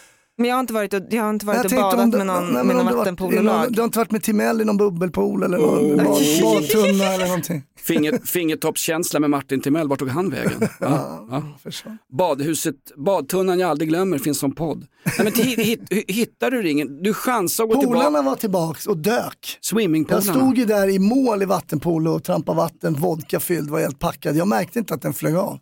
Men 0.40 0.48
jag 0.48 0.56
har 0.56 0.60
inte 0.60 0.72
varit 0.72 0.94
och, 0.94 1.02
jag 1.10 1.22
har 1.22 1.30
inte 1.30 1.46
varit 1.46 1.56
Jag 1.56 1.64
och 1.64 1.70
badat 1.92 2.04
om 2.04 2.10
du- 2.10 2.18
med 2.18 2.26
någon, 2.26 2.52
nej, 2.52 2.64
med 2.64 2.76
någon 2.76 2.96
vattenpololag. 2.96 3.72
Du 3.72 3.80
har 3.80 3.84
inte 3.84 3.98
varit 3.98 4.10
med 4.10 4.22
Timell 4.22 4.60
i 4.60 4.64
någon 4.64 4.76
bubbelpool 4.76 5.42
eller 5.42 5.58
någon 5.58 5.96
bad, 5.96 6.06
badtunna 6.42 7.04
eller 7.04 7.24
någonting? 7.26 7.62
Finger, 7.80 8.18
fingertoppskänsla 8.26 9.20
med 9.20 9.30
Martin 9.30 9.60
Timell, 9.60 9.88
vart 9.88 9.98
tog 9.98 10.08
han 10.08 10.30
vägen? 10.30 10.60
Ja, 10.80 11.26
ja. 11.30 11.42
Badhuset, 12.18 12.74
badtunnan 12.96 13.58
jag 13.58 13.70
aldrig 13.70 13.88
glömmer 13.88 14.18
finns 14.18 14.38
som 14.38 14.54
podd. 14.54 14.86
Nej, 15.04 15.14
men 15.24 15.32
hit, 15.44 15.58
hit, 15.58 16.08
hittar 16.08 16.50
du 16.50 16.62
ringen? 16.62 17.02
Du 17.02 17.14
chansar 17.14 17.64
att 17.64 17.70
gå 17.70 17.80
tillbaka. 17.80 17.98
Polarna 17.98 18.22
var 18.22 18.36
tillbaks 18.36 18.86
och 18.86 18.96
dök. 18.96 19.16
Jag 19.42 19.64
Swimmingpolarna. 19.64 20.22
stod 20.34 20.58
ju 20.58 20.64
där 20.64 20.88
i 20.88 20.98
mål 20.98 21.42
i 21.42 21.44
vattenpolo 21.44 22.10
och 22.10 22.24
trampade 22.24 22.56
vatten, 22.56 22.94
vodka 22.94 23.40
fylld, 23.40 23.70
var 23.70 23.80
helt 23.80 23.98
packad. 23.98 24.36
Jag 24.36 24.48
märkte 24.48 24.78
inte 24.78 24.94
att 24.94 25.02
den 25.02 25.12
flög 25.14 25.36
av. 25.36 25.58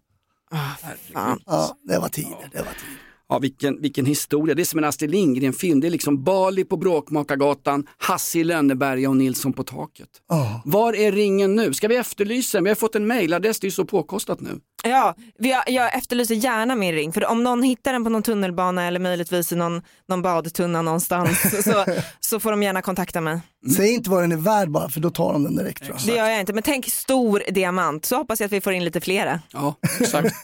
Fan. 1.13 1.41
Ja, 1.47 1.77
det 1.89 1.99
var 1.99 2.09
tider, 2.09 2.49
det 2.53 2.59
var 2.59 2.65
tider. 2.65 3.08
Ja, 3.29 3.39
vilken, 3.39 3.81
vilken 3.83 4.07
historia. 4.07 4.55
Det 4.55 4.63
är 4.63 4.65
som 4.65 4.79
en 4.79 4.85
Astrid 4.85 5.11
Lindgren-film. 5.11 5.81
Det 5.81 5.87
är 5.87 5.91
liksom 5.91 6.25
Bali 6.25 6.65
på 6.65 6.77
Bråkmakargatan, 6.77 7.87
Hasse 7.99 8.39
i 8.39 8.45
Lönneberga 8.45 9.09
och 9.11 9.17
Nilsson 9.17 9.53
på 9.53 9.63
taket. 9.65 10.09
Ja. 10.29 10.63
Var 10.65 10.93
är 10.97 11.13
ringen 11.13 11.55
nu? 11.57 11.75
Ska 11.75 11.89
vi 11.89 11.97
efterlysa 11.97 12.59
den? 12.59 12.65
Vi 12.65 12.71
har 12.71 12.75
fått 12.75 12.95
en 12.95 13.07
mailadress, 13.07 13.61
det 13.61 13.65
är 13.65 13.67
ju 13.69 13.73
så 13.73 13.85
påkostat 13.85 14.41
nu. 14.41 14.61
Ja, 14.85 15.15
vi 15.39 15.53
har, 15.53 15.65
jag 15.67 15.97
efterlyser 15.97 16.35
gärna 16.35 16.75
min 16.77 16.93
ring 16.95 17.13
för 17.13 17.27
om 17.27 17.45
någon 17.45 17.63
hittar 17.63 17.93
den 17.93 18.05
på 18.05 18.11
någon 18.11 18.23
tunnelbana 18.23 18.85
eller 18.87 19.01
möjligtvis 19.01 19.53
i 19.53 19.57
någon, 19.57 19.83
någon 20.09 20.23
badtunna 20.23 20.83
någonstans 20.83 21.65
så, 21.65 21.85
så 22.21 22.41
får 22.41 22.51
de 22.51 22.63
gärna 22.63 22.83
kontakta 22.83 23.21
mig. 23.21 23.41
Säg 23.77 23.95
inte 23.95 24.11
vad 24.11 24.23
den 24.23 24.33
är 24.33 24.37
värd 24.37 24.71
bara 24.71 24.89
för 24.89 25.01
då 25.01 25.11
tar 25.11 25.33
de 25.33 25.43
den 25.45 25.57
direkt. 25.57 25.85
Tror 25.85 25.97
Det 26.07 26.09
jag. 26.13 26.17
gör 26.17 26.29
jag 26.31 26.41
inte 26.41 26.53
men 26.53 26.63
tänk 26.63 26.89
stor 26.89 27.43
diamant 27.53 28.05
så 28.05 28.17
hoppas 28.17 28.41
jag 28.41 28.47
att 28.47 28.53
vi 28.53 28.61
får 28.61 28.73
in 28.73 28.85
lite 28.85 29.01
flera. 29.01 29.41
Ja, 29.53 29.75
exakt. 30.01 30.35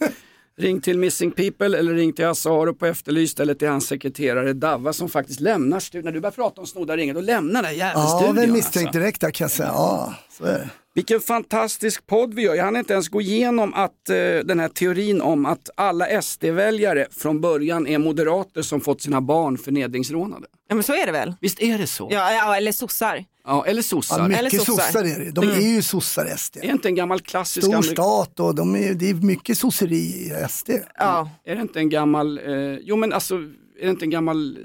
Ring 0.61 0.81
till 0.81 0.99
Missing 0.99 1.31
People 1.31 1.79
eller 1.79 1.95
ring 1.95 2.13
till 2.13 2.25
Hasse 2.25 2.49
Aro 2.51 2.75
på 2.75 2.87
Efterlyst 2.87 3.41
eller 3.41 3.55
till 3.55 3.69
hans 3.69 3.87
sekreterare 3.87 4.53
Davva 4.53 4.93
som 4.93 5.09
faktiskt 5.09 5.41
lämnar 5.41 5.81
studion. 5.81 6.05
När 6.05 6.13
du 6.13 6.21
börjar 6.21 6.33
prata 6.33 6.61
om 6.61 6.67
snodda 6.67 6.97
ringar, 6.97 7.15
då 7.15 7.21
lämnar 7.21 7.63
den 7.63 7.77
jävla 7.77 8.03
Ja, 8.03 8.09
studion. 8.19 8.37
väl 8.37 8.51
misstänkt 8.53 8.87
alltså. 8.87 8.99
direkt 9.01 9.21
där 9.21 9.31
kan 9.31 9.45
jag 9.45 9.51
säga. 9.51 9.69
Ja, 9.69 10.15
så 10.39 10.45
är 10.45 10.53
det. 10.59 10.71
Vilken 10.95 11.21
fantastisk 11.21 12.07
podd 12.07 12.35
vi 12.35 12.43
gör. 12.43 12.55
Jag 12.55 12.65
hann 12.65 12.77
inte 12.77 12.93
ens 12.93 13.09
gå 13.09 13.21
igenom 13.21 13.75
att 13.75 14.09
eh, 14.09 14.17
den 14.45 14.61
här 14.61 14.69
teorin 14.69 15.21
om 15.23 15.47
att 15.47 15.71
alla 15.77 16.23
SD-väljare 16.23 17.07
från 17.11 17.41
början 17.41 17.87
är 17.87 17.99
moderater 17.99 18.63
som 18.63 18.81
fått 18.81 19.03
sina 19.03 19.21
barn 19.21 19.59
förnedringsrånade. 19.59 20.47
Ja 20.69 20.75
men 20.75 20.85
så 20.85 20.93
är 20.93 21.07
det 21.07 21.13
väl? 21.13 21.35
Visst 21.41 21.63
är 21.63 21.79
det 21.79 21.87
så? 21.87 22.09
Ja, 22.13 22.33
ja 22.33 22.57
eller 22.57 22.73
sossar. 22.73 23.25
Ja, 23.45 23.67
eller 23.67 23.83
sossar. 23.83 24.19
Ja, 24.19 24.25
Eller 24.25 24.43
mycket 24.43 24.63
sossar. 24.63 24.83
sossar 24.83 25.05
är 25.05 25.25
det. 25.25 25.31
De 25.31 25.45
Mm. 25.45 25.57
är 25.59 25.69
ju 25.69 25.83
sossar 25.83 26.27
SD. 26.37 26.57
Är 26.57 26.71
inte 26.71 26.89
en 26.89 26.95
gammal 26.95 27.21
klassisk 27.21 27.67
Stor 27.67 27.83
stat 27.83 28.41
och 28.41 28.55
de 28.55 28.77
är, 28.77 28.95
det 28.95 29.11
är 29.11 29.15
mycket 29.15 29.59
sosseri 29.59 29.97
i 29.97 30.33
SD. 30.49 30.71
Ja. 30.99 31.31
Är 31.45 31.55
det 31.57 31.63
inte 31.63 31.79
en 31.79 31.89
gammal, 31.89 32.39
eh, 32.39 32.79
jo 32.83 32.97
men 32.97 33.13
alltså, 33.13 33.35
är 33.81 33.85
det 33.85 33.91
inte 33.91 34.05
en 34.05 34.11
gammal 34.11 34.57
eh, 34.57 34.63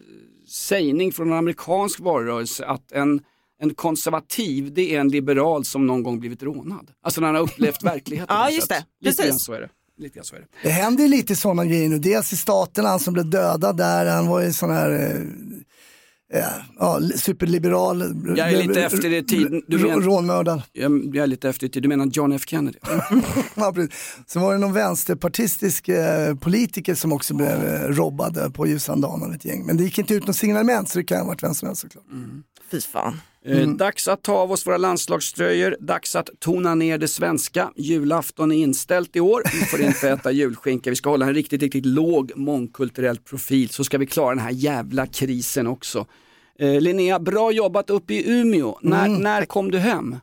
sägning 0.47 1.11
från 1.11 1.31
en 1.31 1.37
amerikansk 1.37 1.99
valrörelse 1.99 2.65
att 2.65 2.91
en, 2.91 3.21
en 3.61 3.73
konservativ 3.73 4.73
det 4.73 4.95
är 4.95 4.99
en 4.99 5.09
liberal 5.09 5.65
som 5.65 5.87
någon 5.87 6.03
gång 6.03 6.19
blivit 6.19 6.43
rånad. 6.43 6.91
Alltså 7.03 7.21
när 7.21 7.27
han 7.27 7.35
har 7.35 7.43
upplevt 7.43 7.83
verkligheten. 7.83 8.35
Ja, 8.37 8.49
just 8.49 8.69
det. 8.69 8.85
Lite 9.01 9.17
Precis. 9.17 9.25
grann 9.31 9.39
så 9.39 9.53
är 9.53 9.61
det. 9.61 9.69
Lite 9.97 10.15
grann 10.15 10.25
så 10.25 10.35
är 10.35 10.39
det. 10.39 10.45
Det 10.63 10.69
händer 10.69 11.03
ju 11.03 11.09
lite 11.09 11.35
sådana 11.35 11.65
grejer 11.65 11.89
nu. 11.89 11.99
Dels 11.99 12.33
i 12.33 12.37
staterna, 12.37 12.89
han 12.89 12.99
som 12.99 13.13
blev 13.13 13.29
dödad 13.29 13.77
där, 13.77 14.05
han 14.05 14.27
var 14.27 14.41
ju 14.41 14.53
sån 14.53 14.69
här 14.71 14.91
eh, 14.91 15.21
eh, 16.39 16.45
ja, 16.79 16.99
superliberal. 17.15 18.01
Jag 18.37 18.51
är 18.51 18.67
lite 18.67 18.83
efter 18.83 19.13
i 19.13 19.23
tiden. 19.23 19.61
Du 19.67 19.77
rå- 19.77 19.87
men- 19.89 20.01
Rånmördad. 20.01 20.61
Jag, 20.73 21.15
är 21.15 21.27
lite 21.27 21.49
efter 21.49 21.65
i 21.65 21.69
tid. 21.69 21.83
Du 21.83 21.89
menar 21.89 22.05
John 22.05 22.31
F 22.31 22.41
Kennedy? 22.47 22.77
Ja, 23.55 23.71
precis. 23.75 23.95
Så 24.27 24.39
var 24.39 24.53
det 24.53 24.59
någon 24.59 24.73
vänsterpartistisk 24.73 25.89
eh, 25.89 26.35
politiker 26.35 26.95
som 26.95 27.13
också 27.13 27.33
blev 27.33 27.65
eh, 27.65 27.81
robbad 27.87 28.53
på 28.53 28.67
ljusan 28.67 29.01
dagen 29.01 29.23
av 29.23 29.33
ett 29.33 29.45
gäng. 29.45 29.65
Men 29.65 29.77
det 29.77 29.83
gick 29.83 29.97
inte 29.99 30.13
ut 30.13 30.27
något 30.27 30.35
signalement 30.35 30.89
så 30.89 30.97
det 30.99 31.03
kan 31.05 31.17
ha 31.19 31.25
varit 31.25 31.43
vem 31.43 31.53
som 31.53 31.67
helst 31.67 31.81
såklart. 31.81 32.05
Fy 32.71 32.81
fan. 32.81 33.21
Eh, 33.45 33.67
Dags 33.67 34.07
att 34.07 34.23
ta 34.23 34.33
av 34.33 34.51
oss 34.51 34.67
våra 34.67 34.77
landslagströjor, 34.77 35.77
dags 35.79 36.15
att 36.15 36.29
tona 36.39 36.75
ner 36.75 36.97
det 36.97 37.07
svenska. 37.07 37.71
Julafton 37.75 38.51
är 38.51 38.55
inställt 38.55 39.15
i 39.15 39.19
år, 39.19 39.41
vi 39.53 39.65
får 39.65 39.81
inte 39.81 40.09
äta 40.09 40.31
julskinka, 40.31 40.89
vi 40.89 40.95
ska 40.95 41.09
hålla 41.09 41.25
en 41.25 41.33
riktigt, 41.33 41.61
riktigt 41.61 41.85
låg 41.85 42.31
mångkulturell 42.35 43.17
profil 43.17 43.69
så 43.69 43.83
ska 43.83 43.97
vi 43.97 44.05
klara 44.05 44.29
den 44.29 44.43
här 44.43 44.51
jävla 44.51 45.07
krisen 45.07 45.67
också. 45.67 46.05
Eh, 46.59 46.81
Linnea, 46.81 47.19
bra 47.19 47.51
jobbat 47.51 47.89
uppe 47.89 48.13
i 48.13 48.39
Umeå. 48.39 48.79
När, 48.81 49.07
när 49.07 49.45
kom 49.45 49.71
du 49.71 49.77
hem? 49.77 50.15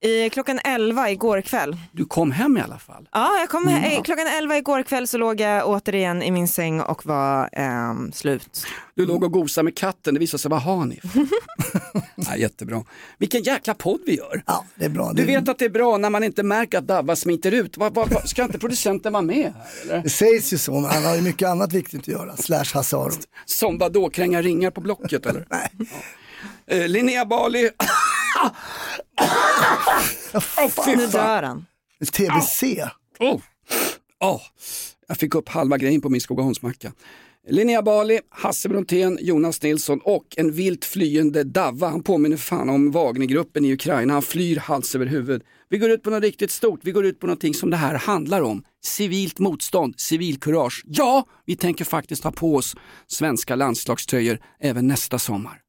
I, 0.00 0.30
klockan 0.30 0.60
11 0.64 1.10
igår 1.10 1.40
kväll. 1.40 1.76
Du 1.92 2.04
kom 2.04 2.30
hem 2.32 2.56
i 2.56 2.60
alla 2.60 2.78
fall. 2.78 3.08
Ja, 3.12 3.36
jag 3.38 3.48
kom, 3.48 3.68
eh, 3.68 4.02
klockan 4.02 4.26
11 4.26 4.56
igår 4.56 4.82
kväll 4.82 5.08
så 5.08 5.18
låg 5.18 5.40
jag 5.40 5.68
återigen 5.68 6.22
i 6.22 6.30
min 6.30 6.48
säng 6.48 6.80
och 6.80 7.06
var 7.06 7.48
ehm, 7.52 8.12
slut. 8.12 8.66
Du 8.94 9.06
låg 9.06 9.24
och 9.24 9.32
gosade 9.32 9.64
med 9.64 9.76
katten, 9.76 10.14
det 10.14 10.20
visade 10.20 10.40
sig 10.40 10.48
vara 10.50 10.60
Hanif. 10.60 11.02
ja, 12.16 12.36
jättebra. 12.36 12.84
Vilken 13.18 13.42
jäkla 13.42 13.74
podd 13.74 14.00
vi 14.06 14.16
gör. 14.16 14.42
Ja, 14.46 14.64
det 14.74 14.84
är 14.84 14.88
bra. 14.88 15.12
Du 15.12 15.22
Det, 15.22 15.26
vet 15.26 15.48
att 15.48 15.58
det 15.58 15.64
är 15.64 15.68
bra 15.70 15.96
när 15.96 16.10
man 16.10 16.24
inte 16.24 16.42
märker 16.42 16.78
att 16.78 16.86
Davva 16.86 17.16
smiter 17.16 17.52
ut. 17.52 17.76
Vad- 17.76 17.94
vad- 17.94 18.08
vad- 18.12 18.28
ska 18.28 18.42
inte 18.42 18.58
producenten 18.58 19.12
vara 19.12 19.22
med 19.22 19.52
här 19.54 19.66
eller? 19.82 20.02
det 20.02 20.10
sägs 20.10 20.52
ju 20.52 20.58
så, 20.58 20.72
men 20.72 20.84
han 20.90 21.04
har 21.04 21.14
ju 21.16 21.22
mycket 21.22 21.48
annat 21.48 21.72
viktigt 21.72 22.00
att 22.00 22.08
göra. 22.08 22.36
Slash 22.36 22.64
Hasse 22.74 22.96
Aro. 22.96 23.12
Som 23.44 23.78
vadå, 23.78 24.10
kränga 24.10 24.42
ringar 24.42 24.70
på 24.70 24.80
Blocket 24.80 25.26
eller? 25.26 25.46
Nej. 25.50 25.70
Ja. 25.78 25.86
Eh, 26.76 26.88
Linnea 26.88 27.24
Bali. 27.24 27.70
Fy 30.84 30.96
Nu 30.96 31.08
fan. 31.08 31.10
dör 31.10 31.42
han. 31.42 31.66
TBC. 32.12 32.62
Oh. 33.18 33.40
Oh. 34.20 34.40
Jag 35.08 35.16
fick 35.16 35.34
upp 35.34 35.48
halva 35.48 35.78
grejen 35.78 36.00
på 36.00 36.08
min 36.08 36.20
Skogaholmsmacka. 36.20 36.92
Linnea 37.50 37.82
Bali, 37.82 38.20
Hasse 38.30 38.68
Brontén, 38.68 39.18
Jonas 39.20 39.62
Nilsson 39.62 40.00
och 40.04 40.24
en 40.36 40.52
vilt 40.52 40.84
flyende 40.84 41.44
Davva. 41.44 41.88
Han 41.88 42.02
påminner 42.02 42.36
fan 42.36 42.68
om 42.68 42.90
Wagnergruppen 42.90 43.64
i 43.64 43.72
Ukraina. 43.72 44.12
Han 44.12 44.22
flyr 44.22 44.56
hals 44.56 44.94
över 44.94 45.06
huvud. 45.06 45.42
Vi 45.70 45.78
går 45.78 45.90
ut 45.90 46.02
på 46.02 46.10
något 46.10 46.22
riktigt 46.22 46.50
stort. 46.50 46.80
Vi 46.82 46.92
går 46.92 47.06
ut 47.06 47.20
på 47.20 47.26
någonting 47.26 47.54
som 47.54 47.70
det 47.70 47.76
här 47.76 47.94
handlar 47.94 48.42
om. 48.42 48.62
Civilt 48.84 49.38
motstånd, 49.38 49.94
civilkurage. 50.00 50.82
Ja, 50.86 51.26
vi 51.46 51.56
tänker 51.56 51.84
faktiskt 51.84 52.24
ha 52.24 52.30
på 52.32 52.54
oss 52.54 52.74
svenska 53.06 53.56
landslagströjor 53.56 54.38
även 54.60 54.86
nästa 54.86 55.18
sommar. 55.18 55.60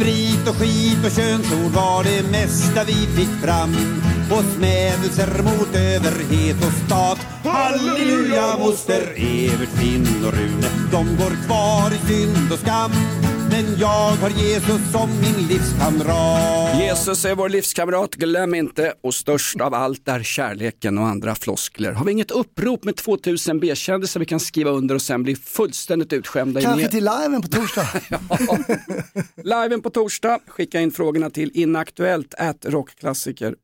Sprit 0.00 0.48
och 0.48 0.56
skit 0.56 1.04
och 1.04 1.10
könsord 1.10 1.72
var 1.72 2.04
det 2.04 2.30
mesta 2.30 2.84
vi 2.84 2.92
fick 2.92 3.28
fram 3.44 3.76
och 4.30 4.44
smädelser 4.56 5.42
mot 5.42 5.74
överhet 5.74 6.56
och 6.66 6.72
stat. 6.86 7.18
Halleluja, 7.44 8.56
moster 8.58 9.12
Evert, 9.16 9.68
Finn 9.68 10.24
och 10.26 10.32
Rune, 10.32 10.68
de 10.92 11.16
går 11.16 11.46
kvar 11.46 11.92
i 11.94 12.08
synd 12.08 12.52
och 12.52 12.58
skam. 12.58 12.90
Men 13.50 13.78
jag 13.78 13.88
har 13.88 14.30
Jesus 14.30 14.92
som 14.92 15.10
min 15.10 15.46
livskamrat. 15.48 16.80
Jesus 16.80 17.24
är 17.24 17.34
vår 17.34 17.48
livskamrat, 17.48 18.14
glöm 18.14 18.54
inte. 18.54 18.94
Och 19.02 19.14
störst 19.14 19.60
av 19.60 19.74
allt 19.74 20.08
är 20.08 20.22
kärleken 20.22 20.98
och 20.98 21.06
andra 21.06 21.34
floskler. 21.34 21.92
Har 21.92 22.04
vi 22.04 22.12
inget 22.12 22.30
upprop 22.30 22.84
med 22.84 22.96
2000 22.96 23.60
B-kändisar 23.60 24.20
vi 24.20 24.26
kan 24.26 24.40
skriva 24.40 24.70
under 24.70 24.94
och 24.94 25.02
sen 25.02 25.22
bli 25.22 25.36
fullständigt 25.36 26.12
utskämda? 26.12 26.60
Kanske 26.60 26.88
till 26.88 27.04
liven 27.04 27.42
på 27.42 27.48
torsdag. 27.48 27.88
Liven 29.62 29.82
på 29.82 29.90
torsdag. 29.90 30.38
Skicka 30.46 30.80
in 30.80 30.90
frågorna 30.90 31.30
till 31.30 31.50
inaktuellt 31.54 32.34
at 32.38 32.64
rockklassiker. 32.64 33.54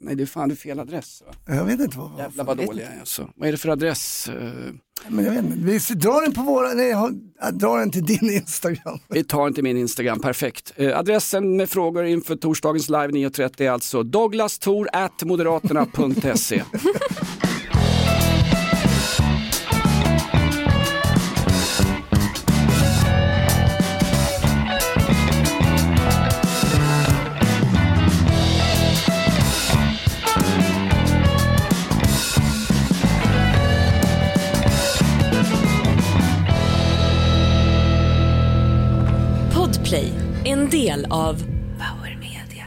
Nej, 0.00 0.14
det 0.14 0.22
är 0.22 0.26
fan 0.26 0.48
det 0.48 0.54
är 0.54 0.56
fel 0.56 0.80
adress. 0.80 1.22
Va? 1.26 1.54
Jag 1.56 1.64
vet 1.64 1.80
inte 1.80 1.98
vad. 1.98 2.18
Jävlar 2.18 2.44
vad 2.44 2.56
dålig 2.56 2.84
jag 2.84 2.92
är 2.92 3.00
alltså. 3.00 3.30
Vad 3.36 3.48
är 3.48 3.52
det 3.52 3.58
för 3.58 3.68
adress? 3.68 4.30
Men 5.08 5.24
jag 5.24 5.32
vet 5.32 5.44
inte. 5.44 5.56
Vi 5.58 5.94
drar 5.94 6.22
den 6.22 6.32
på 6.32 6.42
våra, 6.42 6.74
nej, 6.74 6.94
drar 7.52 7.78
den 7.78 7.90
till 7.90 8.04
din 8.04 8.30
Instagram. 8.30 8.98
Vi 9.08 9.24
tar 9.24 9.48
inte 9.48 9.62
min 9.62 9.76
Instagram, 9.76 10.20
perfekt. 10.20 10.72
Eh, 10.76 10.98
adressen 10.98 11.56
med 11.56 11.70
frågor 11.70 12.04
inför 12.04 12.36
torsdagens 12.36 12.88
live 12.88 13.08
9.30 13.08 13.62
är 13.62 13.70
alltså 13.70 14.02
douglastor 14.02 14.88
del 40.90 41.06
av 41.10 41.36
Power 41.78 42.16
Media. 42.16 42.66